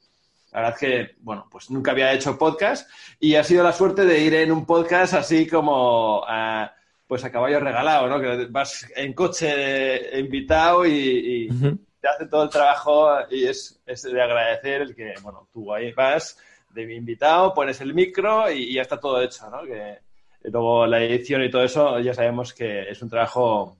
La 0.52 0.60
verdad 0.60 0.74
es 0.74 0.80
que, 0.80 1.16
bueno, 1.20 1.46
pues 1.50 1.70
nunca 1.70 1.90
había 1.90 2.12
hecho 2.12 2.38
podcast 2.38 2.90
y 3.20 3.34
ha 3.34 3.44
sido 3.44 3.62
la 3.62 3.72
suerte 3.72 4.04
de 4.04 4.20
ir 4.20 4.34
en 4.34 4.50
un 4.50 4.64
podcast 4.64 5.14
así 5.14 5.46
como 5.46 6.22
a, 6.26 6.72
pues 7.06 7.24
a 7.24 7.30
caballo 7.30 7.60
regalado, 7.60 8.08
¿no? 8.08 8.20
Que 8.20 8.46
vas 8.46 8.86
en 8.96 9.12
coche 9.12 10.18
invitado 10.18 10.86
y, 10.86 10.92
y 10.92 11.50
uh 11.50 11.54
-huh. 11.54 11.78
te 12.00 12.08
hace 12.08 12.26
todo 12.26 12.44
el 12.44 12.50
trabajo 12.50 13.08
y 13.30 13.44
es, 13.44 13.80
es, 13.86 14.02
de 14.02 14.22
agradecer 14.22 14.82
el 14.82 14.94
que, 14.94 15.14
bueno, 15.22 15.48
tú 15.52 15.72
ahí 15.72 15.92
vas 15.92 16.38
de 16.70 16.94
invitado, 16.94 17.54
pones 17.54 17.80
el 17.80 17.94
micro 17.94 18.50
y, 18.50 18.64
y 18.64 18.74
ya 18.74 18.82
está 18.82 18.98
todo 19.00 19.20
hecho, 19.22 19.50
¿no? 19.50 19.62
Que 19.64 19.98
luego 20.44 20.86
la 20.86 21.02
edición 21.02 21.42
y 21.42 21.50
todo 21.50 21.64
eso 21.64 21.98
ya 22.00 22.14
sabemos 22.14 22.54
que 22.54 22.88
es 22.88 23.02
un 23.02 23.10
trabajo, 23.10 23.76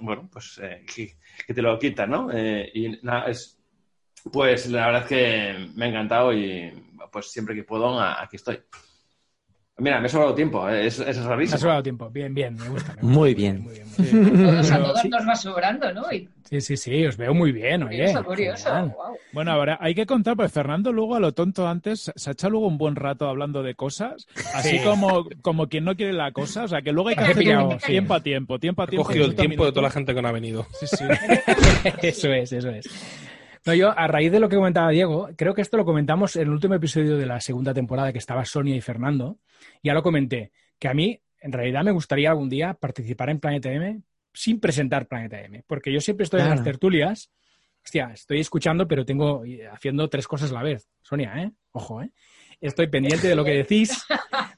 bueno, 0.00 0.28
pues 0.32 0.60
eh, 0.62 0.84
que, 0.94 1.14
que, 1.46 1.54
te 1.54 1.62
lo 1.62 1.78
quitan, 1.78 2.10
¿no? 2.10 2.30
Eh, 2.32 2.70
y 2.74 2.88
nada, 3.02 3.26
es 3.26 3.61
pues 4.30 4.68
la 4.70 4.86
verdad 4.86 5.02
es 5.02 5.08
que 5.08 5.68
me 5.74 5.86
ha 5.86 5.88
encantado 5.88 6.32
y 6.32 6.72
pues 7.10 7.30
siempre 7.30 7.54
que 7.54 7.64
puedo 7.64 8.00
aquí 8.00 8.36
estoy. 8.36 8.60
Mira, 9.78 9.98
me 10.00 10.06
ha 10.06 10.08
sobrado 10.08 10.34
tiempo, 10.34 10.68
¿eh? 10.68 10.86
es, 10.86 10.98
es 11.00 11.16
Me 11.18 11.24
ha 11.24 11.28
rarísimo. 11.28 11.58
sobrado 11.58 11.82
tiempo. 11.82 12.08
Bien, 12.10 12.32
bien, 12.34 12.54
me 12.54 12.68
gusta. 12.68 12.90
me 12.94 13.00
gusta. 13.02 13.06
Muy 13.06 13.34
bien. 13.34 13.64
Todos 13.66 14.70
a 14.70 14.74
Pero 14.76 14.84
todos 14.86 15.00
sí. 15.00 15.08
nos 15.08 15.26
va 15.28 15.34
sobrando, 15.34 15.92
¿no? 15.92 16.12
Y 16.12 16.28
Sí, 16.44 16.60
sí, 16.60 16.76
sí, 16.76 17.06
os 17.06 17.16
veo 17.16 17.32
muy 17.32 17.50
bien, 17.50 17.82
oye. 17.84 17.96
curioso, 18.04 18.24
curioso. 18.24 18.68
Genial. 18.68 18.88
guau. 18.94 19.16
Bueno, 19.32 19.52
ahora 19.52 19.78
hay 19.80 19.94
que 19.94 20.04
contar, 20.04 20.36
pues 20.36 20.52
Fernando 20.52 20.92
luego 20.92 21.16
a 21.16 21.20
lo 21.20 21.32
tonto 21.32 21.66
antes 21.66 22.12
se 22.14 22.30
ha 22.30 22.34
echado 22.34 22.50
luego 22.50 22.66
un 22.66 22.76
buen 22.76 22.94
rato 22.94 23.26
hablando 23.26 23.62
de 23.62 23.74
cosas, 23.74 24.28
así 24.54 24.78
Sí. 24.78 24.84
como, 24.84 25.26
como 25.40 25.68
quien 25.68 25.84
no 25.84 25.96
quiere 25.96 26.12
la 26.12 26.30
cosa, 26.32 26.64
o 26.64 26.68
sea 26.68 26.82
que 26.82 26.92
luego 26.92 27.08
hay 27.08 27.16
que 27.16 27.22
He 27.22 27.28
hacer 27.28 27.56
un 27.56 27.80
sí. 27.80 27.86
tiempo 27.86 28.12
a 28.14 28.20
tiempo, 28.22 28.58
tiempo 28.58 28.82
a 28.82 28.84
He 28.84 28.88
tiempo. 28.88 29.06
cogido 29.06 29.24
el 29.24 29.30
a 29.32 29.36
tiempo 29.36 29.64
de 29.64 29.72
toda 29.72 29.82
la 29.84 29.90
gente 29.90 30.14
que 30.14 30.20
no 30.20 30.28
ha 30.28 30.32
venido. 30.32 30.66
Sí, 30.78 30.86
sí. 30.86 31.04
eso 32.02 32.30
es, 32.34 32.52
eso 32.52 32.68
es. 32.68 32.84
No, 33.64 33.74
yo, 33.74 33.96
a 33.96 34.08
raíz 34.08 34.32
de 34.32 34.40
lo 34.40 34.48
que 34.48 34.56
comentaba 34.56 34.90
Diego, 34.90 35.28
creo 35.36 35.54
que 35.54 35.62
esto 35.62 35.76
lo 35.76 35.84
comentamos 35.84 36.34
en 36.34 36.42
el 36.42 36.50
último 36.50 36.74
episodio 36.74 37.16
de 37.16 37.26
la 37.26 37.40
segunda 37.40 37.72
temporada 37.72 38.12
que 38.12 38.18
estaba 38.18 38.44
Sonia 38.44 38.74
y 38.74 38.80
Fernando. 38.80 39.38
Ya 39.84 39.94
lo 39.94 40.02
comenté, 40.02 40.50
que 40.80 40.88
a 40.88 40.94
mí, 40.94 41.20
en 41.40 41.52
realidad, 41.52 41.84
me 41.84 41.92
gustaría 41.92 42.30
algún 42.30 42.48
día 42.48 42.74
participar 42.74 43.30
en 43.30 43.38
Planeta 43.38 43.70
M 43.70 44.02
sin 44.32 44.58
presentar 44.58 45.06
Planeta 45.06 45.40
M, 45.40 45.62
porque 45.68 45.92
yo 45.92 46.00
siempre 46.00 46.24
estoy 46.24 46.40
en 46.40 46.50
las 46.50 46.64
tertulias. 46.64 47.30
Hostia, 47.84 48.10
estoy 48.12 48.40
escuchando, 48.40 48.88
pero 48.88 49.04
tengo 49.04 49.46
y 49.46 49.60
haciendo 49.60 50.08
tres 50.08 50.26
cosas 50.26 50.50
a 50.50 50.54
la 50.54 50.62
vez. 50.64 50.88
Sonia, 51.00 51.32
¿eh? 51.36 51.52
Ojo, 51.70 52.02
¿eh? 52.02 52.10
Estoy 52.60 52.88
pendiente 52.88 53.28
de 53.28 53.36
lo 53.36 53.44
que 53.44 53.52
decís, 53.52 54.04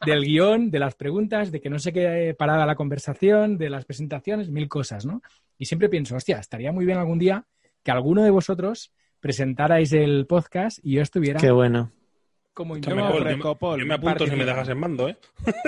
del 0.06 0.24
guion, 0.24 0.70
de 0.70 0.78
las 0.78 0.94
preguntas, 0.94 1.52
de 1.52 1.60
que 1.60 1.68
no 1.68 1.78
se 1.78 1.92
quede 1.92 2.32
parada 2.34 2.64
la 2.64 2.74
conversación, 2.74 3.58
de 3.58 3.68
las 3.68 3.84
presentaciones, 3.84 4.50
mil 4.50 4.68
cosas, 4.68 5.04
¿no? 5.04 5.20
Y 5.58 5.66
siempre 5.66 5.90
pienso, 5.90 6.16
hostia, 6.16 6.38
estaría 6.38 6.72
muy 6.72 6.86
bien 6.86 6.96
algún 6.96 7.18
día 7.18 7.46
que 7.84 7.90
alguno 7.92 8.24
de 8.24 8.30
vosotros 8.30 8.92
presentarais 9.20 9.92
el 9.92 10.26
podcast 10.26 10.78
y 10.82 10.94
yo 10.94 11.02
estuviera 11.02 11.38
Qué 11.38 11.52
bueno. 11.52 11.92
como 12.52 12.76
Yo 12.78 12.96
me 12.96 13.02
Yo 13.02 13.86
me 13.86 13.94
apunto 13.94 14.26
si 14.26 14.34
me 14.34 14.44
dejas 14.44 14.68
en 14.68 14.78
mando, 14.78 15.08
¿eh? 15.08 15.16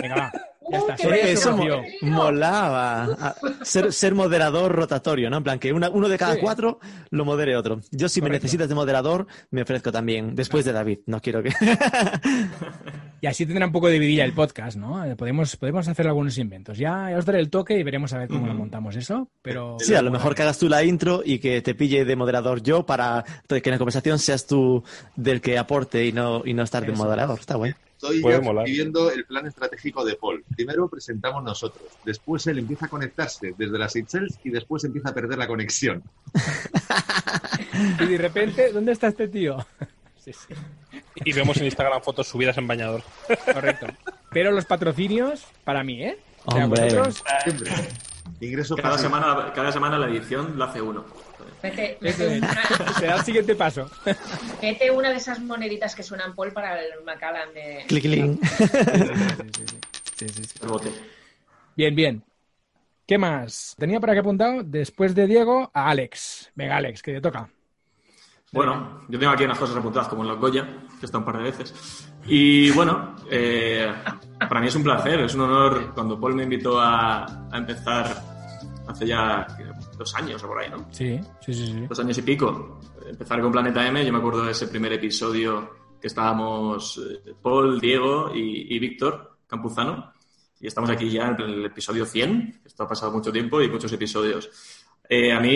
Venga, 0.02 0.16
va. 0.16 0.32
Ya 0.70 0.78
está. 0.78 0.94
Eso 0.94 1.56
mo- 1.56 1.64
molaba. 2.02 3.34
Ser, 3.62 3.92
ser 3.92 4.14
moderador 4.14 4.72
rotatorio, 4.72 5.30
¿no? 5.30 5.36
En 5.38 5.44
plan, 5.44 5.58
que 5.58 5.72
una- 5.72 5.90
uno 5.90 6.08
de 6.08 6.18
cada 6.18 6.34
Sí. 6.34 6.40
cuatro 6.40 6.80
lo 7.10 7.24
modere 7.24 7.56
otro. 7.56 7.80
Yo, 7.92 8.08
si 8.08 8.20
me 8.20 8.30
necesitas 8.30 8.68
de 8.68 8.74
moderador, 8.74 9.26
me 9.50 9.62
ofrezco 9.62 9.92
también. 9.92 10.34
Después 10.34 10.64
de 10.64 10.72
David. 10.72 10.98
No 11.06 11.20
quiero 11.20 11.42
que. 11.42 11.50
Y 13.18 13.26
así 13.28 13.46
tendrá 13.46 13.64
un 13.66 13.72
poco 13.72 13.88
de 13.88 13.98
vidilla 13.98 14.24
el 14.24 14.34
podcast, 14.34 14.76
¿no? 14.76 15.02
Eh, 15.04 15.16
Podemos, 15.16 15.56
podemos 15.56 15.88
hacer 15.88 16.06
algunos 16.06 16.36
inventos. 16.36 16.76
Ya, 16.76 17.10
ya 17.10 17.16
os 17.16 17.24
daré 17.24 17.40
el 17.40 17.48
toque 17.48 17.78
y 17.78 17.82
veremos 17.82 18.12
a 18.12 18.18
ver 18.18 18.28
cómo 18.28 18.46
lo 18.46 18.52
montamos 18.54 18.94
eso. 18.94 19.30
Pero 19.40 19.78
Sí, 19.80 19.94
a 19.94 20.02
lo 20.02 20.10
mejor 20.10 20.34
que 20.34 20.42
hagas 20.42 20.58
tú 20.58 20.68
la 20.68 20.84
intro 20.84 21.22
y 21.24 21.38
que 21.38 21.62
te 21.62 21.74
pille 21.74 22.04
de 22.04 22.14
moderador 22.14 22.62
yo 22.62 22.84
para 22.84 23.24
que 23.48 23.56
en 23.64 23.70
la 23.70 23.78
conversación 23.78 24.18
seas 24.18 24.46
tú 24.46 24.84
del 25.16 25.40
que 25.40 25.56
aporte 25.58 26.04
y 26.04 26.12
no, 26.12 26.42
y 26.44 26.52
no 26.52 26.62
estar 26.62 26.84
de 26.84 26.92
moderador. 26.92 27.38
Está 27.40 27.56
bueno. 27.56 27.74
Estoy 27.96 28.20
Puede 28.20 28.36
ya 28.38 28.42
molar. 28.44 28.66
viviendo 28.66 29.10
el 29.10 29.24
plan 29.24 29.46
estratégico 29.46 30.04
de 30.04 30.16
Paul. 30.16 30.44
Primero 30.54 30.86
presentamos 30.88 31.42
nosotros, 31.42 31.82
después 32.04 32.46
él 32.46 32.58
empieza 32.58 32.86
a 32.86 32.88
conectarse 32.88 33.54
desde 33.56 33.78
las 33.78 33.92
Seychelles 33.92 34.38
y 34.44 34.50
después 34.50 34.84
empieza 34.84 35.08
a 35.10 35.14
perder 35.14 35.38
la 35.38 35.46
conexión. 35.46 36.02
Y 38.00 38.06
de 38.06 38.18
repente, 38.18 38.72
¿dónde 38.72 38.92
está 38.92 39.08
este 39.08 39.28
tío? 39.28 39.56
Sí, 40.18 40.32
sí, 40.32 40.54
Y 41.24 41.32
vemos 41.34 41.56
en 41.58 41.66
Instagram 41.66 42.02
fotos 42.02 42.26
subidas 42.26 42.58
en 42.58 42.66
bañador. 42.66 43.00
correcto. 43.52 43.86
Pero 44.32 44.50
los 44.50 44.64
patrocinios, 44.64 45.44
para 45.62 45.84
mí, 45.84 46.02
¿eh? 46.02 46.18
O 46.46 46.50
sea, 46.52 46.64
Hombre. 46.64 46.82
vosotros, 46.82 47.22
Siempre. 47.44 47.70
Ingreso 48.40 48.74
Cada 48.74 48.90
fácil. 48.96 49.06
semana, 49.06 49.52
cada 49.54 49.70
semana 49.70 49.98
la 50.00 50.08
edición 50.08 50.58
la 50.58 50.64
hace 50.64 50.82
uno. 50.82 51.04
Mete, 51.62 51.98
mete 52.00 52.36
es. 52.36 52.42
una, 52.42 52.92
será 52.98 53.16
el 53.16 53.22
siguiente 53.22 53.54
paso. 53.54 53.90
mete 54.62 54.90
una 54.90 55.10
de 55.10 55.16
esas 55.16 55.40
moneditas 55.40 55.94
que 55.94 56.02
suenan 56.02 56.34
Paul 56.34 56.52
para 56.52 56.80
el 56.80 57.02
Macallan 57.04 57.52
de. 57.54 57.84
Clic, 57.88 58.02
clic. 58.02 58.40
El 60.62 60.68
bote. 60.68 60.90
Bien, 61.76 61.94
bien. 61.94 62.24
¿Qué 63.06 63.18
más? 63.18 63.74
Tenía 63.78 64.00
por 64.00 64.10
aquí 64.10 64.18
apuntado, 64.18 64.62
después 64.64 65.14
de 65.14 65.26
Diego, 65.26 65.70
a 65.72 65.90
Alex. 65.90 66.50
Venga, 66.54 66.76
Alex, 66.76 67.02
que 67.02 67.12
te 67.12 67.20
toca. 67.20 67.48
Bueno, 68.52 69.02
yo 69.08 69.18
tengo 69.18 69.32
aquí 69.32 69.44
unas 69.44 69.58
cosas 69.58 69.76
apuntadas 69.76 70.08
como 70.08 70.22
en 70.22 70.28
los 70.28 70.38
Goya, 70.38 70.66
que 70.98 71.06
está 71.06 71.18
un 71.18 71.24
par 71.24 71.36
de 71.36 71.44
veces. 71.44 72.08
Y 72.26 72.70
bueno, 72.70 73.14
eh, 73.30 73.92
para 74.48 74.60
mí 74.60 74.68
es 74.68 74.74
un 74.74 74.82
placer, 74.82 75.20
es 75.20 75.34
un 75.34 75.42
honor 75.42 75.92
cuando 75.94 76.18
Paul 76.18 76.34
me 76.34 76.44
invitó 76.44 76.80
a, 76.80 77.24
a 77.24 77.58
empezar 77.58 78.35
hace 78.86 79.06
ya 79.06 79.46
dos 79.96 80.14
años 80.14 80.42
o 80.42 80.48
por 80.48 80.58
ahí, 80.58 80.70
¿no? 80.70 80.86
Sí, 80.90 81.20
sí, 81.40 81.54
sí. 81.54 81.66
sí. 81.66 81.86
Dos 81.86 81.98
años 82.00 82.18
y 82.18 82.22
pico. 82.22 82.80
Empezar 83.06 83.40
con 83.40 83.52
Planeta 83.52 83.86
M, 83.86 84.04
yo 84.04 84.12
me 84.12 84.18
acuerdo 84.18 84.44
de 84.44 84.52
ese 84.52 84.68
primer 84.68 84.92
episodio 84.92 85.70
que 86.00 86.08
estábamos 86.08 86.98
eh, 86.98 87.34
Paul, 87.40 87.80
Diego 87.80 88.32
y, 88.34 88.74
y 88.74 88.78
Víctor 88.78 89.38
Campuzano. 89.46 90.12
Y 90.60 90.66
estamos 90.66 90.90
aquí 90.90 91.10
ya 91.10 91.28
en 91.28 91.40
el 91.40 91.64
episodio 91.66 92.06
100. 92.06 92.62
Esto 92.64 92.84
ha 92.84 92.88
pasado 92.88 93.12
mucho 93.12 93.30
tiempo 93.30 93.60
y 93.60 93.68
muchos 93.68 93.92
episodios. 93.92 94.50
Eh, 95.08 95.32
a 95.32 95.40
mí, 95.40 95.48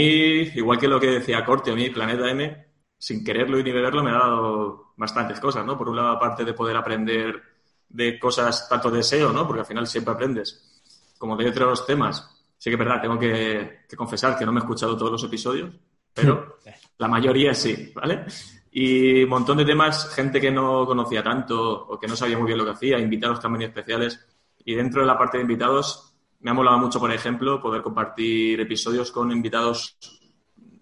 igual 0.55 0.79
que 0.79 0.89
lo 0.89 1.01
que 1.01 1.09
decía 1.09 1.45
Corte, 1.45 1.73
a 1.73 1.75
mí 1.75 1.91
Planeta 1.91 2.31
M, 2.31 2.67
sin 2.97 3.25
quererlo 3.25 3.59
y 3.59 3.65
ni 3.65 3.73
beberlo, 3.73 4.03
me 4.03 4.11
ha 4.11 4.15
dado 4.15 4.93
bastantes 4.97 5.41
cosas, 5.41 5.65
¿no? 5.65 5.77
Por 5.77 5.89
un 5.89 5.97
lado, 5.97 6.11
aparte 6.11 6.45
de 6.45 6.53
poder 6.53 6.77
aprender 6.77 7.43
de 7.89 8.19
cosas 8.19 8.69
tanto 8.69 8.91
de 8.91 9.03
SEO, 9.03 9.33
¿no? 9.33 9.47
Porque 9.47 9.61
al 9.61 9.67
final 9.67 9.87
siempre 9.87 10.15
aprendes, 10.15 10.81
como 11.19 11.37
de 11.37 11.49
otros 11.49 11.87
temas. 11.87 12.40
Sí 12.61 12.69
que 12.69 12.75
es 12.75 12.79
verdad, 12.79 13.01
tengo 13.01 13.19
que, 13.19 13.85
que 13.89 13.97
confesar 13.97 14.37
que 14.37 14.45
no 14.45 14.53
me 14.53 14.61
he 14.61 14.63
escuchado 14.63 14.95
todos 14.95 15.13
los 15.13 15.25
episodios, 15.25 15.71
pero 16.13 16.59
la 16.99 17.09
mayoría 17.09 17.55
sí, 17.55 17.91
¿vale? 17.95 18.27
Y 18.71 19.23
un 19.23 19.31
montón 19.31 19.57
de 19.57 19.65
temas, 19.65 20.15
gente 20.15 20.43
que 20.43 20.51
no 20.51 20.85
conocía 20.85 21.23
tanto 21.23 21.87
o 21.89 21.99
que 21.99 22.07
no 22.07 22.15
sabía 22.15 22.37
muy 22.37 22.49
bien 22.49 22.59
lo 22.59 22.67
que 22.67 22.73
hacía, 22.73 22.99
invitados 22.99 23.41
también 23.41 23.71
especiales. 23.71 24.21
Y 24.63 24.75
dentro 24.75 25.01
de 25.01 25.07
la 25.07 25.17
parte 25.17 25.39
de 25.39 25.45
invitados, 25.45 26.15
me 26.41 26.51
ha 26.51 26.55
molado 26.55 26.79
mucho, 26.79 27.01
por 27.01 27.11
ejemplo, 27.11 27.63
poder 27.63 27.81
compartir 27.81 28.61
episodios 28.61 29.11
con 29.11 29.33
invitados 29.33 29.97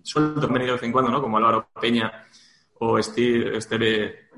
sueltos 0.02 0.50
venido 0.50 0.66
de 0.66 0.72
vez 0.72 0.82
en 0.82 0.90
cuando, 0.90 1.12
¿no? 1.12 1.22
Como 1.22 1.36
Álvaro 1.36 1.68
Peña 1.80 2.26
o 2.80 3.00
Steve, 3.00 3.56
Esteve, 3.56 4.30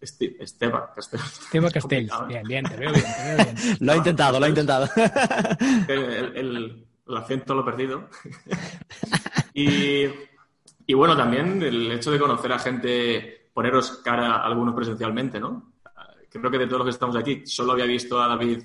Este- 0.00 0.42
Esteba 0.42 0.92
Castell. 0.94 1.20
Temo 1.52 1.68
Castells. 1.72 2.12
Bien, 2.28 2.42
bien, 2.46 2.64
te 2.64 2.76
veo 2.76 2.92
bien, 2.92 3.04
te 3.04 3.34
veo 3.36 3.44
bien. 3.54 3.76
Lo 3.80 3.92
ha 3.92 3.96
intentado, 3.96 4.40
lo 4.40 4.46
ha 4.46 4.48
intentado. 4.48 4.88
El, 5.88 6.36
el- 6.36 6.86
el 7.08 7.16
acento 7.16 7.54
lo 7.54 7.60
he 7.60 7.64
perdido. 7.64 8.08
y, 9.54 10.04
y 10.86 10.94
bueno, 10.94 11.16
también 11.16 11.62
el 11.62 11.92
hecho 11.92 12.10
de 12.10 12.18
conocer 12.18 12.52
a 12.52 12.58
gente, 12.58 13.50
poneros 13.52 13.98
cara 14.04 14.36
a 14.36 14.46
algunos 14.46 14.74
presencialmente, 14.74 15.38
¿no? 15.40 15.72
Creo 16.28 16.50
que 16.50 16.58
de 16.58 16.66
todos 16.66 16.78
los 16.80 16.86
que 16.86 16.90
estamos 16.90 17.16
aquí, 17.16 17.46
solo 17.46 17.72
había 17.72 17.86
visto 17.86 18.20
a 18.20 18.28
David 18.28 18.60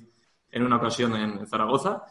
en 0.50 0.63
una 0.63 0.78
ocasión 0.78 1.15
en 1.15 1.45
Zaragoza 1.47 2.04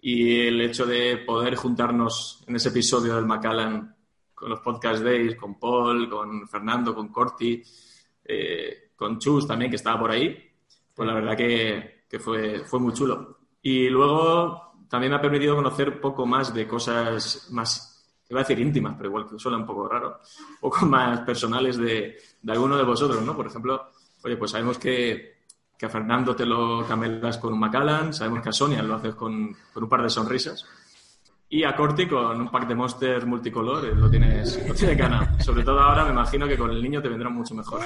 y 0.00 0.46
el 0.46 0.60
hecho 0.60 0.86
de 0.86 1.16
poder 1.26 1.56
juntarnos 1.56 2.44
en 2.46 2.54
ese 2.56 2.68
episodio 2.68 3.16
del 3.16 3.26
Macallan 3.26 3.96
con 4.34 4.50
los 4.50 4.60
podcast 4.60 5.02
days, 5.02 5.34
con 5.34 5.58
Paul, 5.58 6.08
con 6.08 6.46
Fernando, 6.48 6.94
con 6.94 7.08
Corti, 7.08 7.60
eh, 8.28 8.92
con 8.96 9.18
Chus 9.18 9.46
también, 9.46 9.70
que 9.70 9.76
estaba 9.76 9.98
por 10.00 10.10
ahí, 10.10 10.36
pues 10.94 11.06
la 11.06 11.14
verdad 11.14 11.36
que, 11.36 12.04
que 12.08 12.18
fue, 12.20 12.60
fue 12.64 12.80
muy 12.80 12.92
chulo. 12.92 13.38
Y 13.62 13.88
luego 13.88 14.74
también 14.88 15.12
me 15.12 15.18
ha 15.18 15.22
permitido 15.22 15.56
conocer 15.56 15.88
un 15.90 16.00
poco 16.00 16.26
más 16.26 16.54
de 16.54 16.66
cosas 16.66 17.48
más, 17.50 18.06
iba 18.28 18.40
a 18.40 18.42
decir 18.44 18.58
íntimas, 18.60 18.94
pero 18.96 19.08
igual 19.08 19.28
que 19.28 19.38
suena 19.38 19.58
un 19.58 19.66
poco 19.66 19.88
raro, 19.88 20.20
un 20.20 20.60
poco 20.60 20.86
más 20.86 21.20
personales 21.20 21.76
de, 21.76 22.16
de 22.42 22.52
alguno 22.52 22.76
de 22.76 22.84
vosotros, 22.84 23.22
¿no? 23.22 23.36
Por 23.36 23.46
ejemplo, 23.46 23.90
oye, 24.22 24.36
pues 24.36 24.50
sabemos 24.50 24.78
que, 24.78 25.38
que 25.78 25.86
a 25.86 25.88
Fernando 25.88 26.34
te 26.34 26.46
lo 26.46 26.86
camelas 26.86 27.38
con 27.38 27.52
un 27.52 27.60
Macallan, 27.60 28.12
sabemos 28.12 28.42
que 28.42 28.48
a 28.48 28.52
Sonia 28.52 28.82
lo 28.82 28.94
haces 28.94 29.14
con, 29.14 29.54
con 29.72 29.84
un 29.84 29.88
par 29.88 30.02
de 30.02 30.10
sonrisas. 30.10 30.66
Y 31.50 31.64
a 31.64 31.74
Corti 31.74 32.06
con 32.06 32.40
un 32.40 32.48
pack 32.50 32.68
de 32.68 32.74
Monsters 32.74 33.24
multicolor, 33.24 33.82
lo 33.96 34.10
tienes, 34.10 34.66
lo 34.68 34.74
tienes 34.74 34.98
ganado. 34.98 35.40
Sobre 35.40 35.64
todo 35.64 35.80
ahora 35.80 36.04
me 36.04 36.10
imagino 36.10 36.46
que 36.46 36.58
con 36.58 36.70
el 36.70 36.82
niño 36.82 37.00
te 37.00 37.08
vendrá 37.08 37.30
mucho 37.30 37.54
mejor. 37.54 37.80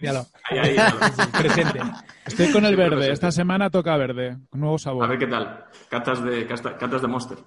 Míralo. 0.00 0.26
Ahí, 0.50 0.58
ahí, 0.58 0.70
míralo. 0.72 0.98
Presente. 1.38 1.80
Estoy 2.26 2.50
con 2.52 2.64
el 2.64 2.74
verde. 2.76 2.96
presente. 2.96 3.12
Esta 3.14 3.30
semana 3.32 3.70
toca 3.70 3.96
verde. 3.96 4.36
Un 4.52 4.60
nuevo 4.60 4.74
A 4.74 4.78
sabor. 4.78 5.08
ver 5.08 5.18
qué 5.18 5.26
tal. 5.28 5.64
Catas 5.88 6.22
de, 6.24 6.46
casta- 6.46 6.76
catas 6.76 7.02
de 7.02 7.08
Monster. 7.08 7.38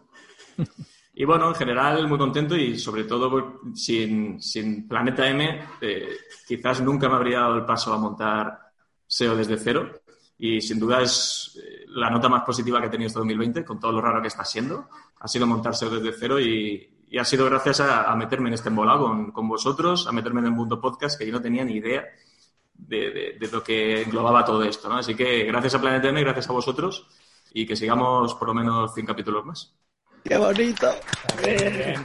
Y 1.15 1.25
bueno, 1.25 1.49
en 1.49 1.53
general 1.53 2.07
muy 2.07 2.17
contento 2.17 2.55
y 2.57 2.75
sobre 2.79 3.03
todo 3.03 3.29
pues, 3.29 3.45
sin, 3.79 4.41
sin 4.41 4.87
Planeta 4.87 5.27
M 5.29 5.61
eh, 5.79 6.07
quizás 6.47 6.81
nunca 6.81 7.07
me 7.07 7.13
habría 7.13 7.41
dado 7.41 7.57
el 7.57 7.65
paso 7.65 7.93
a 7.93 7.99
montar 7.99 8.57
SEO 9.05 9.35
desde 9.35 9.57
cero 9.57 9.91
y 10.37 10.59
sin 10.61 10.79
duda 10.79 11.01
es 11.01 11.57
eh, 11.63 11.85
la 11.87 12.09
nota 12.09 12.27
más 12.29 12.43
positiva 12.43 12.79
que 12.81 12.87
he 12.87 12.89
tenido 12.89 13.07
este 13.07 13.19
2020 13.19 13.63
con 13.63 13.79
todo 13.79 13.91
lo 13.91 14.01
raro 14.01 14.21
que 14.21 14.27
está 14.27 14.43
siendo. 14.43 14.89
Ha 15.19 15.27
sido 15.27 15.47
montar 15.47 15.75
SEO 15.75 15.89
desde 15.89 16.17
cero 16.17 16.39
y, 16.39 17.05
y 17.09 17.17
ha 17.17 17.25
sido 17.25 17.45
gracias 17.45 17.79
a, 17.79 18.11
a 18.11 18.15
meterme 18.15 18.49
en 18.49 18.55
este 18.55 18.69
embolado 18.69 19.05
con, 19.07 19.31
con 19.31 19.47
vosotros, 19.47 20.07
a 20.07 20.11
meterme 20.11 20.39
en 20.41 20.47
el 20.47 20.51
mundo 20.51 20.81
podcast 20.81 21.17
que 21.17 21.25
yo 21.25 21.31
no 21.33 21.41
tenía 21.41 21.63
ni 21.63 21.73
idea 21.75 22.03
de, 22.73 23.11
de- 23.11 23.37
de 23.39 23.47
lo 23.51 23.63
que 23.63 24.01
englobaba 24.01 24.43
todo 24.43 24.63
esto. 24.63 24.89
¿no? 24.89 24.97
Así 24.97 25.15
que 25.15 25.43
gracias 25.45 25.75
a 25.75 25.81
Planeta 25.81 26.09
M, 26.09 26.21
gracias 26.21 26.49
a 26.49 26.53
vosotros 26.53 27.07
y 27.53 27.65
que 27.65 27.75
sigamos 27.75 28.33
por 28.35 28.47
lo 28.49 28.53
menos 28.55 28.93
100 28.93 29.05
capítulos 29.05 29.45
más. 29.45 29.73
¡Qué 30.23 30.37
bonito! 30.37 30.89
Eh, 31.43 31.95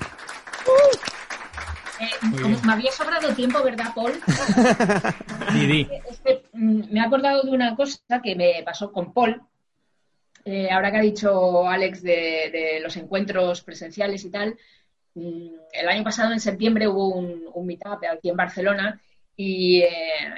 como 2.43 2.59
me 2.63 2.73
había 2.73 2.93
sobrado 2.93 3.33
tiempo, 3.35 3.63
¿verdad, 3.65 3.93
Paul? 3.95 4.13
Di, 5.55 5.67
di. 5.67 5.89
Es 6.09 6.21
que 6.21 6.35
mm, 6.35 6.38
me 6.59 6.87
me 6.89 7.01
he 7.01 7.03
acordado 7.03 7.43
de 7.43 7.51
una 7.51 7.75
cosa 7.77 7.99
que 8.23 8.35
me 8.35 8.63
pasó 8.65 8.93
con 8.93 9.13
Paul. 9.13 9.41
Eh, 10.45 10.71
ahora 10.71 10.91
que 10.91 10.97
ha 10.99 11.03
dicho 11.03 11.67
Alex 11.69 12.03
de, 12.03 12.81
los 12.83 12.97
encuentros 12.97 13.63
presenciales 13.63 14.25
y 14.25 14.31
tal, 14.31 14.57
mm, 15.15 15.49
el 15.73 15.89
año 15.89 16.05
pasado 16.05 16.33
en 16.33 16.41
septiembre 16.41 16.89
hubo 16.89 17.09
un, 17.09 17.67
meetup 17.67 18.03
aquí 18.11 18.31
en 18.31 18.37
Barcelona 18.37 19.01
y, 19.37 19.81
eh, 19.83 19.91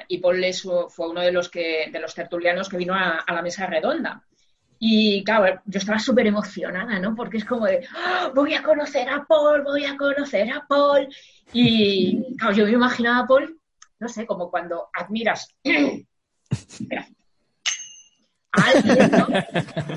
y 0.07 0.17
Paul 0.17 0.43
es- 0.43 0.67
fue 0.89 1.09
uno 1.09 1.21
de 1.21 1.31
los, 1.31 1.49
que, 1.49 1.89
de 1.91 1.99
los 1.99 2.13
tertulianos 2.13 2.67
que 2.69 2.77
vino 2.77 2.93
a, 2.93 3.23
la 3.27 3.41
mesa 3.41 3.67
redonda. 3.67 4.23
Y 4.79 5.23
claro, 5.23 5.61
yo 5.65 5.77
estaba 5.77 5.99
súper 5.99 6.27
emocionada, 6.27 6.99
¿no? 6.99 7.15
Porque 7.15 7.37
es 7.37 7.45
como 7.45 7.65
de, 7.67 7.87
"Ah, 7.95 8.31
voy 8.33 8.53
a 8.55 8.63
conocer 8.63 9.07
a 9.09 9.23
Paul, 9.25 9.63
voy 9.63 9.85
a 9.85 9.95
conocer 9.95 10.51
a 10.51 10.65
Paul. 10.67 11.07
Y 11.53 12.35
claro, 12.37 12.55
yo 12.55 12.65
me 12.65 12.71
imaginaba 12.71 13.19
a 13.19 13.27
Paul, 13.27 13.59
no 13.99 14.07
sé, 14.09 14.25
como 14.25 14.49
cuando 14.49 14.89
admiras 14.93 15.47
alguien, 18.51 19.11
¿no? 19.11 19.27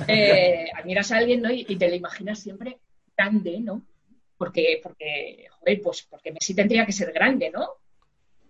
Eh, 0.08 0.66
admiras 0.74 1.10
a 1.12 1.18
alguien, 1.18 1.42
¿no? 1.42 1.50
Y, 1.50 1.64
te 1.76 1.88
lo 1.88 1.94
imaginas 1.94 2.38
siempre 2.38 2.78
grande, 3.16 3.60
¿no? 3.60 3.82
Porque, 4.36 4.80
porque, 4.82 5.46
joder, 5.50 5.80
pues 5.82 6.06
porque 6.10 6.32
Messi 6.32 6.54
tendría 6.54 6.84
que 6.84 6.92
ser 6.92 7.12
grande, 7.12 7.50
¿no? 7.50 7.68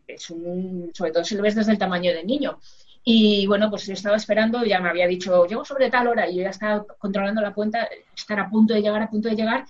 Es 0.07 0.31
un, 0.31 0.91
sobre 0.95 1.13
todo 1.13 1.25
si 1.25 1.35
lo 1.35 1.43
ves 1.43 1.55
desde 1.55 1.73
el 1.73 1.79
tamaño 1.79 2.13
de 2.13 2.25
niño. 2.25 2.59
Y 3.05 3.47
bueno, 3.47 3.69
pues 3.69 3.87
yo 3.87 3.93
estaba 3.93 4.17
esperando, 4.17 4.65
ya 4.65 4.81
me 4.81 4.89
había 4.89 5.07
dicho, 5.07 5.47
llego 5.47 5.65
sobre 5.65 5.91
tal 5.91 6.09
hora, 6.09 6.29
y 6.29 6.37
yo 6.37 6.43
ya 6.43 6.51
estaba 6.51 6.87
controlando 6.99 7.43
la 7.43 7.53
cuenta, 7.53 7.89
estar 8.17 8.41
a 8.41 8.49
punto 8.49 8.75
de 8.75 8.81
llegar, 8.81 9.03
a 9.03 9.11
punto 9.11 9.29
de 9.29 9.37
llegar, 9.37 9.67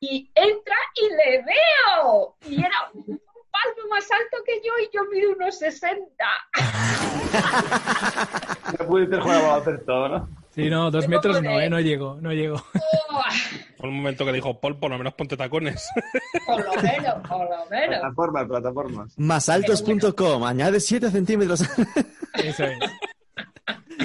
y 0.00 0.30
entra 0.34 0.76
y 0.96 1.08
le 1.08 1.44
veo. 1.44 2.36
Y 2.48 2.58
era 2.58 2.90
palmo 3.52 3.88
más 3.90 4.10
alto 4.10 4.38
que 4.44 4.60
yo, 4.64 4.72
y 4.82 4.88
yo 4.92 5.04
mido 5.12 5.32
unos 5.32 5.58
60. 5.58 6.06
No 8.78 8.86
pudiste 8.86 9.20
jugar 9.20 9.44
a 9.44 9.48
baloncesto, 9.48 10.08
¿no? 10.08 10.28
Sí, 10.54 10.68
no, 10.68 10.90
dos 10.90 11.08
metros 11.08 11.42
no, 11.42 11.58
¿eh? 11.60 11.70
No 11.70 11.80
llego, 11.80 12.18
no 12.20 12.32
llego. 12.32 12.56
Fue 13.78 13.88
el 13.88 13.94
momento 13.94 14.24
que 14.24 14.32
dijo, 14.32 14.60
Paul, 14.60 14.78
por 14.78 14.90
lo 14.90 14.98
menos 14.98 15.14
ponte 15.14 15.36
tacones. 15.36 15.88
Por 16.46 16.64
lo 16.64 16.82
menos, 16.82 17.14
por 17.28 17.48
lo 17.48 17.66
menos. 17.70 18.00
Plataformas, 18.00 18.46
plataformas. 18.46 19.18
Másaltos.com, 19.18 20.44
añade 20.44 20.80
7 20.80 21.10
centímetros. 21.10 21.62
Eso 22.34 22.64
es. 22.64 22.78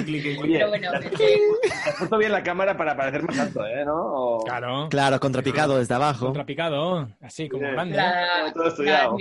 Oye, 0.08 0.38
Pero 0.58 0.68
bueno, 0.68 0.90
has 0.92 1.96
puesto 1.98 2.18
bien 2.18 2.32
la 2.32 2.42
cámara 2.42 2.76
para 2.76 2.96
parecer 2.96 3.22
más 3.22 3.38
alto, 3.38 3.66
¿eh? 3.66 3.84
¿No? 3.84 3.94
O- 3.96 4.44
Claro. 4.44 4.88
Claro, 4.90 5.20
contrapicado 5.20 5.78
desde 5.78 5.94
abajo. 5.94 6.26
Contrapicado, 6.26 7.08
así 7.20 7.48
como 7.48 7.62
Bien. 7.62 7.74
grande. 7.74 7.96
la, 7.96 8.52
Todo 8.54 8.82
la 8.84 9.12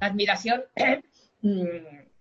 admiración, 0.00 0.62
mm, 1.42 1.62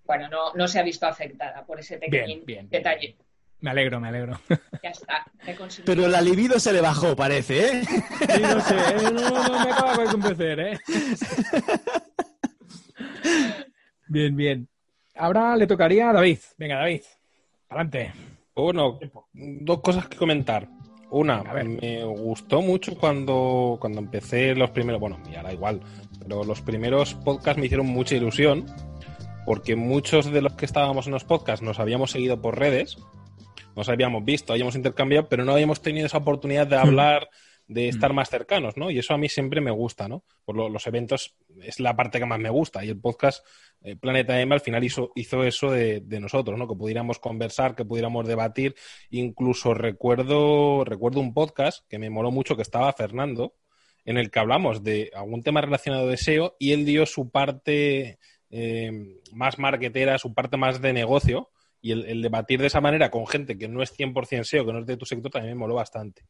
bueno, 0.06 0.30
no, 0.30 0.54
no 0.54 0.68
se 0.68 0.80
ha 0.80 0.84
visto 0.84 1.06
afectada 1.08 1.66
por 1.66 1.80
ese 1.80 1.98
pequeño 1.98 2.26
Bien, 2.26 2.46
bien, 2.46 2.46
bien. 2.46 2.70
detalle. 2.70 3.18
Me 3.62 3.72
alegro, 3.72 4.00
me 4.00 4.08
alegro. 4.08 4.40
Ya 4.82 4.90
está. 4.92 5.26
he 5.46 5.54
conseguido. 5.54 5.94
Pero 5.94 6.08
la 6.08 6.22
libido 6.22 6.58
se 6.60 6.72
le 6.72 6.80
bajó, 6.80 7.14
parece, 7.16 7.60
¿eh? 7.68 7.82
Sí, 7.84 8.42
no 8.42 8.62
sé, 8.62 8.76
¿eh? 8.76 9.12
no, 9.14 9.30
no 9.44 9.66
me 9.66 9.72
acaba 9.72 9.98
de 9.98 10.06
convencer, 10.12 10.60
¿eh? 10.62 10.80
Bien, 14.08 14.36
bien. 14.36 14.68
Ahora 15.16 15.56
le 15.56 15.68
tocaría 15.68 16.10
a 16.10 16.14
David. 16.14 16.40
Venga, 16.58 16.78
David, 16.78 17.02
adelante. 17.70 18.14
Bueno, 18.56 19.00
dos 19.34 19.82
cosas 19.82 20.08
que 20.08 20.18
comentar. 20.18 20.68
Una, 21.12 21.42
me 21.42 22.04
gustó 22.04 22.62
mucho 22.62 22.96
cuando, 22.96 23.78
cuando 23.80 24.00
empecé 24.00 24.54
los 24.54 24.70
primeros, 24.70 25.02
bueno, 25.02 25.20
y 25.32 25.36
ahora 25.36 25.54
igual, 25.54 25.82
pero 26.22 26.44
los 26.44 26.62
primeros 26.62 27.16
podcasts 27.16 27.60
me 27.60 27.66
hicieron 27.66 27.88
mucha 27.88 28.16
ilusión 28.16 28.66
porque 29.46 29.76
muchos 29.76 30.32
de 30.32 30.44
los 30.44 30.54
que 30.54 30.66
estábamos 30.66 31.08
en 31.08 31.14
los 31.14 31.24
podcasts 31.24 31.66
nos 31.66 31.80
habíamos 31.80 32.12
seguido 32.12 32.40
por 32.40 32.60
redes, 32.60 32.98
nos 33.76 33.90
habíamos 33.90 34.24
visto, 34.24 34.54
habíamos 34.54 34.76
intercambiado, 34.76 35.28
pero 35.28 35.46
no 35.46 35.54
habíamos 35.54 35.82
tenido 35.82 36.06
esa 36.06 36.20
oportunidad 36.20 36.68
de 36.68 36.78
hablar, 36.78 37.30
de 37.70 37.88
estar 37.88 38.12
más 38.14 38.30
cercanos, 38.30 38.76
¿no? 38.78 38.90
Y 38.92 38.98
eso 39.00 39.14
a 39.14 39.18
mí 39.18 39.30
siempre 39.30 39.62
me 39.62 39.72
gusta, 39.72 40.08
¿no? 40.10 40.26
Por 40.44 40.58
lo- 40.58 40.68
los 40.70 40.86
eventos 40.88 41.36
es 41.62 41.80
la 41.80 41.96
parte 41.96 42.20
que 42.20 42.26
más 42.26 42.40
me 42.40 42.50
gusta 42.50 42.84
y 42.84 42.90
el 42.90 43.00
podcast 43.00 43.46
eh, 43.82 43.96
Planeta 43.96 44.42
M 44.42 44.54
al 44.54 44.60
final 44.60 44.84
hizo, 44.84 45.12
hizo 45.16 45.44
eso 45.44 45.70
de, 45.72 46.02
de 46.02 46.20
nosotros, 46.20 46.58
¿no? 46.60 46.68
Que 46.68 46.76
pudiéramos 46.76 47.20
conversar, 47.20 47.76
que 47.76 47.86
pudiéramos 47.86 48.28
debatir. 48.28 48.76
Incluso 49.12 49.74
recuerdo, 49.76 50.84
recuerdo 50.84 51.20
un 51.22 51.34
podcast 51.34 51.88
que 51.88 52.00
me 52.00 52.10
moló 52.10 52.32
mucho 52.32 52.56
que 52.56 52.64
estaba 52.64 52.92
Fernando, 52.92 53.54
en 54.04 54.18
el 54.18 54.32
que 54.32 54.40
hablamos 54.40 54.84
de 54.84 55.12
algún 55.14 55.44
tema 55.44 55.62
relacionado 55.62 56.08
de 56.08 56.18
SEO 56.18 56.56
y 56.60 56.72
él 56.74 56.84
dio 56.86 57.06
su 57.06 57.30
parte 57.30 58.18
eh, 58.50 58.92
más 59.32 59.60
marketera, 59.60 60.18
su 60.18 60.34
parte 60.34 60.58
más 60.58 60.82
de 60.82 60.92
negocio. 60.92 61.52
Y 61.82 61.92
el, 61.94 62.06
el 62.08 62.22
debatir 62.22 62.60
de 62.60 62.68
esa 62.68 62.82
manera 62.82 63.10
con 63.10 63.26
gente 63.26 63.58
que 63.58 63.70
no 63.70 63.82
es 63.82 63.94
100% 63.98 64.44
SEO, 64.44 64.66
que 64.66 64.74
no 64.74 64.80
es 64.80 64.86
de 64.86 64.98
tu 64.98 65.06
sector, 65.06 65.32
también 65.32 65.54
me 65.56 65.60
moló 65.62 65.76
bastante. 65.76 66.24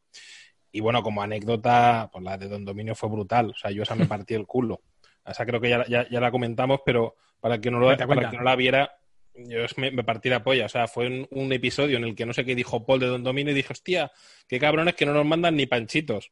Y 0.72 0.80
bueno, 0.82 1.01
como 1.01 1.22
anécdota, 1.22 2.09
pues 2.11 2.24
la 2.24 2.38
de 2.38 2.47
Don 2.47 2.65
Dominio 2.65 2.95
fue 2.95 3.09
brutal. 3.09 3.51
O 3.51 3.55
sea, 3.55 3.72
yo 3.72 3.84
esa 3.84 3.95
me 3.95 4.05
partí 4.07 4.34
el 4.34 4.45
culo. 4.45 4.82
Esa 5.26 5.45
creo 5.45 5.59
que 5.61 5.70
ya, 5.70 5.86
ya, 5.88 6.07
ya 6.09 6.20
la 6.20 6.32
comentamos, 6.32 6.82
pero 6.86 7.15
para 7.39 7.59
que 7.59 7.72
no, 7.72 7.80
lo, 7.80 7.95
para 7.95 8.30
que 8.30 8.38
no 8.38 8.43
la 8.43 8.55
viera, 8.55 8.97
yo 9.36 9.59
me, 9.78 9.91
me 9.91 10.03
partí 10.03 10.30
la 10.30 10.43
polla. 10.43 10.65
O 10.65 10.70
sea, 10.70 10.88
fue 10.88 11.07
un, 11.07 11.28
un 11.32 11.51
episodio 11.53 11.97
en 11.97 12.03
el 12.03 12.15
que 12.15 12.26
no 12.26 12.34
sé 12.34 12.45
qué 12.45 12.55
dijo 12.55 12.86
Paul 12.86 12.99
de 12.99 13.07
Don 13.07 13.24
Dominio 13.24 13.51
y 13.51 13.55
dije, 13.55 13.74
hostia, 13.74 14.11
qué 14.47 14.59
cabrones 14.59 14.95
que 14.95 15.05
no 15.05 15.13
nos 15.13 15.26
mandan 15.26 15.55
ni 15.55 15.65
panchitos. 15.65 16.32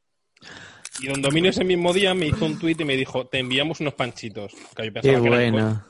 Y 0.99 1.07
Don 1.07 1.21
Dominio 1.21 1.51
ese 1.51 1.63
mismo 1.63 1.93
día 1.93 2.13
me 2.13 2.27
hizo 2.27 2.45
un 2.45 2.57
tuit 2.57 2.79
y 2.81 2.85
me 2.85 2.95
dijo, 2.95 3.27
te 3.27 3.39
enviamos 3.39 3.79
unos 3.79 3.93
panchitos. 3.93 4.53
Que 4.75 4.85
yo 4.85 4.93
pensaba 4.93 5.21
Qué 5.21 5.29
que 5.29 5.88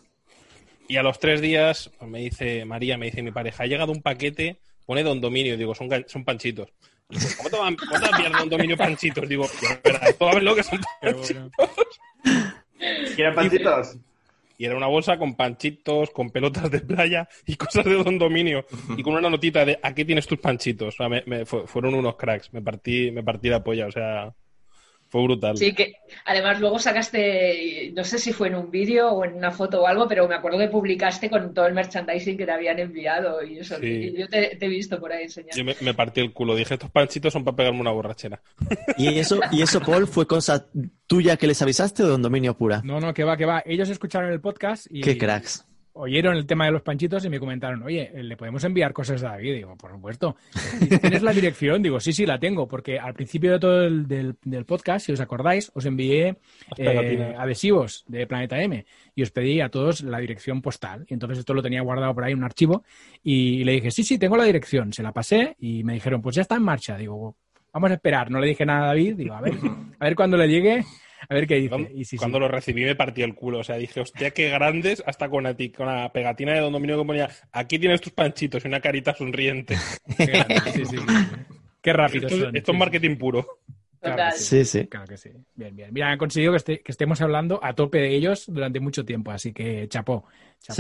y 0.88 0.96
a 0.98 1.04
los 1.04 1.20
tres 1.20 1.42
días 1.42 1.92
pues, 1.98 2.10
me 2.10 2.20
dice 2.20 2.66
María, 2.66 2.98
me 2.98 3.08
dice 3.08 3.22
mi 3.22 3.32
pareja, 3.32 3.64
ha 3.64 3.68
llegado 3.68 3.92
un 3.92 4.02
paquete, 4.02 4.60
pone 4.86 5.04
Don 5.04 5.20
Dominio, 5.20 5.58
digo, 5.58 5.76
son, 5.76 5.90
son 6.08 6.24
panchitos. 6.24 6.70
¿Cómo 7.38 7.50
te 7.50 7.58
van, 7.58 7.76
cómo 7.76 7.92
te 7.92 8.00
van 8.00 8.14
a 8.14 8.18
enviar 8.18 8.32
Don 8.40 8.50
Dominio 8.50 8.78
panchitos? 8.78 9.28
Digo, 9.30 9.46
"Pero, 9.62 9.80
pero, 9.84 10.00
tú 10.18 10.26
sabes 10.26 10.44
lo 10.44 10.56
que 10.56 10.64
son 10.64 10.80
panchitos. 11.02 11.52
¿Quieren 13.16 13.36
panchitos? 13.36 13.98
Y 14.60 14.66
era 14.66 14.76
una 14.76 14.88
bolsa 14.88 15.20
con 15.20 15.36
panchitos, 15.36 16.10
con 16.10 16.32
pelotas 16.32 16.72
de 16.72 16.80
playa 16.80 17.30
y 17.46 17.56
cosas 17.56 17.86
de 17.86 17.94
Don 17.94 18.18
Dominio. 18.18 18.66
Y 18.98 19.04
con 19.04 19.14
una 19.14 19.30
notita 19.30 19.64
de, 19.64 19.80
aquí 19.84 20.04
tienes 20.04 20.26
tus 20.26 20.40
panchitos. 20.40 20.96
O 20.96 20.98
sea, 20.98 21.08
me- 21.10 21.24
me- 21.28 21.46
fu- 21.46 21.68
fueron 21.68 21.94
unos 21.94 22.16
cracks. 22.16 22.52
Me 22.54 22.62
partí, 22.64 23.12
me 23.12 23.22
partí 23.24 23.50
la 23.50 23.64
polla, 23.64 23.86
o 23.86 23.92
sea, 23.92 24.34
fue 25.10 25.24
brutal. 25.24 25.58
Sí, 25.58 25.74
que 25.74 25.96
además 26.26 26.60
luego 26.60 26.80
sacaste, 26.80 27.92
no 27.96 28.04
sé 28.04 28.20
si 28.20 28.34
fue 28.34 28.48
en 28.48 28.56
un 28.56 28.72
vídeo 28.72 29.10
o 29.10 29.26
en 29.26 29.36
una 29.36 29.52
foto 29.52 29.82
o 29.82 29.88
algo, 29.88 30.08
pero 30.08 30.28
me 30.28 30.36
acuerdo 30.36 30.60
que 30.60 30.68
publicaste 30.68 31.30
con 31.30 31.54
todo 31.54 31.68
el 31.68 31.74
merchandising 31.74 32.38
que 32.38 32.46
te 32.46 32.52
habían 32.52 32.80
enviado 32.80 33.44
y 33.44 33.60
eso. 33.60 33.78
Sí. 33.80 33.88
Y 33.88 34.20
yo 34.20 34.28
te, 34.28 34.56
te 34.56 34.66
he 34.66 34.70
visto 34.70 35.00
por 35.00 35.12
ahí 35.12 35.24
enseñando. 35.24 35.58
Yo 35.58 35.64
me, 35.64 35.76
me 35.82 35.94
partí 35.94 36.22
el 36.22 36.34
culo. 36.34 36.56
Dije, 36.56 36.74
estos 36.74 36.92
panchitos 36.92 37.32
son 37.34 37.44
para 37.44 37.56
pegarme 37.56 37.82
una 37.82 37.92
borrachera. 37.92 38.42
¿Y 38.98 39.20
eso, 39.20 39.40
¿Y 39.52 39.62
eso, 39.62 39.80
Paul, 39.82 40.08
fue 40.08 40.28
cosa 40.28 40.68
tuya 41.08 41.38
que 41.38 41.48
les 41.48 41.62
avisaste 41.62 42.04
o 42.04 42.08
de 42.08 42.16
un 42.16 42.22
dominio 42.22 42.56
pura? 42.56 42.82
No, 42.84 43.00
no, 43.00 43.14
que 43.14 43.24
va, 43.24 43.38
que 43.38 43.46
va. 43.46 43.64
Ellos 43.66 43.90
escucharon 43.90 44.32
el 44.32 44.42
podcast 44.42 44.88
y 44.90 45.02
Qué 45.02 45.18
cracks. 45.18 45.67
Oyeron 45.98 46.36
el 46.36 46.46
tema 46.46 46.66
de 46.66 46.72
los 46.72 46.82
panchitos 46.82 47.26
y 47.26 47.30
me 47.30 47.40
comentaron, 47.40 47.84
oye, 47.84 48.12
¿le 48.14 48.38
podemos 48.38 48.64
enviar 48.64 48.94
cosas 48.94 49.24
a 49.24 49.30
David? 49.30 49.56
Digo, 49.56 49.76
por 49.76 49.92
supuesto. 49.92 50.36
¿Y 50.80 50.86
¿Tienes 50.86 51.24
la 51.24 51.32
dirección? 51.32 51.82
Digo, 51.82 52.00
sí, 52.00 52.14
sí, 52.14 52.26
la 52.26 52.40
tengo, 52.40 52.68
porque 52.68 53.00
al 53.00 53.14
principio 53.14 53.52
de 53.52 53.60
todo 53.60 53.84
el 53.84 54.08
del, 54.08 54.36
del 54.44 54.66
podcast, 54.66 55.06
si 55.06 55.12
os 55.12 55.20
acordáis, 55.20 55.72
os 55.74 55.86
envié 55.86 56.38
eh, 56.78 57.36
adhesivos 57.38 58.06
de 58.08 58.28
Planeta 58.28 58.62
M 58.62 58.86
y 59.16 59.22
os 59.24 59.32
pedí 59.32 59.62
a 59.62 59.70
todos 59.70 60.02
la 60.02 60.20
dirección 60.20 60.62
postal. 60.62 61.06
Y 61.10 61.14
entonces 61.14 61.40
esto 61.40 61.54
lo 61.54 61.62
tenía 61.62 61.82
guardado 61.82 62.14
por 62.14 62.24
ahí 62.24 62.34
en 62.34 62.40
un 62.40 62.44
archivo 62.44 62.84
y 63.24 63.64
le 63.64 63.74
dije, 63.74 63.92
sí, 63.92 64.04
sí, 64.04 64.18
tengo 64.18 64.38
la 64.38 64.44
dirección. 64.46 64.94
Se 64.94 65.04
la 65.04 65.12
pasé 65.12 65.56
y 65.60 65.84
me 65.84 65.94
dijeron, 65.94 66.22
pues 66.22 66.36
ya 66.36 66.44
está 66.44 66.56
en 66.56 66.64
marcha. 66.64 66.98
Digo, 66.98 67.36
vamos 67.74 67.92
a 67.92 67.96
esperar. 67.96 68.32
No 68.32 68.40
le 68.40 68.48
dije 68.48 68.66
nada 68.66 68.84
a 68.84 68.88
David. 68.88 69.16
Digo, 69.16 69.34
a 69.34 69.42
ver, 69.42 69.56
a 70.00 70.06
ver 70.06 70.16
cuando 70.16 70.38
le 70.38 70.48
llegue, 70.48 70.84
a 71.30 71.34
ver 71.34 71.48
qué 71.48 71.56
dice. 71.56 71.70
Cuando, 71.70 71.90
Y 71.92 72.06
sí, 72.06 72.18
sí. 72.18 72.18
cuando 72.18 72.40
lo 72.40 72.48
recibí 72.48 72.84
me 72.86 72.96
partí 72.96 73.22
el 73.24 73.36
culo. 73.36 73.60
O 73.60 73.64
sea, 73.64 73.78
dije, 73.78 74.00
hostia, 74.02 74.32
qué 74.32 74.50
grandes, 74.50 75.04
hasta 75.06 75.30
con 75.30 75.44
la, 75.44 75.56
con 75.76 75.88
la 75.88 76.12
pegatina 76.14 76.54
de 76.54 76.60
Don 76.62 76.74
Dominio 76.74 76.98
que 77.00 77.06
ponía, 77.06 77.30
aquí 77.52 77.80
tienes 77.80 78.02
tus 78.02 78.14
panchitos 78.14 78.64
y 78.64 78.68
una 78.68 78.80
carita 78.82 79.14
sonriente. 79.14 79.78
Qué 80.18 80.26
grande, 80.26 80.62
sí, 80.74 80.86
sí, 80.86 80.98
sí. 80.98 81.04
Qué 81.82 81.94
rápido 81.94 82.28
Esto, 82.28 82.40
son. 82.46 82.56
esto 82.56 82.72
es 82.72 82.78
marketing 82.78 83.16
puro. 83.18 83.60
Claro 84.00 84.32
que 84.34 84.40
Sí, 84.40 84.64
sí. 84.66 84.88
Claro 84.88 85.08
que 85.08 85.18
sí. 85.18 85.30
Bien, 85.56 85.76
bien. 85.76 85.90
Mira, 85.92 86.10
han 86.12 86.18
conseguido 86.18 86.52
que, 86.54 86.58
este- 86.58 86.80
que 86.82 86.92
estemos 86.92 87.20
hablando 87.22 87.60
a 87.64 87.74
tope 87.74 87.98
de 88.00 88.16
ellos 88.16 88.46
durante 88.48 88.80
mucho 88.80 89.04
tiempo, 89.06 89.32
así 89.32 89.54
que 89.54 89.88
chapó. 89.90 90.26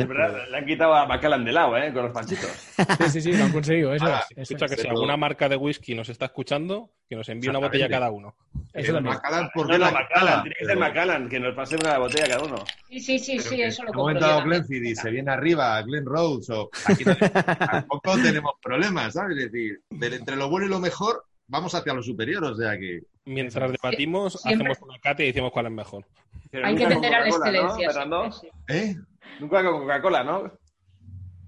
Verdad, 0.07 0.43
le 0.51 0.57
han 0.57 0.65
quitado 0.65 0.93
a 0.93 1.05
Bacalán 1.05 1.45
de 1.45 1.51
lado, 1.53 1.78
¿eh? 1.78 1.93
Con 1.93 2.03
los 2.03 2.11
panchitos. 2.11 2.49
Sí, 2.49 3.09
sí, 3.09 3.21
sí, 3.21 3.34
lo 3.38 3.45
han 3.45 3.51
conseguido. 3.53 3.93
Eso 3.93 4.05
Ah, 4.05 4.19
es. 4.19 4.32
Eso 4.32 4.41
Escucha 4.41 4.65
es. 4.65 4.71
que 4.75 4.82
si 4.82 4.88
alguna 4.88 5.15
marca 5.15 5.47
de 5.47 5.55
whisky 5.55 5.95
nos 5.95 6.09
está 6.09 6.25
escuchando, 6.25 6.89
que 7.09 7.15
nos 7.15 7.30
envíe 7.30 7.47
una 7.49 7.59
botella 7.59 7.88
cada 7.88 8.11
uno. 8.11 8.36
Eso 8.73 8.93
también. 8.93 9.15
Macallan, 9.15 9.49
¿por 9.53 9.65
No, 9.67 9.71
qué 9.73 9.80
no, 9.80 9.86
la 9.86 9.91
Macallan, 9.91 10.09
Macallan? 10.25 10.41
tiene 10.43 10.55
que 10.59 10.65
ser 10.65 10.78
Macallan, 10.78 11.30
que 11.30 11.39
nos 11.39 11.55
pase 11.55 11.75
una 11.78 11.97
botella 11.99 12.28
cada 12.28 12.43
uno. 12.43 12.63
Sí, 12.89 12.99
sí, 12.99 13.19
sí, 13.19 13.38
Pero 13.38 13.49
sí, 13.49 13.61
eso 13.61 13.84
lo 13.84 13.93
compro. 13.93 14.41
Glenfiddich 14.43 14.91
y 14.91 14.95
se 14.95 15.09
viene 15.09 15.32
arriba 15.32 15.82
Glen 15.84 16.05
Rhodes 16.05 16.49
o 16.49 16.69
aquí 16.86 17.05
no- 17.05 17.15
tampoco 17.71 18.15
tenemos 18.21 18.53
problemas, 18.61 19.13
¿sabes? 19.13 19.38
Es 19.38 19.51
decir, 19.51 19.80
de- 19.89 20.15
entre 20.15 20.36
lo 20.36 20.49
bueno 20.49 20.65
y 20.65 20.69
lo 20.69 20.80
mejor 20.80 21.23
vamos 21.47 21.73
hacia 21.75 21.93
lo 21.93 22.03
superior, 22.03 22.43
o 22.43 22.55
sea 22.55 22.78
que 22.78 23.01
Mientras 23.25 23.71
debatimos, 23.71 24.34
Siempre. 24.41 24.71
hacemos 24.73 24.89
una 24.89 24.99
cate 24.99 25.23
y 25.23 25.28
decimos 25.28 25.51
cuál 25.51 25.65
es 25.67 25.71
mejor. 25.71 26.05
Pero 26.51 26.65
Hay 26.65 26.75
que 26.75 26.88
tender 26.88 27.13
a 27.13 27.19
la 27.21 27.25
¿no, 27.28 27.36
excelencia. 27.36 28.49
¿eh? 28.69 28.95
Nunca 29.39 29.63
con 29.63 29.82
Coca-Cola, 29.82 30.23
¿no? 30.23 30.51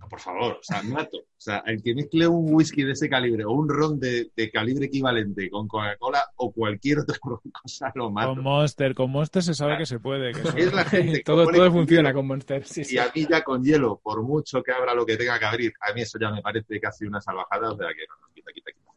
por 0.10 0.20
favor, 0.22 0.54
o 0.54 0.64
sea, 0.64 0.82
mato. 0.82 1.18
O 1.20 1.24
sea, 1.38 1.60
el 1.68 1.84
que 1.84 1.94
mezcle 1.94 2.28
un 2.28 2.52
whisky 2.52 2.82
de 2.84 2.94
ese 2.94 3.08
calibre 3.08 3.46
o 3.46 3.52
un 3.52 3.70
ron 3.70 4.00
de, 4.00 4.32
de 4.36 4.50
calibre 4.50 4.88
equivalente 4.88 5.52
con 5.52 5.68
Coca-Cola 5.68 6.24
o 6.38 6.52
cualquier 6.52 6.98
otra 7.02 7.16
cosa, 7.64 7.92
lo 7.94 8.10
mato. 8.10 8.34
Con 8.34 8.44
Monster, 8.44 8.96
con 8.96 9.12
Monster 9.12 9.44
se 9.44 9.54
sabe 9.54 9.78
que 9.78 9.86
se 9.86 10.00
puede. 10.00 10.32
que 10.34 10.40
eso- 10.42 10.58
Es 10.58 10.74
la 10.74 10.84
gente 10.86 11.14
que 11.20 11.24
todo, 11.24 11.46
todo 11.46 11.66
con 11.68 11.74
funciona 11.74 12.10
hielo 12.10 12.18
con 12.18 12.26
Monster. 12.28 12.66
Sí, 12.66 12.84
sí. 12.86 12.96
Y 12.96 12.98
a 12.98 13.12
mí 13.14 13.28
ya 13.30 13.44
con 13.44 13.64
hielo, 13.64 14.00
por 14.02 14.24
mucho 14.24 14.64
que 14.64 14.72
abra 14.72 14.96
lo 14.96 15.06
que 15.06 15.16
tenga 15.16 15.38
que 15.38 15.46
abrir, 15.46 15.74
a 15.88 15.94
mí 15.94 16.02
eso 16.02 16.18
ya 16.20 16.32
me 16.32 16.42
parece 16.42 16.80
casi 16.80 17.06
una 17.06 17.22
salvajada, 17.22 17.72
o 17.72 17.78
sea 17.78 17.90
que 17.90 18.08
no, 18.10 18.16
no, 18.28 18.34
quita, 18.34 18.52
quita, 18.52 18.72
quita. 18.72 18.90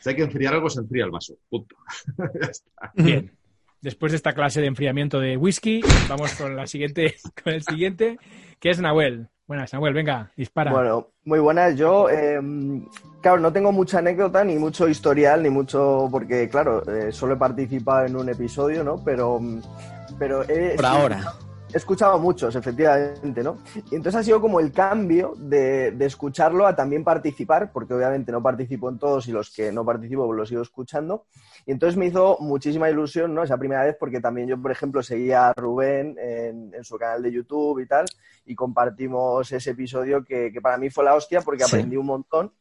Si 0.00 0.08
hay 0.08 0.16
que 0.16 0.22
enfriar 0.22 0.54
algo, 0.54 0.68
se 0.68 0.80
enfría 0.80 1.04
el 1.04 1.12
vaso. 1.12 1.36
Punto. 1.48 1.76
ya 2.18 2.48
está. 2.50 2.92
Bien. 2.96 3.32
Después 3.82 4.12
de 4.12 4.16
esta 4.16 4.32
clase 4.32 4.60
de 4.60 4.68
enfriamiento 4.68 5.18
de 5.18 5.36
whisky, 5.36 5.80
vamos 6.08 6.32
con 6.34 6.54
la 6.54 6.68
siguiente, 6.68 7.16
con 7.42 7.52
el 7.52 7.64
siguiente, 7.64 8.16
que 8.60 8.70
es 8.70 8.80
Nahuel. 8.80 9.28
Buenas, 9.48 9.72
Nahuel, 9.72 9.92
venga, 9.92 10.30
dispara. 10.36 10.70
Bueno, 10.70 11.08
muy 11.24 11.40
buenas. 11.40 11.74
Yo, 11.74 12.08
eh, 12.08 12.40
claro, 13.20 13.40
no 13.40 13.52
tengo 13.52 13.72
mucha 13.72 13.98
anécdota, 13.98 14.44
ni 14.44 14.56
mucho 14.56 14.88
historial, 14.88 15.42
ni 15.42 15.50
mucho, 15.50 16.08
porque, 16.12 16.48
claro, 16.48 16.88
eh, 16.88 17.10
solo 17.10 17.34
he 17.34 17.36
participado 17.36 18.06
en 18.06 18.14
un 18.14 18.28
episodio, 18.28 18.84
¿no? 18.84 19.02
Pero, 19.04 19.40
pero 20.16 20.48
he, 20.48 20.76
Por 20.76 20.86
ahora. 20.86 21.34
He 21.72 21.76
escuchado 21.78 22.18
muchos, 22.18 22.54
efectivamente, 22.54 23.42
¿no? 23.42 23.58
Y 23.90 23.94
entonces 23.96 24.20
ha 24.20 24.22
sido 24.22 24.40
como 24.40 24.60
el 24.60 24.72
cambio 24.72 25.34
de, 25.38 25.92
de 25.92 26.04
escucharlo 26.06 26.66
a 26.66 26.76
también 26.76 27.02
participar, 27.04 27.72
porque 27.72 27.94
obviamente 27.94 28.30
no 28.32 28.42
participo 28.42 28.88
en 28.90 28.98
todos 28.98 29.26
y 29.28 29.32
los 29.32 29.50
que 29.54 29.72
no 29.72 29.84
participo 29.84 30.26
pues 30.26 30.36
los 30.36 30.48
sigo 30.48 30.62
escuchando. 30.62 31.26
Y 31.64 31.72
entonces 31.72 31.96
me 31.96 32.06
hizo 32.06 32.36
muchísima 32.40 32.90
ilusión, 32.90 33.34
¿no? 33.34 33.42
Esa 33.42 33.56
primera 33.56 33.84
vez, 33.84 33.96
porque 33.98 34.20
también 34.20 34.48
yo, 34.48 34.60
por 34.60 34.70
ejemplo, 34.70 35.02
seguía 35.02 35.48
a 35.48 35.52
Rubén 35.54 36.16
en, 36.18 36.74
en 36.74 36.84
su 36.84 36.96
canal 36.98 37.22
de 37.22 37.32
YouTube 37.32 37.78
y 37.80 37.86
tal, 37.86 38.04
y 38.44 38.54
compartimos 38.54 39.50
ese 39.52 39.70
episodio 39.70 40.24
que, 40.24 40.52
que 40.52 40.60
para 40.60 40.76
mí 40.78 40.90
fue 40.90 41.04
la 41.04 41.14
hostia 41.14 41.40
porque 41.40 41.64
Sí. 41.64 41.70
aprendí 41.76 41.96
un 41.96 42.06
montón. 42.06 42.52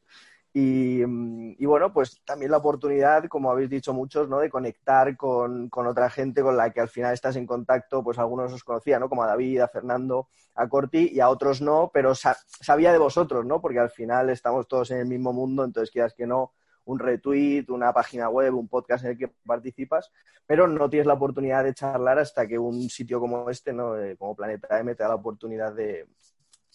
Y, 0.53 1.03
mm, 1.05 1.55
y 1.59 1.65
bueno, 1.65 1.93
pues 1.93 2.21
también 2.25 2.51
la 2.51 2.57
oportunidad, 2.57 3.25
como 3.27 3.51
habéis 3.51 3.69
dicho 3.69 3.93
muchos, 3.93 4.27
¿no? 4.27 4.39
De 4.39 4.49
conectar 4.49 5.15
con, 5.15 5.69
con 5.69 5.87
otra 5.87 6.09
gente 6.09 6.41
con 6.41 6.57
la 6.57 6.71
que 6.71 6.81
al 6.81 6.89
final 6.89 7.13
estás 7.13 7.37
en 7.37 7.45
contacto, 7.47 8.03
pues 8.03 8.19
algunos 8.19 8.51
os 8.51 8.63
conocía, 8.63 8.99
¿no? 8.99 9.07
Como 9.09 9.23
a 9.23 9.27
David, 9.27 9.61
a 9.61 9.67
Fernando, 9.69 10.27
a 10.55 10.67
Corti 10.67 11.09
y 11.13 11.19
a 11.21 11.29
otros 11.29 11.61
no, 11.61 11.89
pero 11.93 12.13
sa- 12.15 12.37
sabía 12.45 12.91
de 12.91 12.97
vosotros, 12.97 13.45
¿no? 13.45 13.61
Porque 13.61 13.79
al 13.79 13.89
final 13.91 14.29
estamos 14.29 14.67
todos 14.67 14.91
en 14.91 14.97
el 14.99 15.05
mismo 15.07 15.31
mundo, 15.31 15.63
entonces 15.63 15.89
quieras 15.91 16.13
que 16.13 16.27
no, 16.27 16.51
un 16.85 16.99
retweet, 16.99 17.65
una 17.69 17.93
página 17.93 18.27
web, 18.29 18.53
un 18.55 18.67
podcast 18.67 19.05
en 19.05 19.11
el 19.11 19.17
que 19.17 19.29
participas, 19.45 20.11
pero 20.45 20.67
no 20.67 20.89
tienes 20.89 21.07
la 21.07 21.13
oportunidad 21.13 21.63
de 21.63 21.73
charlar 21.73 22.19
hasta 22.19 22.45
que 22.47 22.59
un 22.59 22.89
sitio 22.89 23.19
como 23.21 23.49
este, 23.49 23.71
¿no? 23.71 23.97
Eh, 23.97 24.17
como 24.17 24.35
Planeta 24.35 24.77
M, 24.79 24.93
te 24.95 25.03
da 25.03 25.09
la 25.09 25.15
oportunidad 25.15 25.73
de, 25.73 26.07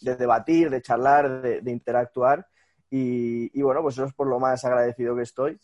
de 0.00 0.16
debatir, 0.16 0.70
de 0.70 0.80
charlar, 0.80 1.42
de 1.42 1.70
interactuar. 1.70 2.46
Y, 2.91 3.51
y 3.59 3.62
bueno, 3.62 3.82
pues 3.82 3.95
eso 3.97 4.05
es 4.07 4.12
por 4.14 4.26
lo 4.28 4.39
más 4.39 4.64
agradecido 4.64 5.16
que 5.16 5.22
estoy. 5.22 5.59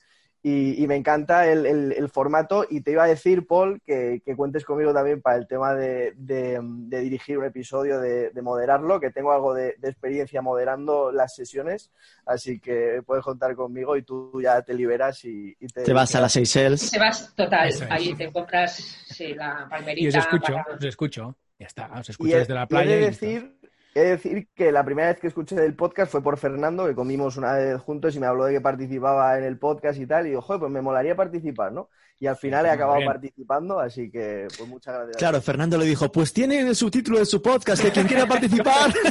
Y, 0.44 0.82
y 0.82 0.88
me 0.88 0.96
encanta 0.96 1.46
el, 1.46 1.66
el- 1.66 1.92
el 1.92 2.08
formato. 2.08 2.66
Y 2.68 2.80
te 2.80 2.90
iba 2.90 3.04
a 3.04 3.06
decir, 3.06 3.46
Paul, 3.46 3.80
que, 3.86 4.22
que 4.26 4.34
cuentes 4.34 4.64
conmigo 4.64 4.92
también 4.92 5.22
para 5.22 5.36
el 5.36 5.46
tema 5.46 5.72
de, 5.72 6.14
de- 6.16 6.58
de 6.60 7.00
dirigir 7.00 7.38
un 7.38 7.44
episodio, 7.44 8.00
de, 8.00 8.30
de 8.30 8.42
moderarlo, 8.42 8.98
que 8.98 9.10
tengo 9.12 9.30
algo 9.30 9.54
de, 9.54 9.76
de 9.78 9.88
experiencia 9.88 10.42
moderando 10.42 11.12
las 11.12 11.36
sesiones. 11.36 11.92
Así 12.26 12.58
que 12.58 13.02
puedes 13.06 13.22
contar 13.24 13.54
conmigo 13.54 13.96
y 13.96 14.02
tú 14.02 14.40
ya 14.42 14.60
te 14.62 14.74
liberas 14.74 15.24
y, 15.24 15.56
y 15.60 15.68
te, 15.68 15.84
Te 15.84 15.92
vas 15.92 16.12
a 16.16 16.20
las 16.20 16.32
Seychelles. 16.32 16.80
Se 16.80 16.98
vas 16.98 17.32
total, 17.36 17.68
es. 17.68 17.80
ahí 17.82 18.12
te 18.14 18.32
compras 18.32 18.74
sí, 19.06 19.34
la 19.34 19.68
palmerita. 19.70 20.04
y 20.04 20.08
os 20.08 20.14
escucho, 20.16 20.52
para- 20.54 20.76
os 20.76 20.84
escucho. 20.84 21.36
Ya 21.56 21.66
está, 21.68 21.88
os 22.00 22.08
Y 22.08 22.12
escucho 22.12 22.34
he, 22.34 22.38
desde 22.40 22.54
la 22.54 22.62
y 22.62 22.64
he 22.64 22.66
playa. 22.66 22.90
de 22.96 23.00
y 23.02 23.04
decir, 23.04 23.56
he 23.94 24.00
de 24.00 24.10
decir 24.10 24.48
que 24.54 24.72
la 24.72 24.84
primera 24.84 25.08
vez 25.08 25.20
que 25.20 25.26
escuché 25.26 25.54
del 25.54 25.74
podcast 25.74 26.10
fue 26.10 26.22
por 26.22 26.38
Fernando, 26.38 26.86
que 26.86 26.94
comimos 26.94 27.36
una 27.36 27.52
vez 27.54 27.80
juntos 27.80 28.16
y 28.16 28.20
me 28.20 28.26
habló 28.26 28.44
de 28.44 28.54
que 28.54 28.60
participaba 28.60 29.36
en 29.38 29.44
el 29.44 29.58
podcast 29.58 29.98
y 29.98 30.06
tal, 30.06 30.26
y 30.26 30.30
digo, 30.30 30.42
joder, 30.42 30.60
pues 30.60 30.72
me 30.72 30.80
molaría 30.80 31.14
participar, 31.14 31.72
¿no? 31.72 31.90
Y 32.18 32.26
al 32.26 32.36
final 32.36 32.64
he 32.66 32.70
acabado 32.70 32.98
bien. 32.98 33.08
participando, 33.08 33.80
así 33.80 34.10
que 34.10 34.46
pues 34.56 34.68
muchas 34.68 34.94
gracias. 34.94 35.16
Claro, 35.16 35.42
Fernando 35.42 35.76
le 35.76 35.86
dijo, 35.86 36.10
pues 36.10 36.32
tiene 36.32 36.60
el 36.60 36.76
subtítulo 36.76 37.18
de 37.18 37.26
su 37.26 37.42
podcast, 37.42 37.82
que 37.82 37.90
quien 37.90 38.06
quiera 38.06 38.26
participar. 38.26 38.92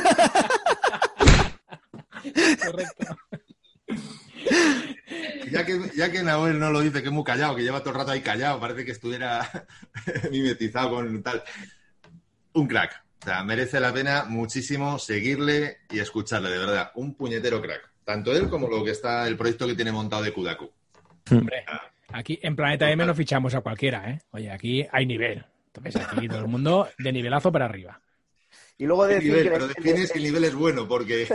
Correcto. 2.66 3.18
Ya 5.52 5.66
que, 5.66 5.92
ya 5.96 6.12
que 6.12 6.24
Nahuel 6.24 6.58
no 6.58 6.72
lo 6.72 6.80
dice, 6.80 7.02
que 7.02 7.10
es 7.10 7.14
muy 7.14 7.24
callado, 7.24 7.56
que 7.56 7.64
lleva 7.64 7.82
todo 7.82 7.92
el 7.92 8.00
rato 8.00 8.12
ahí 8.12 8.22
callado, 8.22 8.60
parece 8.60 8.86
que 8.86 8.92
estuviera 8.92 9.48
mimetizado 10.32 10.92
con 10.92 11.22
tal. 11.22 11.44
Un 12.54 12.68
crack. 12.68 13.11
O 13.22 13.24
sea, 13.24 13.44
merece 13.44 13.80
la 13.80 13.94
pena 13.94 14.26
muchísimo 14.28 14.98
seguirle 14.98 15.80
y 15.92 16.00
escucharle, 16.00 16.50
de 16.50 16.58
verdad. 16.58 16.92
Un 16.96 17.14
puñetero 17.14 17.62
crack. 17.62 17.90
Tanto 18.04 18.36
él 18.36 18.50
como 18.50 18.68
lo 18.68 18.84
que 18.84 18.92
está 18.92 19.28
el 19.28 19.38
proyecto 19.38 19.68
que 19.68 19.76
tiene 19.76 19.92
montado 19.92 20.24
de 20.24 20.34
Kudaku. 20.34 20.72
Hombre, 21.30 21.64
aquí 22.12 22.40
en 22.42 22.56
Planeta 22.56 22.90
M 22.90 23.06
no 23.06 23.14
fichamos 23.14 23.54
a 23.54 23.62
cualquiera, 23.62 24.10
¿eh? 24.10 24.22
Oye, 24.32 24.50
aquí 24.50 24.88
hay 24.92 25.06
nivel. 25.06 25.46
Entonces 25.68 25.96
aquí 26.12 26.28
todo 26.28 26.40
el 26.40 26.48
mundo 26.48 26.90
de 26.98 27.12
nivelazo 27.14 27.52
para 27.52 27.66
arriba. 27.66 28.02
Y 28.80 28.86
luego 28.86 29.08
¿Qué 29.08 29.14
decir 29.16 29.30
nivel? 29.30 29.44
que- 29.44 29.52
Pero 29.52 29.68
define 29.68 30.08
si 30.08 30.18
el 30.18 30.24
nivel 30.24 30.44
es 30.46 30.56
bueno, 30.56 30.88
porque 30.88 31.28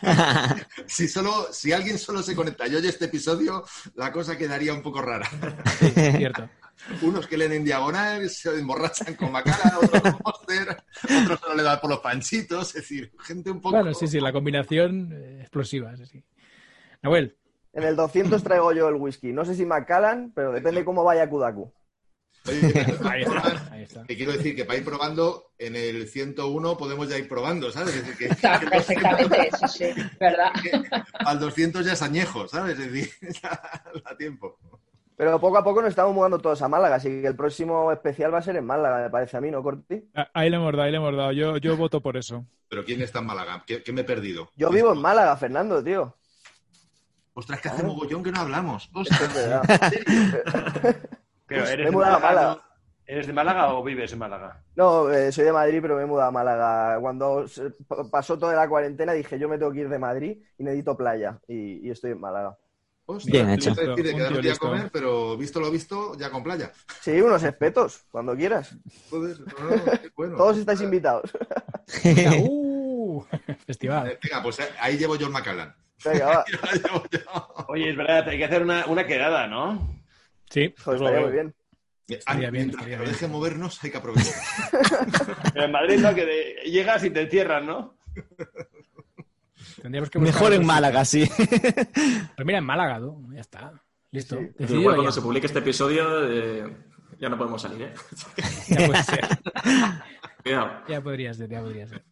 si 0.86 1.06
solo, 1.06 1.48
si 1.52 1.72
alguien 1.72 1.98
solo 1.98 2.22
se 2.22 2.34
conecta 2.34 2.66
y 2.66 2.74
oye 2.74 2.88
este 2.88 3.04
episodio, 3.04 3.64
la 3.94 4.10
cosa 4.10 4.36
quedaría 4.36 4.74
un 4.74 4.82
poco 4.82 5.00
rara. 5.00 5.28
cierto. 6.18 6.48
Unos 7.02 7.26
que 7.26 7.36
leen 7.36 7.52
en 7.52 7.64
diagonal, 7.64 8.28
se 8.28 8.58
emborrachan 8.58 9.14
con 9.14 9.30
Macala, 9.30 9.78
otros 9.82 10.02
con 10.02 10.18
Monster, 10.24 10.76
otros 11.22 11.40
solo 11.40 11.54
le 11.54 11.62
dan 11.62 11.80
por 11.80 11.90
los 11.90 12.00
panchitos, 12.00 12.68
es 12.68 12.74
decir, 12.74 13.12
gente 13.20 13.50
un 13.50 13.60
poco... 13.60 13.76
Bueno, 13.76 13.94
sí, 13.94 14.08
sí, 14.08 14.20
la 14.20 14.32
combinación 14.32 15.10
eh, 15.12 15.40
explosiva, 15.42 15.96
sí, 15.96 16.06
sí. 16.06 16.24
Nahuel, 17.02 17.36
En 17.72 17.84
el 17.84 17.96
200 17.96 18.42
traigo 18.42 18.72
yo 18.72 18.88
el 18.88 18.96
whisky. 18.96 19.32
No 19.32 19.44
sé 19.44 19.54
si 19.54 19.64
Macallan, 19.64 20.32
pero 20.34 20.52
depende 20.52 20.84
cómo 20.84 21.04
vaya 21.04 21.28
Kudaku. 21.28 21.72
Oye, 22.48 22.58
ahí 23.04 23.22
está, 23.22 23.68
ahí 23.70 23.82
está. 23.82 24.04
Te 24.04 24.16
quiero 24.16 24.32
decir 24.32 24.56
que 24.56 24.64
para 24.64 24.78
ir 24.78 24.84
probando, 24.84 25.52
en 25.58 25.76
el 25.76 26.08
101 26.08 26.76
podemos 26.76 27.08
ya 27.08 27.18
ir 27.18 27.28
probando, 27.28 27.70
¿sabes? 27.70 27.94
Es 27.94 28.06
decir, 28.06 28.16
que, 28.16 28.34
Está 28.34 28.58
que 28.58 28.66
perfectamente, 28.66 29.50
sí, 29.68 29.68
sí, 29.94 30.02
¿verdad? 30.20 30.50
al 31.14 31.38
200 31.38 31.86
ya 31.86 31.92
es 31.92 32.02
añejo, 32.02 32.48
¿sabes? 32.48 32.78
Es 32.78 32.92
decir, 32.92 33.10
da 33.42 34.16
tiempo. 34.16 34.58
Pero 35.22 35.38
poco 35.38 35.56
a 35.56 35.62
poco 35.62 35.80
nos 35.80 35.90
estamos 35.90 36.12
mudando 36.12 36.40
todos 36.40 36.60
a 36.62 36.68
Málaga, 36.68 36.96
así 36.96 37.08
que 37.22 37.28
el 37.28 37.36
próximo 37.36 37.92
especial 37.92 38.34
va 38.34 38.38
a 38.38 38.42
ser 38.42 38.56
en 38.56 38.66
Málaga, 38.66 39.04
me 39.04 39.08
parece 39.08 39.36
a 39.36 39.40
mí, 39.40 39.52
¿no, 39.52 39.62
Corti? 39.62 40.10
Ah, 40.16 40.28
Ahí 40.34 40.50
le 40.50 40.56
hemos 40.56 40.72
dado, 40.72 40.82
ahí 40.82 40.90
le 40.90 40.96
hemos 40.96 41.16
dado. 41.16 41.30
Yo, 41.30 41.58
yo 41.58 41.76
voto 41.76 42.00
por 42.00 42.16
eso. 42.16 42.44
Pero 42.68 42.84
¿quién 42.84 43.00
está 43.02 43.20
en 43.20 43.26
Málaga? 43.26 43.62
¿Qué, 43.64 43.84
qué 43.84 43.92
me 43.92 44.00
he 44.00 44.04
perdido? 44.04 44.50
Yo 44.56 44.68
vivo 44.70 44.92
en 44.92 44.98
Málaga, 45.00 45.36
Fernando, 45.36 45.80
tío. 45.80 46.16
Ostras, 47.34 47.60
que 47.60 47.68
hace 47.68 47.84
mogollón 47.84 48.24
que 48.24 48.32
no 48.32 48.40
hablamos. 48.40 48.90
Ostras. 48.92 49.20
Es 49.28 49.34
verdad. 49.34 49.62
Pero 51.46 51.62
Me 51.66 51.70
eres 51.70 51.78
he 51.82 51.84
de 51.84 51.90
mudado 51.92 52.16
a 52.16 52.18
Málaga, 52.18 52.40
Málaga. 52.48 52.54
¿no? 52.56 52.72
¿Eres 53.06 53.26
de 53.28 53.32
Málaga 53.32 53.74
o 53.74 53.84
vives 53.84 54.12
en 54.12 54.18
Málaga? 54.18 54.60
No, 54.74 55.08
eh, 55.12 55.30
soy 55.30 55.44
de 55.44 55.52
Madrid, 55.52 55.78
pero 55.82 55.94
me 55.98 56.02
he 56.02 56.06
mudado 56.06 56.30
a 56.30 56.32
Málaga. 56.32 56.98
Cuando 57.00 57.44
pasó 58.10 58.36
toda 58.36 58.56
la 58.56 58.68
cuarentena 58.68 59.12
dije, 59.12 59.38
yo 59.38 59.48
me 59.48 59.56
tengo 59.56 59.70
que 59.70 59.82
ir 59.82 59.88
de 59.88 60.00
Madrid 60.00 60.38
y 60.58 60.64
necesito 60.64 60.96
playa. 60.96 61.38
Y, 61.46 61.86
y 61.86 61.90
estoy 61.90 62.10
en 62.10 62.20
Málaga. 62.20 62.56
Ostras, 63.16 63.32
Bien 63.32 63.50
hecho. 63.50 63.74
decir 63.74 64.50
a 64.52 64.56
comer, 64.56 64.90
pero 64.92 65.36
visto 65.36 65.60
lo 65.60 65.70
visto, 65.70 66.16
ya 66.18 66.30
con 66.30 66.42
playa. 66.42 66.72
Sí, 67.00 67.20
unos 67.20 67.42
espetos, 67.42 68.04
cuando 68.10 68.36
quieras. 68.36 68.74
Joder, 69.10 69.38
no, 69.40 69.92
bueno. 70.16 70.36
Todos 70.36 70.58
estáis 70.58 70.80
invitados. 70.80 71.30
¡Uh! 72.48 73.22
Festival. 73.66 74.08
Eh, 74.12 74.18
Venga, 74.22 74.42
pues 74.42 74.60
eh, 74.60 74.68
ahí 74.80 74.96
llevo 74.96 75.16
yo 75.16 75.26
el 75.26 75.32
Macallan. 75.32 75.74
Venga, 76.04 76.26
va. 76.28 76.44
Ahí 76.62 76.78
llevo 76.78 77.04
yo. 77.10 77.64
Oye, 77.68 77.90
es 77.90 77.96
verdad, 77.96 78.28
hay 78.28 78.38
que 78.38 78.44
hacer 78.44 78.62
una, 78.62 78.86
una 78.86 79.06
quedada, 79.06 79.46
¿no? 79.46 80.00
Sí, 80.50 80.74
Joder, 80.84 81.00
lo 81.00 81.06
estaría 81.06 81.26
muy 81.26 81.32
bien. 81.34 81.54
Estaría 82.08 82.50
bien, 82.50 82.66
Mientras 82.66 82.80
estaría 82.82 82.96
que 82.96 82.98
lo 82.98 83.04
bien. 83.04 83.12
deje 83.12 83.28
movernos, 83.28 83.84
hay 83.84 83.90
que 83.90 83.96
aprovechar. 83.98 84.34
Pero 85.54 85.64
en 85.64 85.72
Madrid 85.72 85.98
no, 86.00 86.14
que 86.14 86.26
de- 86.26 86.56
llegas 86.70 87.02
y 87.04 87.10
te 87.10 87.22
encierran, 87.22 87.64
¿no? 87.66 87.96
Tendríamos 89.80 90.10
que 90.10 90.18
buscar 90.18 90.34
Mejor 90.34 90.52
en 90.54 90.66
Málaga, 90.66 91.04
sí. 91.04 91.28
Pues 92.36 92.46
mira, 92.46 92.58
en 92.58 92.64
Málaga, 92.64 92.98
tú, 92.98 93.28
ya 93.34 93.40
está. 93.40 93.72
Listo. 94.10 94.38
Sí. 94.58 94.74
Igual 94.74 94.94
ya. 94.94 94.96
cuando 94.96 95.12
se 95.12 95.22
publique 95.22 95.46
este 95.46 95.60
episodio 95.60 96.28
eh, 96.28 96.64
ya 97.18 97.28
no 97.28 97.38
podemos 97.38 97.62
salir, 97.62 97.82
¿eh? 97.82 97.92
Ya 98.68 98.86
puede 98.86 99.02
ser. 99.04 99.20
Cuidado. 100.42 100.70
Ya 100.88 101.00
podría 101.00 101.34
ser, 101.34 101.48
ya 101.48 101.60
podría 101.60 101.86
ser. 101.86 102.04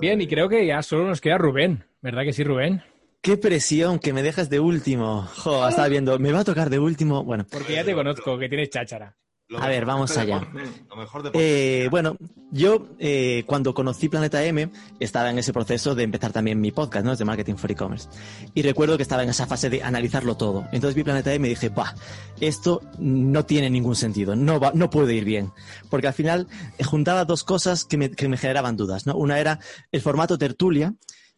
Bien, 0.00 0.20
y 0.20 0.26
creo 0.26 0.48
que 0.48 0.66
ya 0.66 0.82
solo 0.82 1.06
nos 1.06 1.20
queda 1.20 1.38
Rubén, 1.38 1.84
¿verdad 2.02 2.24
que 2.24 2.32
sí, 2.32 2.42
Rubén? 2.42 2.82
Qué 3.22 3.36
presión 3.36 3.98
que 3.98 4.12
me 4.12 4.22
dejas 4.22 4.50
de 4.50 4.58
último. 4.60 5.22
Jo, 5.36 5.66
estaba 5.68 5.88
viendo, 5.88 6.18
me 6.18 6.32
va 6.32 6.40
a 6.40 6.44
tocar 6.44 6.70
de 6.70 6.78
último. 6.78 7.24
Bueno, 7.24 7.46
Porque 7.50 7.74
ya 7.74 7.84
te 7.84 7.94
conozco, 7.94 8.36
que 8.36 8.48
tienes 8.48 8.70
cháchara. 8.70 9.16
Lo 9.48 9.62
A 9.62 9.68
ver, 9.68 9.84
vamos 9.84 10.16
allá. 10.16 10.40
deporte, 10.40 10.84
Lo 10.90 10.96
mejor 10.96 11.22
de 11.22 11.30
Eh, 11.34 11.88
bueno, 11.88 12.16
yo 12.50 12.88
eh, 12.98 13.44
cuando 13.46 13.74
conocí 13.74 14.08
Planeta 14.08 14.44
M 14.44 14.70
estaba 14.98 15.30
en 15.30 15.38
ese 15.38 15.52
proceso 15.52 15.94
de 15.94 16.02
empezar 16.02 16.32
también 16.32 16.60
mi 16.60 16.72
podcast, 16.72 17.06
¿no? 17.06 17.14
De 17.14 17.24
Marketing 17.24 17.54
for 17.54 17.70
E-Commerce. 17.70 18.08
Y 18.54 18.62
recuerdo 18.62 18.96
que 18.96 19.04
estaba 19.04 19.22
en 19.22 19.28
esa 19.28 19.46
fase 19.46 19.70
de 19.70 19.84
analizarlo 19.84 20.36
todo. 20.36 20.66
Entonces 20.72 20.96
vi 20.96 21.04
Planeta 21.04 21.32
M 21.32 21.46
y 21.46 21.50
dije, 21.50 21.68
bah, 21.68 21.94
esto 22.40 22.82
no 22.98 23.44
tiene 23.44 23.70
ningún 23.70 23.94
sentido, 23.94 24.34
no, 24.34 24.58
va, 24.58 24.72
no 24.74 24.90
puede 24.90 25.14
ir 25.14 25.24
bien. 25.24 25.52
Porque 25.90 26.08
al 26.08 26.14
final 26.14 26.48
eh, 26.76 26.82
juntaba 26.82 27.24
dos 27.24 27.44
cosas 27.44 27.84
que 27.84 27.96
me, 27.96 28.10
que 28.10 28.28
me 28.28 28.38
generaban 28.38 28.76
dudas, 28.76 29.06
¿no? 29.06 29.14
Una 29.14 29.38
era 29.38 29.60
el 29.92 30.00
formato 30.00 30.38
tertulia 30.38 30.94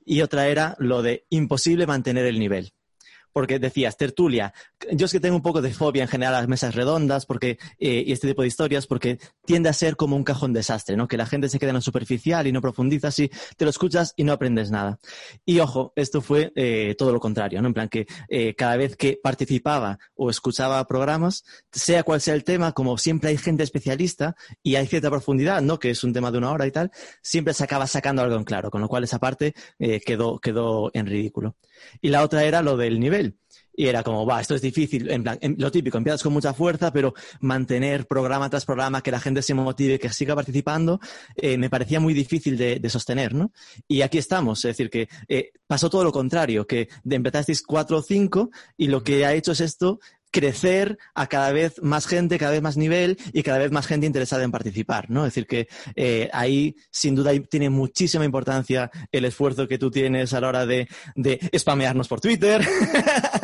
y 0.06 0.22
otra 0.22 0.48
era 0.48 0.76
lo 0.78 1.02
de 1.02 1.26
imposible 1.28 1.86
mantener 1.86 2.24
el 2.24 2.38
nivel 2.38 2.72
porque 3.32 3.58
decías, 3.58 3.96
tertulia. 3.96 4.52
Yo 4.92 5.06
es 5.06 5.12
que 5.12 5.20
tengo 5.20 5.36
un 5.36 5.42
poco 5.42 5.62
de 5.62 5.72
fobia 5.72 6.02
en 6.02 6.08
general 6.08 6.34
a 6.34 6.38
las 6.40 6.48
mesas 6.48 6.74
redondas 6.74 7.26
porque, 7.26 7.58
eh, 7.78 8.04
y 8.06 8.12
este 8.12 8.28
tipo 8.28 8.42
de 8.42 8.48
historias 8.48 8.86
porque 8.86 9.18
tiende 9.44 9.68
a 9.68 9.72
ser 9.72 9.96
como 9.96 10.16
un 10.16 10.24
cajón 10.24 10.52
desastre, 10.52 10.96
¿no? 10.96 11.08
Que 11.08 11.16
la 11.16 11.26
gente 11.26 11.48
se 11.48 11.58
queda 11.58 11.70
en 11.70 11.76
lo 11.76 11.80
superficial 11.80 12.46
y 12.46 12.52
no 12.52 12.60
profundiza 12.60 13.08
así, 13.08 13.30
te 13.56 13.64
lo 13.64 13.70
escuchas 13.70 14.14
y 14.16 14.24
no 14.24 14.32
aprendes 14.32 14.70
nada. 14.70 14.98
Y 15.44 15.60
ojo, 15.60 15.92
esto 15.96 16.20
fue 16.20 16.52
eh, 16.56 16.94
todo 16.98 17.12
lo 17.12 17.20
contrario, 17.20 17.60
¿no? 17.62 17.68
En 17.68 17.74
plan 17.74 17.88
que 17.88 18.06
eh, 18.28 18.54
cada 18.54 18.76
vez 18.76 18.96
que 18.96 19.18
participaba 19.22 19.98
o 20.14 20.30
escuchaba 20.30 20.84
programas, 20.86 21.44
sea 21.72 22.02
cual 22.02 22.20
sea 22.20 22.34
el 22.34 22.44
tema, 22.44 22.72
como 22.72 22.98
siempre 22.98 23.30
hay 23.30 23.36
gente 23.36 23.62
especialista 23.62 24.36
y 24.62 24.76
hay 24.76 24.86
cierta 24.86 25.10
profundidad, 25.10 25.62
¿no? 25.62 25.78
Que 25.78 25.90
es 25.90 26.04
un 26.04 26.12
tema 26.12 26.30
de 26.30 26.38
una 26.38 26.50
hora 26.50 26.66
y 26.66 26.70
tal, 26.70 26.90
siempre 27.22 27.54
se 27.54 27.64
acaba 27.64 27.86
sacando 27.86 28.22
algo 28.22 28.36
en 28.36 28.44
claro, 28.44 28.70
con 28.70 28.80
lo 28.80 28.88
cual 28.88 29.04
esa 29.04 29.18
parte 29.18 29.54
quedó, 30.04 30.38
quedó 30.38 30.90
en 30.94 31.06
ridículo. 31.06 31.56
Y 32.00 32.08
la 32.08 32.22
otra 32.22 32.44
era 32.44 32.62
lo 32.62 32.76
del 32.76 33.00
nivel. 33.00 33.27
Y 33.74 33.86
era 33.86 34.02
como, 34.02 34.26
va, 34.26 34.40
esto 34.40 34.54
es 34.54 34.62
difícil, 34.62 35.08
en 35.10 35.22
plan, 35.22 35.38
lo 35.56 35.70
típico, 35.70 35.98
empiezas 35.98 36.22
con 36.22 36.32
mucha 36.32 36.52
fuerza, 36.52 36.92
pero 36.92 37.14
mantener 37.40 38.06
programa 38.06 38.50
tras 38.50 38.64
programa, 38.64 39.02
que 39.02 39.12
la 39.12 39.20
gente 39.20 39.40
se 39.40 39.54
motive, 39.54 39.98
que 39.98 40.08
siga 40.10 40.34
participando, 40.34 41.00
eh, 41.36 41.56
me 41.56 41.70
parecía 41.70 42.00
muy 42.00 42.12
difícil 42.12 42.56
de, 42.56 42.88
sostener, 42.90 43.34
¿no? 43.34 43.52
Y 43.86 44.02
aquí 44.02 44.18
estamos, 44.18 44.64
es 44.64 44.70
decir, 44.76 44.90
que 44.90 45.08
eh, 45.28 45.52
pasó 45.66 45.90
todo 45.90 46.02
lo 46.02 46.10
contrario, 46.10 46.66
que 46.66 46.88
empezasteis 47.08 47.62
cuatro 47.62 47.98
o 47.98 48.02
cinco 48.02 48.50
y 48.76 48.88
lo 48.88 49.04
que 49.04 49.24
ha 49.24 49.34
hecho 49.34 49.52
es 49.52 49.60
esto, 49.60 50.00
crecer 50.30 50.98
a 51.14 51.26
cada 51.26 51.52
vez 51.52 51.80
más 51.82 52.06
gente, 52.06 52.38
cada 52.38 52.52
vez 52.52 52.62
más 52.62 52.76
nivel 52.76 53.18
y 53.32 53.42
cada 53.42 53.58
vez 53.58 53.70
más 53.70 53.86
gente 53.86 54.06
interesada 54.06 54.44
en 54.44 54.50
participar, 54.50 55.10
¿no? 55.10 55.24
Es 55.24 55.34
decir, 55.34 55.46
que 55.46 55.68
eh, 55.96 56.28
ahí 56.32 56.76
sin 56.90 57.14
duda 57.14 57.32
tiene 57.50 57.70
muchísima 57.70 58.24
importancia 58.24 58.90
el 59.10 59.24
esfuerzo 59.24 59.66
que 59.66 59.78
tú 59.78 59.90
tienes 59.90 60.32
a 60.32 60.40
la 60.40 60.48
hora 60.48 60.66
de, 60.66 60.88
de 61.14 61.38
spamearnos 61.56 62.08
por 62.08 62.20
Twitter. 62.20 62.66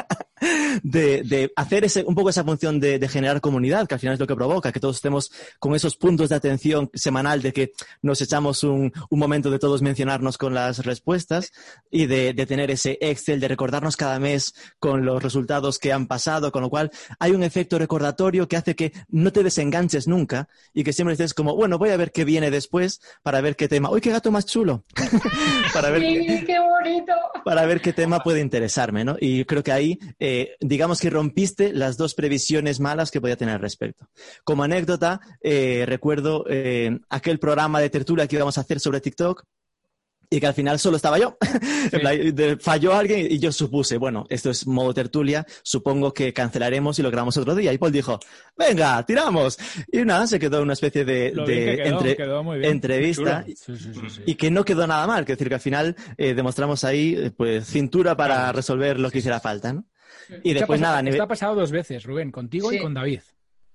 de, 0.85 1.51
hacer 1.57 1.85
ese, 1.85 2.05
un 2.07 2.15
poco 2.15 2.29
esa 2.31 2.45
función 2.45 2.79
de, 2.79 3.09
generar 3.09 3.41
comunidad, 3.41 3.89
que 3.89 3.95
al 3.95 4.01
final 4.01 4.15
es 4.15 4.21
lo 4.21 4.27
que 4.27 4.35
provoca, 4.35 4.71
que 4.71 4.81
todos 4.81 4.97
estemos 4.97 5.33
con 5.59 5.75
esos 5.75 5.97
puntos 5.97 6.29
de 6.29 6.37
atención 6.37 6.91
semanal 6.95 7.43
de 7.43 7.53
que 7.53 7.73
nos 8.03 8.21
echamos 8.21 8.63
un, 8.63 8.93
momento 9.11 9.51
de 9.51 9.59
todos 9.59 9.81
mencionarnos 9.81 10.37
con 10.37 10.53
las 10.55 10.85
respuestas 10.85 11.53
y 11.91 12.07
de, 12.07 12.35
tener 12.47 12.71
ese 12.71 12.99
Excel, 13.01 13.41
de 13.41 13.49
recordarnos 13.49 13.97
cada 13.97 14.19
mes 14.19 14.55
con 14.79 15.07
los 15.07 15.23
resultados 15.23 15.79
que 15.79 15.93
han 15.93 16.07
pasado, 16.07 16.53
con 16.53 16.63
lo 16.63 16.69
cual 16.69 16.91
hay 17.19 17.31
un 17.33 17.43
efecto 17.43 17.79
recordatorio 17.79 18.47
que 18.49 18.57
hace 18.57 18.77
que 18.77 18.93
no 19.09 19.33
te 19.33 19.43
desenganches 19.43 20.07
nunca 20.07 20.49
y 20.75 20.85
que 20.85 20.93
siempre 20.93 21.15
estés 21.15 21.33
como, 21.33 21.57
bueno, 21.57 21.79
voy 21.79 21.91
a 21.91 21.97
ver 21.97 22.13
qué 22.13 22.25
viene 22.25 22.51
después 22.51 23.01
para 23.23 23.41
ver 23.41 23.57
qué 23.57 23.69
tema. 23.69 23.91
¡Uy, 23.91 24.03
qué 24.03 24.11
gato 24.11 24.31
más 24.31 24.45
chulo! 24.45 24.85
para 25.73 25.91
ver 25.91 26.03
qué, 26.03 26.59
bonito! 26.59 27.13
Para 27.45 27.65
ver 27.65 27.81
qué 27.81 27.95
tema 27.95 28.21
puede 28.21 28.41
interesarme, 28.41 29.05
¿no? 29.05 29.17
Y 29.19 29.47
creo 29.47 29.63
que 29.63 29.73
ahí 29.73 29.99
eh, 30.19 30.57
digamos 30.75 31.01
que 31.01 31.09
rompiste 31.09 31.73
las 31.73 31.97
dos 31.97 32.15
previsiones 32.15 32.81
malas 32.81 33.13
que 33.13 33.21
podía 33.21 33.37
tener 33.37 33.55
al 33.55 33.61
respecto. 33.61 34.09
Como 34.43 34.65
anécdota, 34.65 35.21
eh, 35.41 35.85
recuerdo 35.87 36.45
eh, 36.49 36.99
aquel 37.11 37.39
programa 37.39 37.79
de 37.79 37.91
tertulia 37.91 38.27
que 38.27 38.35
íbamos 38.35 38.59
a 38.59 38.63
hacer 38.63 38.81
sobre 38.81 39.01
TikTok 39.01 39.45
y 40.29 40.41
que 40.41 40.49
al 40.49 40.55
final 40.55 40.81
solo 40.81 40.97
estaba 40.97 41.17
yo. 41.17 41.39
Falló 42.61 42.93
alguien 42.93 43.31
y 43.31 43.39
yo 43.39 43.53
supuse, 43.53 43.99
bueno, 43.99 44.27
esto 44.29 44.51
es 44.51 44.67
modo 44.67 44.93
tertulia, 44.93 45.47
supongo 45.63 46.13
que 46.13 46.33
cancelaremos 46.33 46.99
y 46.99 47.03
lo 47.03 47.11
grabamos 47.13 47.37
otro 47.37 47.55
día. 47.55 47.73
Y 47.73 47.79
Paul 47.79 47.93
dijo, 47.93 48.19
venga, 48.57 49.01
tiramos. 49.07 49.57
Y 49.93 49.99
nada, 49.99 50.27
se 50.27 50.41
quedó 50.41 50.61
una 50.61 50.73
especie 50.73 51.05
de, 51.05 51.29
entrevista 52.65 53.45
y 54.27 54.35
que 54.35 54.51
no 54.51 54.65
quedó 54.65 54.89
nada 54.89 55.07
mal. 55.07 55.21
Es 55.21 55.29
decir, 55.29 55.49
que 55.49 55.55
al 55.55 55.61
final 55.61 55.95
eh, 56.17 56.35
demostramos 56.35 56.83
ahí 56.83 57.33
pues 57.37 57.65
cintura 57.65 58.17
para 58.17 58.51
resolver 58.51 58.99
lo 58.99 59.09
que 59.09 59.19
hiciera 59.19 59.39
falta. 59.39 59.73
¿no? 59.73 59.85
Y 60.43 60.55
después 60.55 60.81
nada. 60.81 61.01
Esto 61.01 61.23
ha 61.23 61.29
pasado 61.29 61.55
dos 61.55 61.71
veces, 61.71 62.05
Rubén, 62.05 62.31
contigo 62.31 62.73
y 62.73 62.79
con 62.79 62.95
David. 62.95 63.21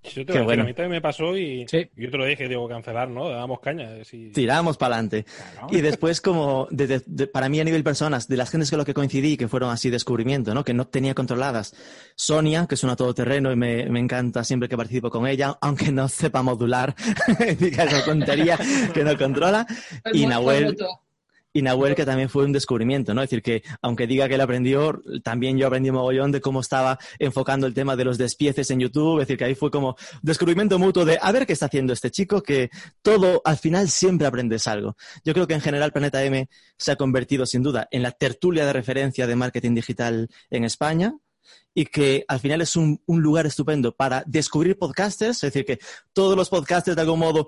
Yo 0.02 0.26
te 0.26 0.42
bueno. 0.42 0.64
A 0.64 0.66
mí 0.66 0.74
también 0.74 0.92
me 0.92 1.02
pasó 1.02 1.36
y 1.38 1.66
yo 1.66 2.10
te 2.10 2.18
lo 2.18 2.24
dije, 2.24 2.48
digo, 2.48 2.68
cancelar, 2.70 3.10
¿no? 3.10 3.30
Damos 3.30 3.60
caña. 3.60 4.04
Si... 4.06 4.32
Tiramos 4.32 4.78
para 4.78 4.96
adelante. 4.96 5.26
Y 5.72 5.82
después, 5.82 6.22
como, 6.22 6.70
para 7.34 7.50
mí 7.50 7.60
a 7.60 7.66
nivel 7.66 7.84
personas, 7.84 8.28
de 8.28 8.38
las 8.38 8.50
gentes 8.50 8.70
con 8.70 8.78
las 8.78 8.86
que 8.86 8.94
coincidí, 8.94 9.36
que 9.36 9.50
fueron 9.50 9.72
así 9.72 9.90
descubrimiento, 9.90 10.54
¿no? 10.54 10.64
Que 10.64 10.74
no 10.74 10.88
tenía 10.88 11.14
controladas. 11.14 11.76
Sonia, 12.16 12.66
que 12.66 12.76
es 12.76 12.84
una 12.84 12.96
todoterreno 12.96 13.52
y 13.52 13.58
me, 13.58 13.90
me 13.90 14.00
encanta 14.00 14.44
siempre 14.46 14.70
que 14.70 14.78
participo 14.78 15.10
con 15.10 15.28
ella, 15.28 15.58
aunque 15.62 15.92
no 15.92 16.08
sepa 16.08 16.44
modular, 16.44 16.96
diga 17.60 17.84
esa 17.84 18.06
tontería 18.06 18.58
que 18.94 19.04
no 19.04 19.18
controla. 19.18 19.68
y 20.14 20.26
Nahuel 20.26 20.78
y 21.52 21.62
Nahuel, 21.62 21.96
que 21.96 22.06
también 22.06 22.30
fue 22.30 22.46
un 22.46 22.52
descubrimiento, 22.52 23.14
¿no? 23.14 23.22
Es 23.22 23.30
decir, 23.30 23.42
que 23.42 23.64
aunque 23.82 24.06
diga 24.06 24.28
que 24.28 24.36
él 24.36 24.42
aprendió, 24.42 25.02
también 25.24 25.58
yo 25.58 25.68
aprendí 25.68 25.90
mogollón 25.92 26.32
de 26.32 26.42
cómo 26.42 26.62
estaba 26.62 27.00
enfocando 27.18 27.66
el 27.66 27.74
tema 27.74 27.96
de 27.96 28.06
los 28.06 28.18
despieces 28.18 28.70
en 28.72 28.80
YouTube. 28.80 29.20
Es 29.20 29.28
decir, 29.28 29.38
que 29.38 29.46
ahí 29.46 29.56
fue 29.56 29.72
como 29.72 29.96
descubrimiento 30.22 30.78
mutuo 30.78 31.06
de 31.06 31.18
a 31.22 31.32
ver 31.32 31.48
qué 31.48 31.54
está 31.54 31.66
haciendo 31.66 31.94
este 31.94 32.12
chico, 32.12 32.42
que 32.44 32.70
todo, 33.02 33.42
al 33.46 33.58
final 33.58 33.90
siempre 33.90 34.28
aprendes 34.28 34.68
algo. 34.68 34.96
Yo 35.24 35.34
creo 35.34 35.48
que 35.48 35.56
en 35.56 35.62
general 35.62 35.92
Planeta 35.92 36.24
M 36.24 36.48
se 36.78 36.92
ha 36.92 36.96
convertido 36.96 37.46
sin 37.46 37.64
duda 37.64 37.88
en 37.92 38.04
la 38.04 38.12
tertulia 38.12 38.66
de 38.66 38.74
referencia 38.74 39.26
de 39.26 39.36
marketing 39.36 39.74
digital 39.74 40.30
en 40.50 40.64
España 40.64 41.16
y 41.74 41.86
que 41.86 42.26
al 42.28 42.40
final 42.40 42.62
es 42.62 42.76
un, 42.76 43.02
un, 43.06 43.22
lugar 43.22 43.46
estupendo 43.46 43.96
para 43.96 44.24
descubrir 44.26 44.78
podcasters, 44.78 45.44
es 45.44 45.54
decir, 45.54 45.66
que 45.66 45.80
todos 46.14 46.36
los 46.36 46.50
podcasters 46.50 46.96
de 46.96 47.02
algún 47.02 47.20
modo 47.20 47.48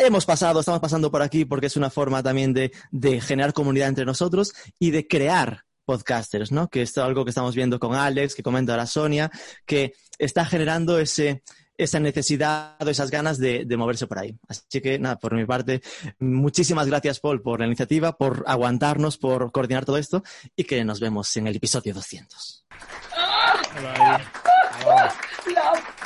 hemos 0.00 0.26
pasado, 0.26 0.60
estamos 0.60 0.80
pasando 0.80 1.10
por 1.10 1.22
aquí 1.22 1.44
porque 1.44 1.66
es 1.66 1.76
una 1.76 1.90
forma 1.90 2.22
también 2.22 2.52
de, 2.52 2.72
generar 3.20 3.52
comunidad 3.52 3.88
entre 3.88 4.04
nosotros 4.04 4.54
y 4.78 4.90
de 4.90 5.06
crear 5.06 5.64
podcasters, 5.84 6.52
¿no? 6.52 6.68
Que 6.68 6.82
es 6.82 6.96
algo 6.98 7.24
que 7.24 7.30
estamos 7.30 7.54
viendo 7.54 7.78
con 7.78 7.94
Alex, 7.94 8.34
que 8.34 8.42
comenta 8.42 8.72
ahora 8.72 8.86
Sonia, 8.86 9.30
que 9.66 9.94
está 10.18 10.44
generando 10.44 10.98
ese, 10.98 11.42
esa 11.76 12.00
necesidad 12.00 12.76
o 12.80 12.88
esas 12.88 13.10
ganas 13.10 13.38
de, 13.38 13.66
moverse 13.76 14.06
por 14.06 14.18
ahí. 14.18 14.36
Así 14.48 14.80
que, 14.80 14.98
nada, 14.98 15.16
por 15.16 15.34
mi 15.34 15.44
parte, 15.44 15.82
muchísimas 16.18 16.86
gracias, 16.86 17.20
Paul, 17.20 17.42
por 17.42 17.60
la 17.60 17.66
iniciativa, 17.66 18.12
por 18.12 18.44
aguantarnos, 18.46 19.18
por 19.18 19.50
coordinar 19.52 19.84
todo 19.84 19.98
esto 19.98 20.22
y 20.56 20.64
que 20.64 20.84
nos 20.84 21.00
vemos 21.00 21.36
en 21.36 21.48
el 21.48 21.56
episodio 21.56 21.94
200. 21.94 22.64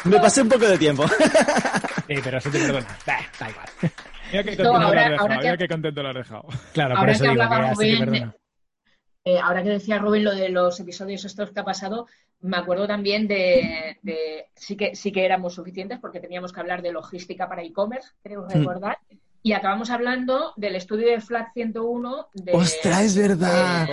Me 0.05 0.21
pasé 0.21 0.43
un 0.43 0.49
poco 0.49 0.67
de 0.67 0.79
tiempo. 0.79 1.05
Sí, 2.07 2.15
pero 2.23 2.39
eso 2.39 2.51
te 2.51 2.61
perdona. 2.61 2.87
Da, 3.05 3.19
igual. 3.51 3.67
Mira 4.31 4.45
qué 4.45 4.57
contento, 4.57 4.79
lo, 4.79 4.87
has 4.87 5.11
dejado, 5.11 5.29
mira 5.29 5.57
qué 5.57 5.69
contento 5.69 6.03
lo 6.05 6.09
has 6.09 6.15
dejado. 6.15 6.45
Claro, 6.73 6.97
por 6.97 7.11
eso 7.11 7.25
digo 7.25 8.13
que 8.13 8.31
eh, 9.27 9.41
ahora 9.41 9.65
que 9.65 9.71
decía 9.71 9.99
Rubén 9.99 10.23
lo 10.23 10.33
de 10.33 10.51
los 10.51 10.79
episodios 10.79 11.25
estos 11.25 11.51
que 11.51 11.59
ha 11.59 11.65
pasado, 11.65 12.07
me 12.43 12.57
acuerdo 12.57 12.87
también 12.87 13.27
de, 13.27 13.99
sí 14.55 14.77
que 14.77 14.95
sí 14.95 15.11
que 15.11 15.25
éramos 15.25 15.55
suficientes 15.55 15.99
porque 15.99 16.21
teníamos 16.21 16.53
que 16.53 16.61
hablar 16.61 16.81
de 16.81 16.93
logística 16.93 17.49
para 17.49 17.65
e-commerce, 17.65 18.11
creo 18.23 18.43
mm. 18.43 18.51
recordar. 18.51 18.99
Y 19.43 19.53
acabamos 19.53 19.91
hablando 19.91 20.53
del 20.57 20.77
estudio 20.77 21.09
de 21.09 21.21
Flat 21.21 21.49
101 21.55 22.29
de, 22.35 22.53
¡Ostras, 22.53 23.03
es 23.03 23.17
verdad! 23.17 23.89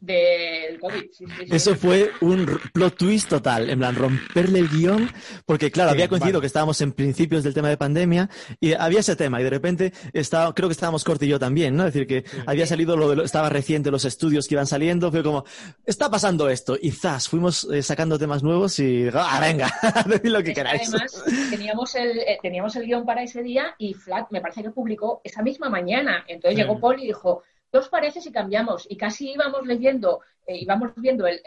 Del 0.00 0.78
COVID. 0.78 1.04
Eso 1.50 1.74
fue 1.74 2.12
un 2.20 2.46
plot 2.72 2.96
twist 2.96 3.28
total, 3.28 3.68
en 3.68 3.78
plan, 3.80 3.96
romperle 3.96 4.60
el 4.60 4.68
guion, 4.68 5.10
porque 5.44 5.70
claro, 5.70 5.90
había 5.90 6.08
coincidido 6.08 6.40
que 6.40 6.46
estábamos 6.46 6.80
en 6.80 6.92
principios 6.92 7.42
del 7.42 7.54
tema 7.54 7.68
de 7.68 7.76
pandemia 7.76 8.30
y 8.60 8.74
había 8.74 9.00
ese 9.00 9.16
tema 9.16 9.40
y 9.40 9.44
de 9.44 9.50
repente 9.50 9.92
estaba, 10.12 10.54
creo 10.54 10.68
que 10.68 10.72
estábamos 10.72 11.02
corto 11.04 11.24
y 11.24 11.28
yo 11.28 11.38
también, 11.38 11.76
¿no? 11.76 11.86
Es 11.86 11.94
decir, 11.94 12.06
que 12.06 12.24
había 12.46 12.66
salido 12.66 12.96
lo 12.96 13.14
de 13.14 13.24
estaba 13.24 13.48
reciente 13.48 13.90
los 13.90 14.04
estudios 14.04 14.46
que 14.46 14.54
iban 14.54 14.66
saliendo, 14.66 15.10
fue 15.10 15.22
como, 15.22 15.44
está 15.84 16.10
pasando 16.10 16.48
esto 16.48 16.76
y 16.80 16.92
zas, 16.92 17.28
fuimos 17.28 17.64
eh, 17.64 17.82
sacando 17.82 18.18
temas 18.18 18.42
nuevos 18.42 18.78
y, 18.78 19.08
ah, 19.12 19.38
venga, 19.40 19.68
decid 20.06 20.30
lo 20.30 20.42
que 20.42 20.54
queráis. 20.54 20.88
Además, 20.88 21.24
teníamos 21.50 21.94
el, 21.96 22.18
eh, 22.20 22.38
teníamos 22.40 22.76
el 22.76 22.86
guion 22.86 23.04
para 23.04 23.22
ese 23.22 23.42
día 23.42 23.74
y 23.78 23.94
Flat 23.94 24.30
me 24.30 24.40
parece 24.40 24.62
que 24.62 24.70
publicó 24.70 25.20
esa 25.24 25.42
misma 25.42 25.68
mañana, 25.68 26.24
entonces 26.28 26.56
llegó 26.56 26.78
Paul 26.78 27.00
y 27.00 27.06
dijo, 27.06 27.42
¿qué 27.70 27.78
os 27.78 27.88
parece 27.88 28.20
si 28.20 28.32
cambiamos? 28.32 28.86
Y 28.88 28.96
casi 28.96 29.32
íbamos 29.32 29.66
leyendo, 29.66 30.20
eh, 30.46 30.56
íbamos 30.56 30.92
viendo 30.96 31.26
el, 31.26 31.40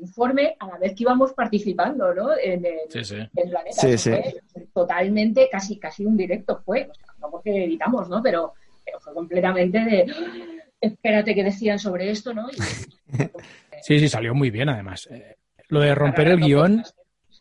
informe 0.00 0.56
a 0.58 0.66
la 0.66 0.78
vez 0.78 0.94
que 0.94 1.04
íbamos 1.04 1.32
participando, 1.32 2.12
¿no? 2.14 2.30
En 2.36 2.64
el, 2.64 2.80
sí, 2.88 3.04
sí. 3.04 3.16
planeta. 3.32 4.30
totalmente, 4.72 5.48
casi, 5.50 5.78
casi 5.78 6.04
un 6.04 6.16
directo 6.16 6.62
fue, 6.64 6.88
o 6.90 6.94
sea, 6.94 7.06
no 7.20 7.30
porque 7.30 7.64
editamos, 7.64 8.08
¿no? 8.08 8.22
Pero, 8.22 8.54
fue 9.00 9.14
completamente 9.14 9.78
de, 9.78 10.06
espérate 10.80 11.34
qué 11.34 11.44
decían 11.44 11.78
sobre 11.78 12.10
esto, 12.10 12.34
¿no? 12.34 12.48
sí, 13.82 13.98
sí, 13.98 14.08
salió 14.08 14.34
muy 14.34 14.50
bien 14.50 14.68
además. 14.68 15.08
Eh, 15.10 15.36
lo 15.68 15.80
de 15.80 15.94
romper 15.94 16.28
el 16.28 16.40
guion 16.40 16.84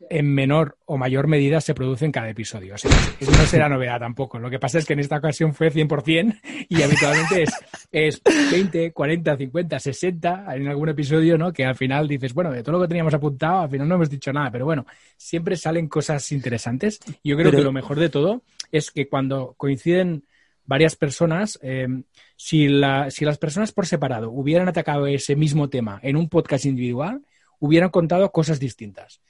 en 0.09 0.33
menor 0.33 0.77
o 0.85 0.97
mayor 0.97 1.27
medida 1.27 1.61
se 1.61 1.73
produce 1.73 2.05
en 2.05 2.11
cada 2.11 2.29
episodio. 2.29 2.75
eso 2.75 2.89
no 3.31 3.45
será 3.45 3.69
novedad 3.69 3.99
tampoco. 3.99 4.39
Lo 4.39 4.49
que 4.49 4.59
pasa 4.59 4.79
es 4.79 4.85
que 4.85 4.93
en 4.93 4.99
esta 4.99 5.17
ocasión 5.17 5.53
fue 5.53 5.71
100% 5.71 6.39
y 6.69 6.81
habitualmente 6.81 7.43
es, 7.43 7.51
es 7.91 8.21
20, 8.51 8.91
40, 8.91 9.37
50, 9.37 9.79
60 9.79 10.55
en 10.55 10.67
algún 10.67 10.89
episodio, 10.89 11.37
¿no? 11.37 11.53
Que 11.53 11.65
al 11.65 11.75
final 11.75 12.07
dices, 12.07 12.33
bueno, 12.33 12.51
de 12.51 12.63
todo 12.63 12.73
lo 12.77 12.81
que 12.81 12.87
teníamos 12.87 13.13
apuntado, 13.13 13.61
al 13.61 13.69
final 13.69 13.87
no 13.87 13.95
hemos 13.95 14.09
dicho 14.09 14.33
nada, 14.33 14.51
pero 14.51 14.65
bueno, 14.65 14.85
siempre 15.17 15.55
salen 15.55 15.87
cosas 15.87 16.31
interesantes. 16.31 16.99
Yo 17.23 17.37
creo 17.37 17.51
que 17.51 17.61
lo 17.61 17.71
mejor 17.71 17.99
de 17.99 18.09
todo 18.09 18.43
es 18.71 18.91
que 18.91 19.07
cuando 19.07 19.53
coinciden 19.57 20.23
varias 20.65 20.95
personas, 20.95 21.59
eh, 21.61 21.87
si, 22.35 22.67
la- 22.67 23.09
si 23.11 23.25
las 23.25 23.37
personas 23.37 23.71
por 23.71 23.85
separado 23.85 24.31
hubieran 24.31 24.67
atacado 24.67 25.05
ese 25.07 25.35
mismo 25.35 25.69
tema 25.69 25.99
en 26.03 26.15
un 26.15 26.29
podcast 26.29 26.65
individual, 26.65 27.21
hubieran 27.59 27.89
contado 27.89 28.31
cosas 28.31 28.59
distintas. 28.59 29.21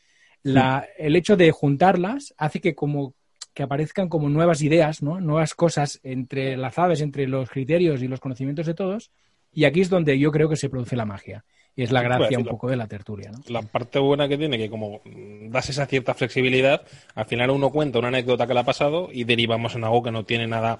La- 0.43 0.87
el 0.97 1.15
hecho 1.15 1.37
de 1.37 1.51
juntarlas 1.51 2.33
hace 2.37 2.59
que 2.61 2.75
como 2.75 3.13
que 3.53 3.63
aparezcan 3.63 4.07
como 4.07 4.29
nuevas 4.29 4.61
ideas, 4.61 5.03
¿no? 5.03 5.19
nuevas 5.19 5.55
cosas 5.55 5.99
entrelazadas 6.03 7.01
entre 7.01 7.27
los 7.27 7.49
criterios 7.49 8.01
y 8.01 8.07
los 8.07 8.21
conocimientos 8.21 8.65
de 8.65 8.73
todos, 8.73 9.11
y 9.53 9.65
aquí 9.65 9.81
es 9.81 9.89
donde 9.89 10.17
yo 10.17 10.31
creo 10.31 10.47
que 10.47 10.55
se 10.55 10.69
produce 10.69 10.95
la 10.95 11.05
magia. 11.05 11.43
Y 11.73 11.83
es 11.83 11.91
la 11.91 12.01
a 12.01 12.03
gracia 12.03 12.37
un 12.37 12.45
poco 12.45 12.69
de 12.69 12.75
la 12.75 12.87
tertulia, 12.87 13.31
¿no? 13.31 13.39
La 13.47 13.61
parte 13.61 13.97
buena 13.97 14.27
que 14.27 14.37
tiene, 14.37 14.57
que 14.57 14.69
como 14.69 14.99
mm, 15.05 15.49
das 15.51 15.69
esa 15.69 15.85
cierta 15.85 16.13
flexibilidad, 16.13 16.81
al 17.15 17.25
final 17.25 17.49
uno 17.49 17.69
cuenta 17.69 17.99
una 17.99 18.09
anécdota 18.09 18.45
que 18.45 18.53
le 18.53 18.59
ha 18.59 18.65
pasado 18.65 19.07
y 19.11 19.23
derivamos 19.23 19.75
en 19.75 19.85
algo 19.85 20.03
que 20.03 20.11
no 20.11 20.25
tiene 20.25 20.47
nada, 20.47 20.79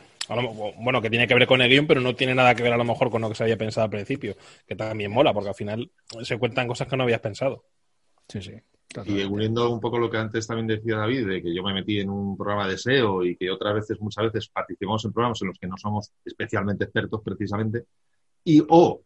bueno, 0.80 1.02
que 1.02 1.10
tiene 1.10 1.28
que 1.28 1.34
ver 1.34 1.48
con 1.48 1.62
el 1.62 1.70
guion, 1.70 1.88
pero 1.88 2.02
no 2.02 2.14
tiene 2.16 2.36
nada 2.36 2.56
que 2.56 2.64
ver 2.64 2.74
a 2.74 2.78
lo 2.78 2.84
mejor 2.84 3.10
con 3.10 3.22
lo 3.22 3.30
que 3.30 3.36
se 3.36 3.44
había 3.44 3.58
pensado 3.58 3.86
al 3.86 3.90
principio, 3.90 4.36
que 4.68 4.76
también 4.76 5.12
mola, 5.12 5.34
porque 5.34 5.50
al 5.50 5.56
final 5.56 5.90
se 6.24 6.38
cuentan 6.38 6.68
cosas 6.68 6.90
que 6.90 6.98
no 6.98 7.04
habías 7.04 7.22
pensado. 7.22 7.64
Sí, 8.28 8.42
sí. 8.42 8.54
Y 9.06 9.24
uniendo 9.24 9.70
un 9.72 9.80
poco 9.80 9.98
lo 9.98 10.10
que 10.10 10.18
antes 10.18 10.46
también 10.48 10.68
decía 10.68 10.98
David, 10.98 11.28
de 11.28 11.42
que 11.42 11.54
yo 11.54 11.64
me 11.64 11.74
metí 11.74 12.00
en 12.00 12.10
un 12.10 12.36
programa 12.38 12.68
de 12.68 12.78
SEO 12.78 13.24
y 13.24 13.36
que 13.36 13.50
otras 13.50 13.76
veces, 13.76 14.02
muchas 14.02 14.26
veces, 14.26 14.50
participamos 14.50 15.04
en 15.06 15.14
programas 15.14 15.42
en 15.42 15.48
los 15.50 15.60
que 15.60 15.68
no 15.68 15.78
somos 15.78 16.12
especialmente 16.26 16.84
expertos 16.84 17.22
precisamente, 17.24 17.86
y 18.44 18.64
o 18.70 19.02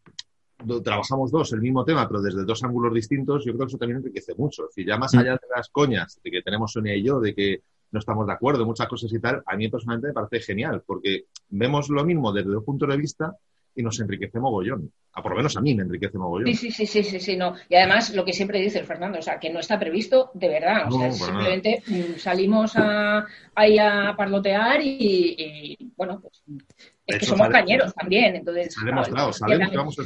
trabajamos 0.83 1.31
dos 1.31 1.51
el 1.53 1.61
mismo 1.61 1.83
tema, 1.83 2.07
pero 2.07 2.21
desde 2.21 2.45
dos 2.45 2.63
ángulos 2.63 2.93
distintos, 2.93 3.43
yo 3.45 3.51
creo 3.53 3.65
que 3.65 3.71
eso 3.71 3.77
también 3.77 3.97
enriquece 3.97 4.33
mucho. 4.35 4.63
Es 4.63 4.69
decir, 4.69 4.87
ya 4.87 4.97
más 4.97 5.13
Mm. 5.13 5.19
allá 5.19 5.31
de 5.33 5.47
las 5.55 5.69
coñas 5.69 6.19
de 6.23 6.31
que 6.31 6.41
tenemos 6.41 6.71
Sonia 6.71 6.95
y 6.95 7.03
yo, 7.03 7.19
de 7.19 7.35
que 7.35 7.61
no 7.91 7.99
estamos 7.99 8.25
de 8.25 8.33
acuerdo 8.33 8.61
en 8.61 8.67
muchas 8.67 8.87
cosas 8.87 9.11
y 9.13 9.19
tal, 9.19 9.43
a 9.45 9.55
mí 9.55 9.67
personalmente 9.69 10.07
me 10.07 10.13
parece 10.13 10.39
genial, 10.39 10.83
porque 10.85 11.25
vemos 11.49 11.89
lo 11.89 12.03
mismo 12.03 12.31
desde 12.31 12.49
dos 12.49 12.63
puntos 12.63 12.89
de 12.89 12.97
vista 12.97 13.35
y 13.75 13.83
nos 13.83 13.99
enriquece 13.99 14.39
mogollón. 14.39 14.91
A 15.13 15.21
por 15.21 15.31
lo 15.31 15.37
menos 15.37 15.55
a 15.55 15.61
mí 15.61 15.75
me 15.75 15.83
enriquece 15.83 16.17
mogollón. 16.17 16.47
Sí, 16.47 16.55
sí, 16.55 16.71
sí, 16.71 16.85
sí, 16.85 17.03
sí, 17.03 17.19
sí, 17.19 17.37
no. 17.37 17.55
Y 17.69 17.75
además, 17.75 18.13
lo 18.13 18.25
que 18.25 18.33
siempre 18.33 18.59
dice 18.59 18.79
el 18.79 18.85
Fernando, 18.85 19.19
o 19.19 19.21
sea, 19.21 19.39
que 19.39 19.49
no 19.49 19.59
está 19.59 19.79
previsto 19.79 20.31
de 20.33 20.49
verdad. 20.49 20.87
O 20.87 20.91
sea, 20.91 21.07
No, 21.07 21.17
para 21.17 21.31
simplemente 21.31 21.83
mm, 21.87 22.17
salimos 22.17 22.73
a, 22.75 23.25
ahí 23.53 23.77
a 23.77 24.13
parlotear 24.17 24.81
y, 24.81 25.35
y, 25.37 25.91
bueno, 25.95 26.19
pues 26.21 26.43
es 27.05 27.17
que 27.17 27.25
hecho, 27.25 27.35
somos 27.35 27.49
cañeros 27.49 27.93
también. 27.93 28.35
Entonces, 28.35 28.73
Se 28.73 28.81
ha 28.81 28.85
demostrado, 28.85 29.31
claro, 29.31 29.33
sabemos 29.33 29.69
que 29.69 29.77
vamos 29.77 29.99
a, 29.99 30.03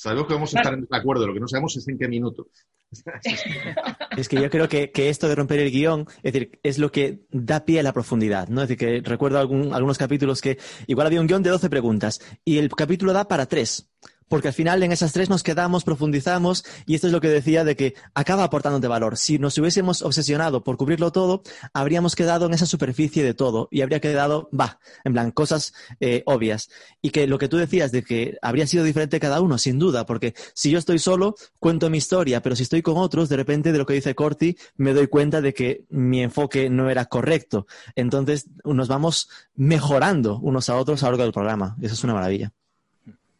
sabemos 0.00 0.26
que 0.26 0.34
vamos 0.34 0.54
a 0.54 0.58
estar 0.58 0.74
en 0.74 0.86
acuerdo, 0.90 1.26
lo 1.26 1.34
que 1.34 1.40
no 1.40 1.48
sabemos 1.48 1.76
es 1.76 1.86
en 1.88 1.98
qué 1.98 2.08
minuto. 2.08 2.48
Es 4.16 4.28
que 4.28 4.40
yo 4.40 4.50
creo 4.50 4.68
que, 4.68 4.90
que 4.90 5.08
esto 5.08 5.28
de 5.28 5.34
romper 5.36 5.60
el 5.60 5.70
guion, 5.70 6.06
es 6.22 6.32
decir, 6.32 6.58
es 6.62 6.78
lo 6.78 6.90
que 6.90 7.20
da 7.30 7.64
pie 7.64 7.80
a 7.80 7.82
la 7.84 7.92
profundidad, 7.92 8.48
¿no? 8.48 8.62
Es 8.62 8.68
decir, 8.68 8.78
que 9.02 9.08
recuerdo 9.08 9.38
algún- 9.38 9.72
algunos 9.72 9.98
capítulos 9.98 10.40
que 10.40 10.58
igual 10.88 11.06
había 11.06 11.20
un 11.20 11.26
guion 11.28 11.42
de 11.42 11.50
12 11.50 11.70
preguntas 11.70 12.20
y 12.44 12.58
el 12.58 12.68
capítulo 12.70 13.12
da 13.12 13.28
para 13.28 13.46
tres. 13.46 13.88
Porque 14.30 14.46
al 14.46 14.54
final 14.54 14.80
en 14.84 14.92
esas 14.92 15.12
tres 15.12 15.28
nos 15.28 15.42
quedamos, 15.42 15.82
profundizamos 15.82 16.64
y 16.86 16.94
esto 16.94 17.08
es 17.08 17.12
lo 17.12 17.20
que 17.20 17.28
decía 17.28 17.64
de 17.64 17.74
que 17.74 17.94
acaba 18.14 18.44
aportándote 18.44 18.86
valor. 18.86 19.16
Si 19.16 19.40
nos 19.40 19.58
hubiésemos 19.58 20.02
obsesionado 20.02 20.62
por 20.62 20.76
cubrirlo 20.76 21.10
todo, 21.10 21.42
habríamos 21.74 22.14
quedado 22.14 22.46
en 22.46 22.54
esa 22.54 22.64
superficie 22.64 23.24
de 23.24 23.34
todo 23.34 23.66
y 23.72 23.80
habría 23.80 23.98
quedado, 23.98 24.48
va, 24.58 24.78
en 25.02 25.14
plan, 25.14 25.32
cosas 25.32 25.74
eh, 25.98 26.22
obvias. 26.26 26.70
Y 27.02 27.10
que 27.10 27.26
lo 27.26 27.38
que 27.38 27.48
tú 27.48 27.56
decías 27.56 27.90
de 27.90 28.04
que 28.04 28.38
habría 28.40 28.68
sido 28.68 28.84
diferente 28.84 29.18
cada 29.18 29.40
uno, 29.40 29.58
sin 29.58 29.80
duda, 29.80 30.06
porque 30.06 30.34
si 30.54 30.70
yo 30.70 30.78
estoy 30.78 31.00
solo, 31.00 31.34
cuento 31.58 31.90
mi 31.90 31.98
historia, 31.98 32.40
pero 32.40 32.54
si 32.54 32.62
estoy 32.62 32.82
con 32.82 32.98
otros, 32.98 33.28
de 33.30 33.36
repente 33.36 33.72
de 33.72 33.78
lo 33.78 33.84
que 33.84 33.94
dice 33.94 34.14
Corti, 34.14 34.56
me 34.76 34.94
doy 34.94 35.08
cuenta 35.08 35.40
de 35.40 35.52
que 35.52 35.86
mi 35.88 36.22
enfoque 36.22 36.70
no 36.70 36.88
era 36.88 37.06
correcto. 37.06 37.66
Entonces 37.96 38.46
nos 38.62 38.86
vamos 38.86 39.28
mejorando 39.56 40.38
unos 40.38 40.68
a 40.70 40.76
otros 40.76 41.02
a 41.02 41.06
lo 41.06 41.12
largo 41.12 41.24
del 41.24 41.32
programa. 41.32 41.76
Eso 41.82 41.94
es 41.94 42.04
una 42.04 42.14
maravilla. 42.14 42.52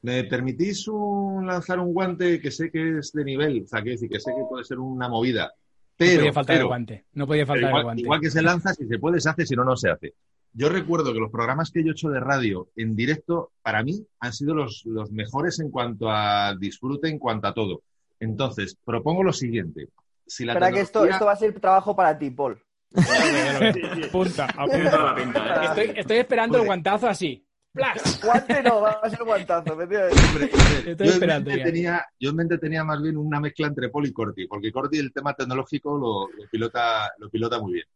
¿Me 0.02 0.24
permitís 0.24 0.88
un- 0.88 1.46
lanzar 1.46 1.78
un 1.78 1.92
guante 1.92 2.40
que 2.40 2.50
sé 2.50 2.70
que 2.70 2.98
es 2.98 3.12
de 3.12 3.24
nivel? 3.24 3.62
O 3.64 3.66
sea, 3.66 3.80
quiero 3.82 3.94
decir 3.96 4.08
que 4.08 4.20
sé 4.20 4.32
que 4.34 4.44
puede 4.48 4.64
ser 4.64 4.78
una 4.78 5.08
movida. 5.08 5.44
no 5.52 6.06
Pero, 6.06 6.18
podía 6.20 6.32
faltar 6.32 6.54
pero- 6.54 6.64
el 6.64 6.68
guante. 6.68 7.04
No 7.12 7.26
podía 7.26 7.46
faltar 7.46 7.68
igual, 7.68 7.80
el 7.80 7.84
guante. 7.84 8.02
igual 8.02 8.20
que 8.20 8.30
se 8.30 8.42
lanza, 8.42 8.72
si 8.72 8.86
se 8.86 8.98
puede, 8.98 9.20
se 9.20 9.28
hace, 9.28 9.44
si 9.44 9.54
no, 9.54 9.64
no 9.64 9.76
se 9.76 9.90
hace. 9.90 10.14
Yo 10.54 10.68
recuerdo 10.70 11.12
que 11.12 11.20
los 11.20 11.30
programas 11.30 11.70
que 11.70 11.82
yo 11.84 11.90
he 11.90 11.92
hecho 11.92 12.08
de 12.08 12.18
radio 12.20 12.68
en 12.74 12.96
directo, 12.96 13.52
para 13.62 13.82
mí, 13.84 14.04
han 14.18 14.32
sido 14.32 14.54
los, 14.54 14.82
los 14.86 15.12
mejores 15.12 15.60
en 15.60 15.70
cuanto 15.70 16.10
a 16.10 16.56
disfrute, 16.58 17.08
en 17.08 17.18
cuanto 17.18 17.46
a 17.48 17.54
todo. 17.54 17.82
Entonces, 18.18 18.76
propongo 18.84 19.22
lo 19.22 19.32
siguiente. 19.34 19.88
Si 20.26 20.44
la 20.46 20.54
Espera 20.54 20.72
que 20.72 20.80
esto, 20.80 21.06
va 21.26 21.32
a 21.32 21.36
ser 21.36 21.60
trabajo 21.60 21.94
para 21.94 22.18
ti, 22.18 22.30
Paul. 22.30 22.58
Apunta, 22.94 24.48
Tiene 24.70 24.90
toda 24.90 25.04
la 25.04 25.14
pinta, 25.14 25.40
¿eh? 25.40 25.66
Estoy, 25.66 25.92
estoy 26.00 26.16
esperando 26.16 26.58
el 26.58 26.64
guantazo 26.66 27.08
así. 27.08 27.46
¡Plas! 27.72 28.20
Guante 28.24 28.62
no, 28.62 28.80
va 28.80 28.90
a 28.90 29.10
ser 29.10 29.24
guantazo. 29.24 29.76
me 29.76 29.86
tío. 29.86 30.06
Estoy 30.06 31.06
yo, 31.06 31.12
esperando 31.12 31.50
en 31.50 31.58
ya. 31.58 31.64
mente 31.64 31.72
tenía, 31.72 32.06
yo 32.18 32.30
en 32.30 32.36
mente 32.36 32.58
tenía 32.58 32.84
más 32.84 33.00
bien 33.00 33.16
una 33.16 33.40
mezcla 33.40 33.68
entre 33.68 33.88
Paul 33.88 34.06
y 34.06 34.12
Corti, 34.12 34.46
porque 34.46 34.72
Corti 34.72 34.98
el 34.98 35.12
tema 35.12 35.34
tecnológico 35.34 35.96
lo, 35.96 36.28
lo 36.36 36.48
pilota, 36.50 37.12
lo 37.18 37.30
pilota 37.30 37.60
muy 37.60 37.74
bien. 37.74 37.86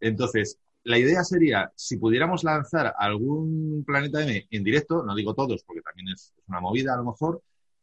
Entonces, 0.00 0.58
la 0.84 0.98
idea 0.98 1.24
sería, 1.24 1.72
si 1.74 1.96
pudiéramos 1.96 2.44
lanzar 2.44 2.94
algún 2.96 3.82
Planeta 3.84 4.22
M 4.22 4.46
en 4.50 4.62
directo, 4.62 5.02
no 5.02 5.14
digo 5.14 5.34
todos, 5.34 5.64
porque 5.64 5.82
también 5.82 6.08
es, 6.14 6.32
es 6.36 6.44
una 6.48 6.60
movida 6.60 6.94
a 6.94 6.98
lo 6.98 7.04
mejor, 7.04 7.42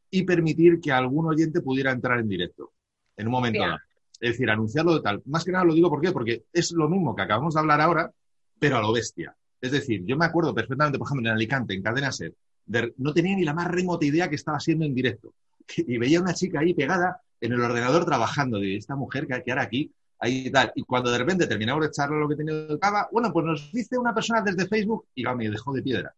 y 0.10 0.24
permitir 0.24 0.80
que 0.80 0.92
algún 0.92 1.28
oyente 1.28 1.62
pudiera 1.62 1.92
entrar 1.92 2.20
en 2.20 2.30
directo 2.30 2.72
en 3.18 3.28
un 3.28 3.32
momento 3.32 3.60
dado. 3.62 3.80
Es 4.20 4.32
decir, 4.32 4.50
anunciarlo 4.50 4.94
de 4.94 5.02
tal. 5.02 5.22
Más 5.26 5.44
que 5.44 5.52
nada 5.52 5.66
lo 5.66 5.74
digo 5.74 5.90
¿por 5.90 6.00
qué? 6.00 6.12
porque 6.12 6.46
es 6.54 6.72
lo 6.72 6.88
mismo 6.88 7.16
que 7.16 7.24
acabamos 7.24 7.54
de 7.54 7.60
hablar 7.60 7.82
ahora, 7.82 8.12
pero 8.60 8.78
a 8.78 8.82
lo 8.82 8.94
bestia. 8.94 9.36
Es 9.64 9.72
decir, 9.72 10.04
yo 10.06 10.18
me 10.18 10.26
acuerdo 10.26 10.54
perfectamente, 10.54 10.98
por 11.00 11.08
ejemplo, 11.08 11.30
en 11.30 11.36
Alicante, 11.36 11.74
en 11.74 11.82
Cadena 11.82 12.12
Ser, 12.12 12.34
de- 12.66 12.94
no 12.98 13.14
tenía 13.14 13.36
ni 13.36 13.44
la 13.46 13.54
más 13.54 13.68
remota 13.70 14.06
idea 14.06 14.30
que 14.30 14.36
estaba 14.36 14.60
siendo 14.60 14.86
en 14.86 14.94
directo. 14.94 15.34
Y 15.88 15.98
veía 15.98 16.20
una 16.22 16.34
chica 16.34 16.60
ahí 16.60 16.74
pegada 16.74 17.22
en 17.40 17.54
el 17.54 17.62
ordenador 17.62 18.04
trabajando, 18.06 18.60
de 18.60 18.76
esta 18.76 18.96
mujer 18.96 19.26
que, 19.28 19.42
que 19.42 19.52
hará 19.54 19.62
aquí, 19.64 19.90
ahí 20.20 20.50
tal. 20.52 20.72
Y 20.76 20.84
cuando 20.84 21.10
de 21.12 21.18
repente 21.18 21.48
terminamos 21.48 21.82
de 21.84 21.88
echarle 21.88 22.20
lo 22.20 22.28
que 22.28 22.36
tenía 22.36 22.54
de 22.56 22.78
cava, 22.80 23.08
bueno, 23.12 23.32
pues 23.32 23.46
nos 23.46 23.72
dice 23.72 23.98
una 23.98 24.14
persona 24.14 24.42
desde 24.42 24.68
Facebook 24.68 25.06
y 25.16 25.24
me 25.24 25.50
dejó 25.50 25.74
de 25.74 25.82
piedra. 25.82 26.14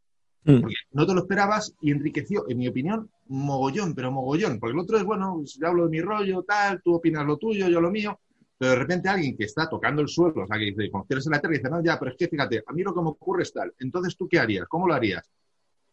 Porque 0.62 0.76
no 0.92 1.06
te 1.08 1.14
lo 1.14 1.22
esperabas 1.22 1.74
y 1.82 1.92
enriqueció, 1.92 2.46
en 2.50 2.58
mi 2.60 2.68
opinión, 2.68 3.10
mogollón, 3.28 3.96
pero 3.96 4.12
mogollón. 4.12 4.60
Porque 4.60 4.74
el 4.74 4.80
otro 4.80 4.98
es, 4.98 5.04
bueno, 5.04 5.36
pues, 5.38 5.58
yo 5.60 5.68
hablo 5.68 5.86
de 5.86 5.90
mi 5.90 6.02
rollo, 6.02 6.44
tal, 6.44 6.82
tú 6.84 6.96
opinas 6.96 7.26
lo 7.26 7.38
tuyo, 7.38 7.68
yo 7.68 7.82
lo 7.82 7.90
mío. 7.92 8.20
Pero 8.58 8.72
de 8.72 8.78
repente 8.78 9.10
alguien 9.10 9.36
que 9.38 9.46
está 9.46 9.68
tocando 9.70 10.02
el 10.02 10.08
suelo, 10.08 10.44
o 10.44 10.48
sea, 10.48 10.58
que 10.58 10.66
dice, 10.66 10.90
pies 11.08 11.26
en 11.26 11.32
la 11.32 11.40
tierra, 11.42 11.56
y 11.56 11.58
dice, 11.58 11.70
no, 11.70 11.84
ya, 11.84 12.00
pero 12.00 12.12
es 12.12 12.18
que 12.18 12.28
fíjate, 12.28 12.64
a 12.66 12.74
mí 12.74 12.84
lo 12.84 12.94
que 12.94 13.02
me 13.02 13.10
ocurre 13.10 13.44
es 13.44 13.54
tal. 13.54 13.74
Entonces, 13.80 14.16
¿tú 14.16 14.28
qué 14.30 14.40
harías? 14.40 14.68
¿Cómo 14.68 14.88
lo 14.88 14.94
harías? 14.94 15.30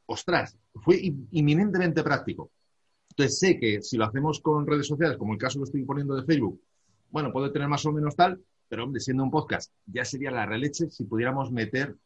Ostras, 0.06 0.56
fue 0.74 0.96
in- 1.00 1.28
inminentemente 1.32 2.02
práctico. 2.02 2.50
Entonces, 3.10 3.38
sé 3.38 3.58
que 3.58 3.82
si 3.82 3.96
lo 3.96 4.04
hacemos 4.04 4.40
con 4.40 4.66
redes 4.66 4.86
sociales, 4.86 5.18
como 5.18 5.32
el 5.32 5.38
caso 5.38 5.58
que 5.58 5.64
estoy 5.64 5.84
poniendo 5.84 6.14
de 6.14 6.24
Facebook, 6.24 6.60
bueno, 7.10 7.32
puede 7.32 7.50
tener 7.50 7.68
más 7.68 7.84
o 7.86 7.92
menos 7.92 8.16
tal, 8.16 8.40
pero 8.68 8.84
hombre, 8.84 9.00
siendo 9.00 9.22
un 9.22 9.30
podcast, 9.30 9.72
ya 9.86 10.04
sería 10.04 10.30
la 10.30 10.46
releche 10.46 10.88
si 10.90 11.04
pudiéramos 11.04 11.52
meter 11.52 11.96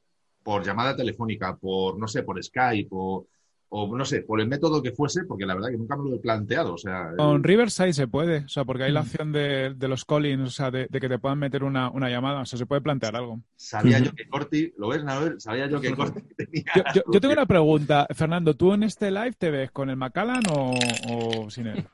por 0.43 0.65
llamada 0.65 0.97
telefónica, 0.97 1.57
por, 1.57 1.99
no 1.99 2.09
sé, 2.09 2.23
por 2.23 2.43
Skype 2.43 2.89
o, 2.91 3.27
o 3.69 3.97
no 3.97 4.05
sé, 4.05 4.23
por 4.23 4.41
el 4.41 4.49
método 4.49 4.83
que 4.83 4.93
fuese, 4.93 5.25
porque 5.25 5.45
la 5.47 5.55
verdad 5.55 5.71
que 5.71 5.79
nunca 5.79 5.97
me 5.97 6.09
lo 6.11 6.17
he 6.17 6.21
planteado. 6.21 6.75
O 6.75 6.79
sea, 6.79 7.11
Con 7.17 7.43
Riverside 7.43 7.93
se 7.93 8.07
puede, 8.09 8.45
o 8.45 8.49
sea, 8.49 8.65
porque 8.65 8.85
hay 8.85 8.93
la 8.93 9.01
opción 9.01 9.33
de, 9.33 9.75
de 9.75 9.89
los 9.89 10.05
callings, 10.05 10.49
o 10.49 10.51
sea, 10.53 10.71
de, 10.71 10.87
de 10.89 11.01
que 11.01 11.09
te 11.09 11.19
puedan 11.19 11.39
meter 11.39 11.65
una, 11.65 11.91
una 11.91 12.09
llamada, 12.09 12.41
o 12.41 12.47
sea, 12.47 12.59
se 12.59 12.67
puede 12.67 12.81
plantear 12.81 13.17
algo. 13.17 13.41
sabía 13.57 13.99
yo 13.99 14.13
que 14.13 14.29
Corti, 14.29 14.73
¿lo 14.79 14.89
ves? 14.89 15.03
Sabía 15.39 15.67
yo 15.69 15.81
que 15.81 15.95
Corti 15.95 16.21
tenía. 16.37 16.65
Yo, 16.77 16.83
yo- 16.95 17.03
yo 17.13 17.21
tengo 17.21 17.35
una 17.35 17.47
pregunta, 17.47 18.07
Fernando, 18.15 18.55
¿tú 18.55 18.73
en 18.75 18.85
este 18.85 19.11
live 19.11 19.33
te 19.39 19.51
ves 19.51 19.71
con 19.71 19.91
el 19.91 19.97
Macallan 19.97 20.43
o, 20.51 20.75
o 21.11 21.51
sin 21.51 21.67
él? 21.67 21.85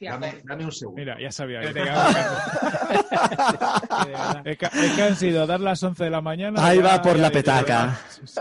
Dame, 0.00 0.40
dame 0.44 0.64
un 0.64 0.72
segundo. 0.72 1.00
Mira, 1.00 1.20
ya 1.20 1.30
sabía. 1.32 1.60
que 1.60 1.72
te 1.72 1.80
es, 4.44 4.58
que, 4.58 4.66
es 4.66 4.92
que 4.94 5.02
han 5.02 5.16
sido 5.16 5.46
dar 5.46 5.60
las 5.60 5.82
11 5.82 6.04
de 6.04 6.10
la 6.10 6.20
mañana. 6.20 6.64
Ahí 6.64 6.78
va 6.78 7.00
por 7.02 7.18
la 7.18 7.30
petaca. 7.30 7.98
sí, 8.10 8.22
sí. 8.26 8.40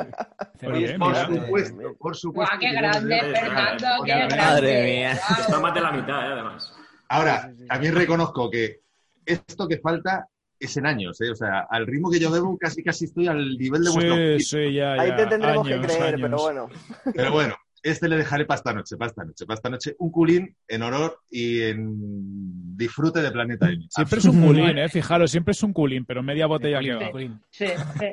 Oye, 0.65 0.75
Oye, 0.89 0.97
por 0.99 1.09
mira. 1.13 1.27
supuesto, 1.27 1.95
por 1.99 2.15
supuesto. 2.15 2.55
¡Guau, 2.55 2.59
qué 2.59 2.71
grande, 2.73 3.19
Fernando! 3.33 3.88
¡Qué 4.05 4.11
Madre 4.13 4.27
grande! 4.27 4.38
Madre 4.38 4.83
mía. 4.83 5.11
Está 5.13 5.59
más 5.59 5.73
de 5.73 5.81
la 5.81 5.91
mitad, 5.91 6.21
¿eh? 6.29 6.33
además. 6.33 6.73
Ahora, 7.09 7.51
también 7.69 7.95
reconozco 7.95 8.49
que 8.49 8.81
esto 9.25 9.67
que 9.67 9.77
falta 9.79 10.27
es 10.59 10.75
en 10.77 10.85
años, 10.88 11.21
¿eh? 11.21 11.29
O 11.31 11.35
sea, 11.35 11.67
al 11.69 11.85
ritmo 11.85 12.09
que 12.09 12.19
yo 12.19 12.31
bebo, 12.31 12.57
casi 12.57 12.83
casi 12.83 13.05
estoy 13.05 13.27
al 13.27 13.57
nivel 13.57 13.83
de 13.83 13.89
vuestro. 13.91 14.15
Sí, 14.15 14.39
sí, 14.39 14.73
ya, 14.73 14.93
Ahí 14.93 15.09
ya. 15.09 15.15
te 15.15 15.25
tendremos 15.27 15.67
años, 15.67 15.81
que 15.81 15.88
creer, 15.88 16.03
años. 16.15 16.21
pero 16.21 16.38
bueno. 16.38 16.69
Pero 17.13 17.31
bueno, 17.31 17.55
este 17.89 18.07
le 18.09 18.17
dejaré 18.17 18.45
para 18.45 18.57
esta 18.57 18.73
noche, 18.73 18.97
para 18.97 19.09
esta 19.09 19.23
noche, 19.23 19.45
para 19.45 19.55
esta 19.55 19.69
noche. 19.69 19.95
Un 19.99 20.11
culín 20.11 20.55
en 20.67 20.81
honor 20.83 21.19
y 21.29 21.61
en 21.61 22.75
disfrute 22.77 23.21
de 23.21 23.31
Planeta 23.31 23.67
M. 23.69 23.85
Siempre 23.89 24.19
es 24.19 24.25
un 24.25 24.41
culín, 24.41 24.77
¿eh? 24.77 24.89
Fijaros, 24.89 25.31
siempre 25.31 25.51
es 25.51 25.63
un 25.63 25.73
culín, 25.73 26.05
pero 26.05 26.21
media 26.23 26.47
botella 26.47 26.79
que 26.79 26.93
va. 26.93 27.11
Sí, 27.49 27.65
sí. 27.99 28.05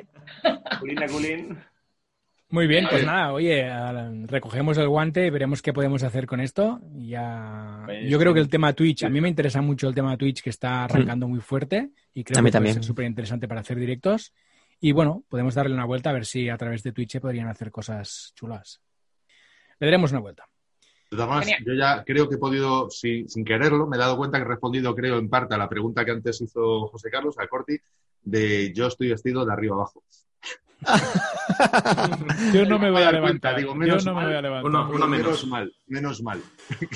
Culina, 0.79 1.07
culín. 1.07 1.57
Muy 2.49 2.67
bien, 2.67 2.85
pues 2.89 3.03
nada, 3.05 3.33
oye, 3.33 3.65
a- 3.69 4.11
recogemos 4.27 4.77
el 4.77 4.87
guante 4.87 5.25
y 5.25 5.29
veremos 5.31 5.61
qué 5.63 5.73
podemos 5.73 6.03
hacer 6.03 6.27
con 6.27 6.39
esto. 6.39 6.79
Ya... 6.93 7.81
Pues, 7.85 8.09
Yo 8.09 8.19
creo 8.19 8.33
que 8.35 8.39
el 8.39 8.49
tema 8.49 8.71
Twitch, 8.73 9.03
a 9.03 9.09
mí 9.09 9.19
me 9.19 9.27
interesa 9.29 9.61
mucho 9.61 9.87
el 9.89 9.95
tema 9.95 10.15
Twitch 10.15 10.41
que 10.43 10.51
está 10.51 10.83
arrancando 10.85 11.27
muy 11.27 11.39
fuerte 11.41 11.89
y 12.13 12.23
creo 12.23 12.35
A 12.35 12.39
que 12.39 12.41
puede 12.43 12.51
también. 12.51 12.75
ser 12.75 12.83
súper 12.83 13.05
interesante 13.05 13.47
para 13.47 13.61
hacer 13.61 13.77
directos. 13.77 14.33
Y 14.79 14.91
bueno, 14.91 15.23
podemos 15.27 15.55
darle 15.55 15.73
una 15.73 15.85
vuelta 15.85 16.11
a 16.11 16.13
ver 16.13 16.25
si 16.25 16.47
a 16.47 16.57
través 16.57 16.83
de 16.83 16.91
Twitch 16.91 17.19
podrían 17.19 17.47
hacer 17.47 17.71
cosas 17.71 18.31
chulas. 18.35 18.79
Le 19.79 19.87
daremos 19.87 20.11
una 20.11 20.21
vuelta. 20.21 20.47
Genial. 21.11 21.63
yo 21.65 21.73
ya 21.73 22.03
creo 22.03 22.27
que 22.27 22.35
he 22.35 22.37
podido, 22.39 22.89
si- 22.89 23.25
sin 23.27 23.45
quererlo, 23.45 23.87
me 23.87 23.95
he 23.95 23.99
dado 23.99 24.17
cuenta 24.17 24.37
que 24.37 24.43
he 24.43 24.47
respondido, 24.47 24.93
creo, 24.95 25.17
en 25.17 25.29
parte 25.29 25.53
a 25.55 25.57
la 25.57 25.69
pregunta 25.69 26.03
que 26.03 26.11
antes 26.11 26.41
hizo 26.41 26.87
José 26.87 27.09
Carlos, 27.09 27.35
a 27.39 27.47
Corti, 27.47 27.77
de 28.23 28.73
yo 28.73 28.87
estoy 28.87 29.09
vestido 29.09 29.45
de 29.45 29.53
arriba 29.53 29.75
abajo. 29.75 30.03
Yo 32.53 32.65
no 32.65 32.77
me 32.79 32.91
voy 32.91 33.01
a 33.03 33.11
levantar. 33.11 33.59
Yo 33.59 33.67
no 33.67 33.75
me 33.75 34.25
voy 34.25 34.33
a 34.33 34.41
levantar. 34.41 34.65
Uno- 34.65 34.89
uno 34.91 35.07
menos. 35.07 35.25
Menos 35.27 35.47
mal, 35.47 35.73
menos 35.87 36.21
mal. 36.21 36.41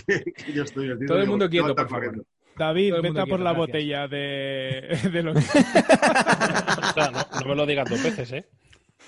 que, 0.06 0.24
que 0.34 0.54
yo 0.54 0.64
estoy 0.64 0.88
vestido. 0.90 1.08
Todo 1.08 1.18
el 1.20 1.24
digo, 1.24 1.34
mundo 1.34 1.50
quieto, 1.50 1.76
por 1.76 1.90
favor. 1.90 2.26
David, 2.58 2.94
vete 3.02 3.20
a 3.22 3.26
por 3.26 3.40
la 3.40 3.54
gracias. 3.54 3.58
botella 3.58 4.08
de, 4.10 5.00
de 5.14 5.24
lo 5.24 5.34
que... 5.34 5.40
O 5.40 6.94
sea, 6.94 7.12
no, 7.12 7.40
no 7.42 7.48
me 7.48 7.56
lo 7.56 7.66
digas 7.66 7.90
dos 7.90 8.04
veces, 8.04 8.32
¿eh? 8.34 8.46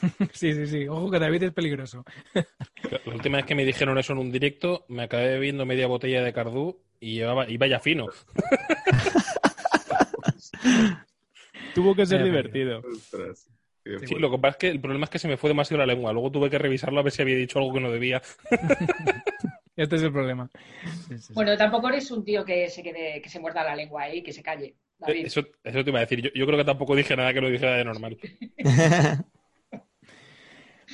Sí, 0.34 0.54
sí, 0.54 0.68
sí. 0.68 0.88
Ojo 0.88 1.12
que 1.12 1.20
David 1.20 1.44
es 1.44 1.52
peligroso. 1.54 2.04
La 3.06 3.14
última 3.14 3.38
vez 3.38 3.46
que 3.46 3.56
me 3.56 3.66
dijeron 3.66 3.98
eso 3.98 4.14
en 4.14 4.20
un 4.20 4.32
directo, 4.32 4.86
me 4.88 5.04
acabé 5.04 5.34
bebiendo 5.34 5.66
media 5.66 5.88
botella 5.88 6.24
de 6.24 6.34
Cardú 6.34 6.80
y 7.00 7.16
llevaba, 7.16 7.50
iba 7.50 7.68
ya 7.68 7.80
fino. 7.80 8.08
Tuvo 11.74 11.96
que 11.96 12.06
ser 12.06 12.22
Eh, 12.22 12.26
divertido. 12.26 12.82
Sí, 14.06 14.16
lo 14.16 14.30
que 14.30 14.38
pasa 14.38 14.52
es 14.52 14.58
que 14.58 14.70
el 14.70 14.80
problema 14.80 15.06
es 15.06 15.10
que 15.10 15.20
se 15.20 15.28
me 15.28 15.38
fue 15.38 15.50
demasiado 15.50 15.80
la 15.80 15.88
lengua. 15.92 16.14
Luego 16.14 16.32
tuve 16.32 16.50
que 16.50 16.60
revisarlo 16.60 17.00
a 17.00 17.04
ver 17.04 17.12
si 17.12 17.22
había 17.24 17.36
dicho 17.36 17.58
algo 17.60 17.74
que 17.74 17.80
no 17.80 17.92
debía. 17.92 18.22
Este 19.76 19.96
es 19.96 20.04
el 20.04 20.12
problema. 20.12 20.50
Sí, 20.84 21.18
sí, 21.18 21.20
sí. 21.20 21.34
Bueno, 21.34 21.58
tampoco 21.58 21.90
eres 21.90 22.12
un 22.12 22.24
tío 22.24 22.46
que 22.46 22.70
se 22.70 22.84
quede, 22.84 23.22
que 23.22 23.30
se 23.30 23.40
muerda 23.40 23.64
la 23.64 23.76
lengua 23.76 24.04
ahí, 24.04 24.22
que 24.22 24.34
se 24.34 24.44
calle. 24.44 24.76
David. 25.00 25.26
Eso, 25.26 25.44
eso 25.64 25.84
te 25.84 25.90
iba 25.90 25.98
a 25.98 26.02
decir. 26.02 26.22
Yo, 26.22 26.30
yo 26.36 26.46
creo 26.46 26.60
que 26.60 26.66
tampoco 26.66 26.96
dije 26.96 27.16
nada 27.16 27.34
que 27.34 27.42
no 27.42 27.50
dijera 27.50 27.78
de 27.78 27.86
normal. 27.86 28.18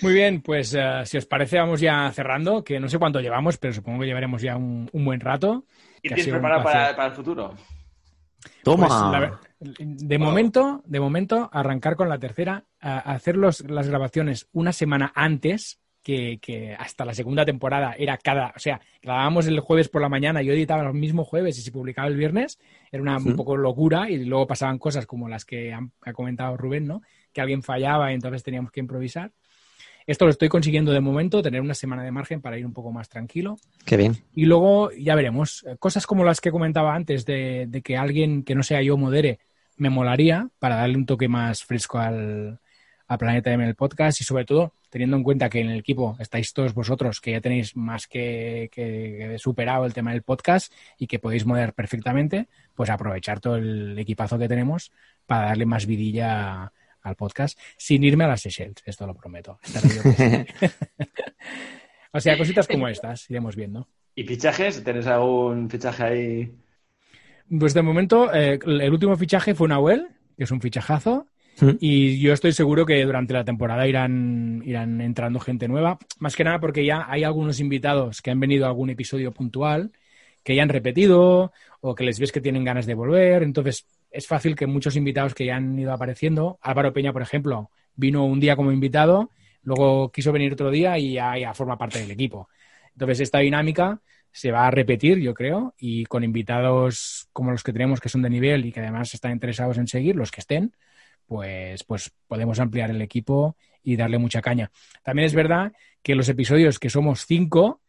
Muy 0.01 0.13
bien, 0.13 0.41
pues 0.41 0.73
eh, 0.73 1.01
si 1.05 1.17
os 1.17 1.25
parece 1.25 1.57
vamos 1.57 1.79
ya 1.81 2.11
cerrando, 2.11 2.63
que 2.63 2.79
no 2.79 2.87
sé 2.87 2.99
cuánto 2.99 3.19
llevamos, 3.19 3.57
pero 3.57 3.73
supongo 3.73 4.01
que 4.01 4.05
llevaremos 4.05 4.41
ya 4.41 4.55
un, 4.55 4.89
un 4.91 5.05
buen 5.05 5.19
rato. 5.19 5.65
¿Y 6.01 6.09
que 6.09 6.13
ha 6.13 6.15
tienes 6.15 6.31
preparado 6.33 6.63
para, 6.63 6.95
para 6.95 7.07
el 7.09 7.13
futuro? 7.15 7.55
Toma. 8.63 8.87
Pues, 8.87 9.01
la 9.11 9.39
de 9.59 10.17
momento, 10.19 10.83
de 10.85 10.99
momento, 10.99 11.49
arrancar 11.51 11.95
con 11.95 12.09
la 12.09 12.19
tercera, 12.19 12.63
a- 12.79 12.97
a 13.11 13.13
hacer 13.15 13.35
los- 13.35 13.61
las 13.67 13.87
grabaciones 13.87 14.47
una 14.53 14.71
semana 14.71 15.11
antes, 15.15 15.79
que, 16.03 16.37
que 16.39 16.73
hasta 16.73 17.03
la 17.03 17.13
segunda 17.13 17.43
temporada 17.43 17.93
era 17.97 18.17
cada, 18.17 18.53
o 18.55 18.59
sea, 18.59 18.79
grabábamos 19.01 19.45
el 19.47 19.59
jueves 19.59 19.89
por 19.89 20.01
la 20.01 20.07
mañana, 20.07 20.41
yo 20.41 20.53
editaba 20.53 20.83
el 20.87 20.93
mismo 20.93 21.25
jueves 21.25 21.57
y 21.57 21.61
se 21.61 21.71
publicaba 21.71 22.07
el 22.07 22.15
viernes, 22.15 22.59
era 22.91 23.01
una 23.01 23.17
un 23.17 23.35
poco 23.35 23.57
locura 23.57 24.09
y 24.09 24.23
luego 24.23 24.47
pasaban 24.47 24.77
cosas 24.77 25.05
como 25.05 25.27
las 25.27 25.43
que 25.43 25.73
han- 25.73 25.91
ha 26.03 26.13
comentado 26.13 26.55
Rubén, 26.55 26.87
¿no? 26.87 27.01
Que 27.33 27.41
alguien 27.41 27.61
fallaba 27.61 28.11
y 28.11 28.15
entonces 28.15 28.41
teníamos 28.43 28.71
que 28.71 28.79
improvisar. 28.79 29.31
Esto 30.07 30.25
lo 30.25 30.31
estoy 30.31 30.49
consiguiendo 30.49 30.93
de 30.93 31.01
momento, 31.01 31.43
tener 31.43 31.61
una 31.61 31.73
semana 31.73 32.03
de 32.03 32.11
margen 32.11 32.41
para 32.41 32.57
ir 32.57 32.65
un 32.65 32.73
poco 32.73 32.91
más 32.91 33.09
tranquilo. 33.09 33.57
Qué 33.85 33.97
bien. 33.97 34.15
Y 34.33 34.45
luego 34.45 34.89
ya 34.91 35.15
veremos. 35.15 35.65
Cosas 35.79 36.07
como 36.07 36.23
las 36.23 36.41
que 36.41 36.49
comentaba 36.49 36.95
antes, 36.95 37.25
de, 37.25 37.67
de 37.67 37.81
que 37.81 37.97
alguien 37.97 38.43
que 38.43 38.55
no 38.55 38.63
sea 38.63 38.81
yo 38.81 38.97
modere, 38.97 39.39
me 39.75 39.89
molaría 39.89 40.49
para 40.59 40.77
darle 40.77 40.97
un 40.97 41.05
toque 41.05 41.27
más 41.27 41.63
fresco 41.63 41.99
al, 41.99 42.59
a 43.07 43.17
Planeta 43.17 43.51
M 43.51 43.63
en 43.63 43.69
el 43.69 43.75
podcast 43.75 44.19
y 44.21 44.23
sobre 44.23 44.45
todo 44.45 44.73
teniendo 44.89 45.17
en 45.17 45.23
cuenta 45.23 45.49
que 45.49 45.61
en 45.61 45.69
el 45.69 45.79
equipo 45.79 46.15
estáis 46.19 46.53
todos 46.53 46.73
vosotros, 46.73 47.19
que 47.19 47.31
ya 47.31 47.41
tenéis 47.41 47.75
más 47.75 48.07
que, 48.07 48.69
que 48.71 49.35
superado 49.37 49.85
el 49.85 49.93
tema 49.93 50.11
del 50.11 50.23
podcast 50.23 50.73
y 50.97 51.07
que 51.07 51.19
podéis 51.19 51.45
moderar 51.45 51.73
perfectamente, 51.73 52.47
pues 52.73 52.89
aprovechar 52.89 53.39
todo 53.39 53.57
el 53.57 53.97
equipazo 53.99 54.37
que 54.37 54.47
tenemos 54.47 54.91
para 55.25 55.47
darle 55.47 55.65
más 55.65 55.85
vidilla 55.85 56.71
al 57.01 57.15
podcast 57.15 57.59
sin 57.77 58.03
irme 58.03 58.23
a 58.23 58.27
las 58.27 58.41
Seychelles, 58.41 58.83
esto 58.85 59.07
lo 59.07 59.13
prometo. 59.13 59.59
O 62.17 62.19
sea, 62.19 62.37
cositas 62.37 62.67
como 62.67 62.87
estas, 62.87 63.29
iremos 63.29 63.55
viendo. 63.55 63.87
¿Y 64.15 64.23
fichajes? 64.23 64.83
¿Tenés 64.83 65.05
algún 65.05 65.69
fichaje 65.69 66.03
ahí? 66.03 66.51
Pues 67.59 67.75
de 67.75 67.81
momento, 67.83 68.33
eh, 68.33 68.59
el 68.65 68.91
último 68.91 69.15
fichaje 69.15 69.53
fue 69.53 69.67
Nahuel, 69.67 70.07
que 70.35 70.43
es 70.43 70.51
un 70.51 70.59
fichajazo. 70.59 71.27
Mm. 71.61 71.71
Y 71.79 72.19
yo 72.19 72.33
estoy 72.33 72.53
seguro 72.53 72.85
que 72.85 73.03
durante 73.05 73.33
la 73.33 73.45
temporada 73.45 73.87
irán, 73.87 74.63
irán 74.65 74.99
entrando 75.01 75.39
gente 75.39 75.67
nueva. 75.67 75.99
Más 76.19 76.35
que 76.35 76.43
nada 76.43 76.59
porque 76.59 76.85
ya 76.85 77.05
hay 77.07 77.23
algunos 77.23 77.59
invitados 77.59 78.21
que 78.21 78.31
han 78.31 78.39
venido 78.39 78.65
a 78.65 78.69
algún 78.69 78.89
episodio 78.89 79.31
puntual, 79.31 79.91
que 80.43 80.55
ya 80.55 80.63
han 80.63 80.69
repetido 80.69 81.51
o 81.81 81.93
que 81.93 82.03
les 82.03 82.19
ves 82.19 82.31
que 82.31 82.41
tienen 82.41 82.63
ganas 82.63 82.85
de 82.85 82.95
volver. 82.95 83.43
Entonces, 83.43 83.85
es 84.17 84.25
fácil 84.25 84.55
que 84.55 84.65
muchos 84.65 84.95
invitados 84.95 85.35
que 85.35 85.45
ya 85.45 85.57
han 85.57 85.77
ido 85.77 85.93
apareciendo, 85.93 86.57
Álvaro 86.63 86.91
Peña, 86.91 87.13
por 87.13 87.21
ejemplo, 87.21 87.69
vino 87.95 88.25
un 88.25 88.39
día 88.39 88.55
como 88.55 88.71
invitado, 88.71 89.29
luego 89.61 90.11
quiso 90.11 90.31
venir 90.31 90.53
otro 90.53 90.71
día 90.71 90.97
y 90.97 91.13
ya, 91.13 91.53
forma 91.53 91.77
parte 91.77 91.99
del 91.99 92.09
equipo. 92.09 92.49
Entonces, 92.93 93.19
esta 93.19 93.37
dinámica 93.39 94.01
se 94.31 94.51
va 94.51 94.65
a 94.65 94.71
repetir, 94.71 95.19
yo 95.19 95.35
creo, 95.35 95.75
y 95.77 96.05
con 96.05 96.23
invitados 96.23 97.29
como 97.31 97.51
los 97.51 97.61
que 97.61 97.71
tenemos 97.71 97.99
que 97.99 98.09
son 98.09 98.23
de 98.23 98.31
nivel 98.31 98.65
y 98.65 98.71
que 98.71 98.79
además 98.79 99.13
están 99.13 99.33
interesados 99.33 99.77
en 99.77 99.87
seguir, 99.87 100.15
los 100.15 100.31
que 100.31 100.41
estén, 100.41 100.75
pues, 101.27 101.83
pues 101.83 102.11
podemos 102.25 102.59
ampliar 102.59 102.89
el 102.89 103.03
equipo 103.03 103.55
y 103.83 103.97
darle 103.97 104.17
mucha 104.17 104.41
caña. 104.41 104.71
También 105.03 105.27
es 105.27 105.35
verdad 105.35 105.73
que 106.01 106.15
los 106.15 106.27
episodios 106.27 106.79
que 106.79 106.89
somos 106.89 107.27
cinco 107.27 107.81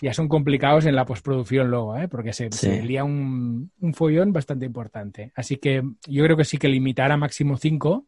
ya 0.00 0.12
son 0.14 0.28
complicados 0.28 0.86
en 0.86 0.94
la 0.96 1.04
postproducción 1.04 1.70
luego, 1.70 1.96
¿eh? 1.96 2.08
porque 2.08 2.32
se, 2.32 2.50
Sí. 2.52 2.58
se 2.66 2.82
lía 2.82 3.04
un, 3.04 3.70
un 3.80 3.94
follón 3.94 4.32
bastante 4.32 4.66
importante. 4.66 5.32
Así 5.34 5.56
que 5.56 5.82
yo 6.06 6.24
creo 6.24 6.36
que 6.36 6.44
sí 6.44 6.58
que 6.58 6.68
limitar 6.68 7.12
a 7.12 7.16
máximo 7.16 7.56
cinco, 7.56 8.06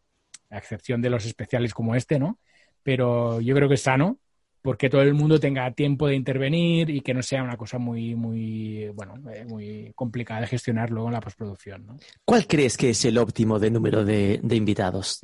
a 0.51 0.59
excepción 0.59 1.01
de 1.03 1.11
los 1.11 1.25
especiales 1.27 1.75
como 1.75 1.95
este, 1.95 2.19
¿no? 2.19 2.39
Pero 2.83 3.41
yo 3.41 3.55
creo 3.55 3.69
que 3.69 3.75
es 3.75 3.83
sano 3.83 4.19
porque 4.61 4.89
todo 4.89 5.03
el 5.03 5.15
mundo 5.15 5.41
tenga 5.41 5.71
tiempo 5.73 6.07
de 6.07 6.15
intervenir 6.15 6.89
y 6.89 7.01
que 7.01 7.15
no 7.15 7.23
sea 7.23 7.43
una 7.43 7.57
cosa 7.57 7.79
muy, 7.79 8.15
muy, 8.15 8.89
bueno, 8.95 9.15
eh, 9.31 9.45
muy 9.45 9.93
complicada 9.97 10.43
de 10.43 10.47
gestionar 10.47 10.91
luego 10.91 11.09
en 11.09 11.15
la 11.15 11.21
postproducción, 11.21 11.85
¿no? 11.85 11.97
¿Cuál 12.25 12.47
crees 12.47 12.77
que 12.77 12.91
es 12.91 13.05
el 13.05 13.19
óptimo 13.19 13.59
de 13.59 13.71
número 13.73 14.05
de, 14.05 14.39
de 14.43 14.57
invitados? 14.57 15.21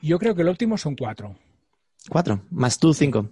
Yo 0.00 0.18
creo 0.18 0.34
que 0.34 0.42
el 0.42 0.48
óptimo 0.48 0.78
son 0.78 0.94
cuatro. 0.96 1.36
Cuatro, 2.08 2.42
más 2.50 2.78
tú 2.78 2.92
cinco 2.94 3.30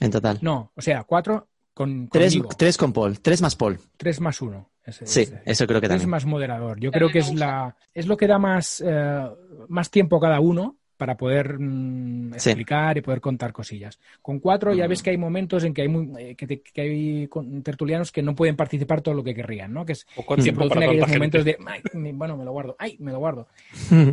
en 0.00 0.10
total. 0.10 0.38
No, 0.42 0.72
o 0.74 0.80
sea, 0.80 1.04
cuatro 1.04 1.48
con 1.74 2.08
Tres, 2.08 2.34
conmigo. 2.34 2.54
tres 2.56 2.76
con 2.76 2.92
Paul, 2.92 3.20
tres 3.20 3.42
más 3.42 3.54
Paul. 3.56 3.78
Tres 3.96 4.20
más 4.20 4.40
uno. 4.40 4.70
Es- 4.84 5.00
Sí, 5.04 5.22
es- 5.22 5.34
eso 5.44 5.66
creo 5.66 5.80
que 5.80 5.88
tres 5.88 5.98
también. 6.00 6.10
más 6.10 6.24
moderador. 6.26 6.78
Yo 6.80 6.90
creo 6.92 7.08
que 7.10 7.18
es 7.18 7.34
la 7.34 7.76
es 7.92 8.06
lo 8.06 8.16
que 8.16 8.26
da 8.26 8.38
más, 8.38 8.82
eh, 8.86 9.26
más 9.68 9.90
tiempo 9.90 10.16
a 10.16 10.20
cada 10.20 10.40
uno 10.40 10.76
para 10.96 11.16
poder 11.18 11.58
mm, 11.58 12.32
Sí. 12.38 12.50
explicar 12.50 12.96
y 12.96 13.02
poder 13.02 13.20
contar 13.20 13.52
cosillas. 13.52 13.98
Con 14.22 14.38
cuatro 14.38 14.72
ya 14.72 14.86
ves 14.86 15.02
que 15.02 15.10
hay 15.10 15.18
momentos 15.18 15.64
en 15.64 15.74
que 15.74 15.82
hay, 15.82 15.88
muy- 15.88 16.10
eh, 16.22 16.34
que, 16.36 16.46
te- 16.46 16.62
que 16.62 16.80
hay 16.80 17.28
con- 17.28 17.62
tertulianos 17.62 18.10
que 18.12 18.22
no 18.22 18.34
pueden 18.34 18.56
participar 18.56 19.02
todo 19.02 19.14
lo 19.14 19.22
que 19.24 19.34
querrían, 19.34 19.74
¿no? 19.74 19.84
Que 19.84 19.92
es, 19.92 20.06
Poco 20.16 20.36
tiempo 20.36 20.66
para 20.68 20.86
aquellos 20.86 21.08
momentos 21.08 21.44
gente. 21.44 21.58
de, 21.62 21.70
"Ay, 21.70 21.82
me- 21.92 22.12
bueno, 22.12 22.36
me 22.38 22.44
lo 22.46 22.52
guardo, 22.52 22.76
ay, 22.78 22.96
me 23.00 23.12
lo 23.12 23.18
guardo. 23.18 23.48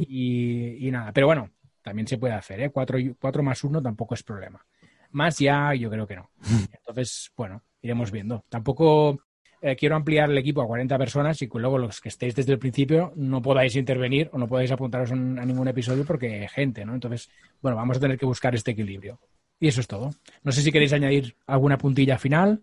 y, 0.07 0.87
y 0.87 0.91
nada, 0.91 1.11
pero 1.13 1.27
bueno, 1.27 1.49
también 1.81 2.07
se 2.07 2.17
puede 2.17 2.33
hacer, 2.33 2.59
¿eh? 2.61 2.69
Cuatro, 2.71 2.97
y- 2.99 3.13
cuatro 3.13 3.43
más 3.43 3.63
uno 3.63 3.81
tampoco 3.81 4.13
es 4.15 4.23
problema. 4.23 4.65
Más 5.13 5.39
ya, 5.39 5.73
yo 5.73 5.89
creo 5.89 6.05
que 6.05 6.15
no. 6.15 6.29
Entonces, 6.73 7.31
bueno, 7.35 7.63
iremos 7.81 8.11
viendo. 8.11 8.43
Tampoco 8.49 9.19
eh, 9.61 9.75
quiero 9.75 9.95
ampliar 9.95 10.29
el 10.29 10.37
equipo 10.37 10.61
a 10.61 10.67
40 10.67 10.97
personas 10.97 11.41
y 11.41 11.47
que 11.47 11.59
luego 11.59 11.77
los 11.77 12.01
que 12.01 12.09
estéis 12.09 12.35
desde 12.35 12.51
el 12.51 12.59
principio 12.59 13.13
no 13.15 13.41
podáis 13.41 13.75
intervenir 13.75 14.29
o 14.33 14.37
no 14.37 14.47
podáis 14.47 14.71
apuntaros 14.71 15.11
a 15.11 15.15
ningún 15.15 15.67
episodio 15.69 16.03
porque 16.05 16.47
gente, 16.49 16.83
¿no? 16.85 16.93
Entonces, 16.93 17.29
bueno, 17.61 17.77
vamos 17.77 17.97
a 17.97 17.99
tener 18.01 18.17
que 18.17 18.25
buscar 18.25 18.53
este 18.55 18.71
equilibrio. 18.71 19.19
Y 19.59 19.69
eso 19.69 19.79
es 19.79 19.87
todo. 19.87 20.13
No 20.43 20.51
sé 20.51 20.61
si 20.61 20.71
queréis 20.71 20.91
añadir 20.91 21.37
alguna 21.47 21.77
puntilla 21.77 22.17
final. 22.17 22.61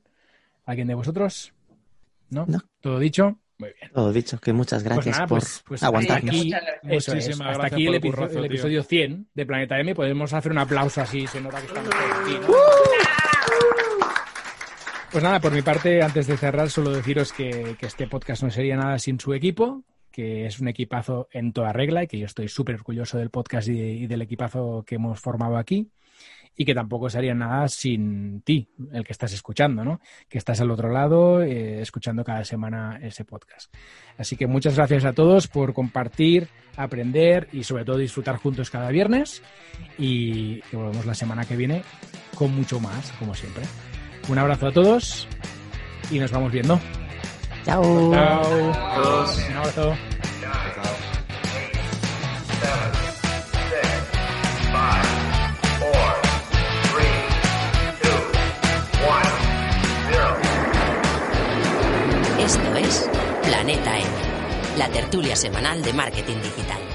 ¿Alguien 0.66 0.88
de 0.88 0.94
vosotros? 0.94 1.54
¿No? 2.28 2.44
No. 2.46 2.60
¿Todo 2.80 2.98
dicho? 2.98 3.38
Muy 3.60 3.74
bien. 3.78 3.92
Todo 3.92 4.10
dicho, 4.10 4.38
que 4.38 4.54
muchas 4.54 4.82
Pues 4.82 4.94
gracias 4.94 5.16
nada, 5.16 5.26
por 5.26 5.38
pues, 5.40 5.62
pues 5.66 5.82
aguantarnos. 5.82 6.34
Hasta 6.34 6.56
aquí, 6.56 6.94
eso 6.96 7.12
es. 7.12 7.28
Hasta 7.28 7.44
gracias 7.44 7.72
aquí 7.72 7.86
por 7.86 7.94
el, 7.94 8.00
currazo, 8.00 8.38
el 8.38 8.44
episodio 8.46 8.82
100 8.82 9.28
de 9.34 9.46
Planeta 9.46 9.78
M. 9.78 9.94
Podemos 9.94 10.32
hacer 10.32 10.50
un 10.50 10.58
aplauso 10.58 11.02
así, 11.02 11.26
se 11.26 11.42
nota 11.42 11.60
que 11.60 11.66
estamos 11.66 11.90
todos 11.90 12.04
aquí, 12.22 12.38
¿no? 12.40 12.54
Pues 15.12 15.24
nada, 15.24 15.40
por 15.40 15.52
mi 15.52 15.60
parte, 15.60 16.02
antes 16.02 16.26
de 16.26 16.38
cerrar, 16.38 16.70
solo 16.70 16.90
deciros 16.90 17.32
que, 17.34 17.76
que 17.78 17.86
este 17.86 18.06
podcast 18.06 18.42
no 18.44 18.50
sería 18.50 18.76
nada 18.76 18.98
sin 18.98 19.20
su 19.20 19.34
equipo, 19.34 19.84
que 20.10 20.46
es 20.46 20.58
un 20.58 20.68
equipazo 20.68 21.28
en 21.32 21.52
toda 21.52 21.74
regla 21.74 22.04
y 22.04 22.06
que 22.06 22.18
yo 22.18 22.26
estoy 22.26 22.48
súper 22.48 22.76
orgulloso 22.76 23.18
del 23.18 23.28
podcast 23.28 23.68
y, 23.68 23.78
y 23.78 24.06
del 24.06 24.22
equipazo 24.22 24.84
que 24.86 24.94
hemos 24.94 25.20
formado 25.20 25.58
aquí. 25.58 25.90
Y 26.56 26.64
que 26.64 26.74
tampoco 26.74 27.08
sería 27.08 27.34
nada 27.34 27.68
sin 27.68 28.42
ti, 28.42 28.68
el 28.92 29.04
que 29.04 29.12
estás 29.12 29.32
escuchando, 29.32 29.84
¿no? 29.84 30.00
Que 30.28 30.38
estás 30.38 30.60
al 30.60 30.70
otro 30.70 30.90
lado, 30.90 31.42
eh, 31.42 31.80
escuchando 31.80 32.22
cada 32.22 32.44
semana 32.44 32.98
ese 33.02 33.24
podcast. 33.24 33.74
Así 34.18 34.36
que 34.36 34.46
muchas 34.46 34.76
gracias 34.76 35.04
a 35.04 35.12
todos 35.12 35.48
por 35.48 35.72
compartir, 35.72 36.48
aprender 36.76 37.48
y 37.52 37.62
sobre 37.62 37.84
todo 37.84 37.96
disfrutar 37.96 38.36
juntos 38.36 38.68
cada 38.70 38.90
viernes. 38.90 39.42
Y, 39.96 40.62
y 40.70 40.76
volvemos 40.76 41.06
la 41.06 41.14
semana 41.14 41.46
que 41.46 41.56
viene 41.56 41.82
con 42.34 42.54
mucho 42.54 42.78
más, 42.78 43.10
como 43.12 43.34
siempre. 43.34 43.64
Un 44.28 44.38
abrazo 44.38 44.66
a 44.66 44.72
todos 44.72 45.26
y 46.10 46.18
nos 46.18 46.30
vamos 46.30 46.52
viendo. 46.52 46.78
Chao. 47.64 48.12
Chao. 48.12 48.42
Todos. 48.94 49.48
Un 49.48 49.56
abrazo. 49.56 49.96
nine, 52.60 53.09
seven, 62.50 62.76
es 62.84 63.08
Planeta 63.44 63.96
M, 63.96 64.08
la 64.76 64.88
tertulia 64.88 65.36
semanal 65.36 65.82
de 65.82 65.92
marketing 65.92 66.38
digital. 66.42 66.89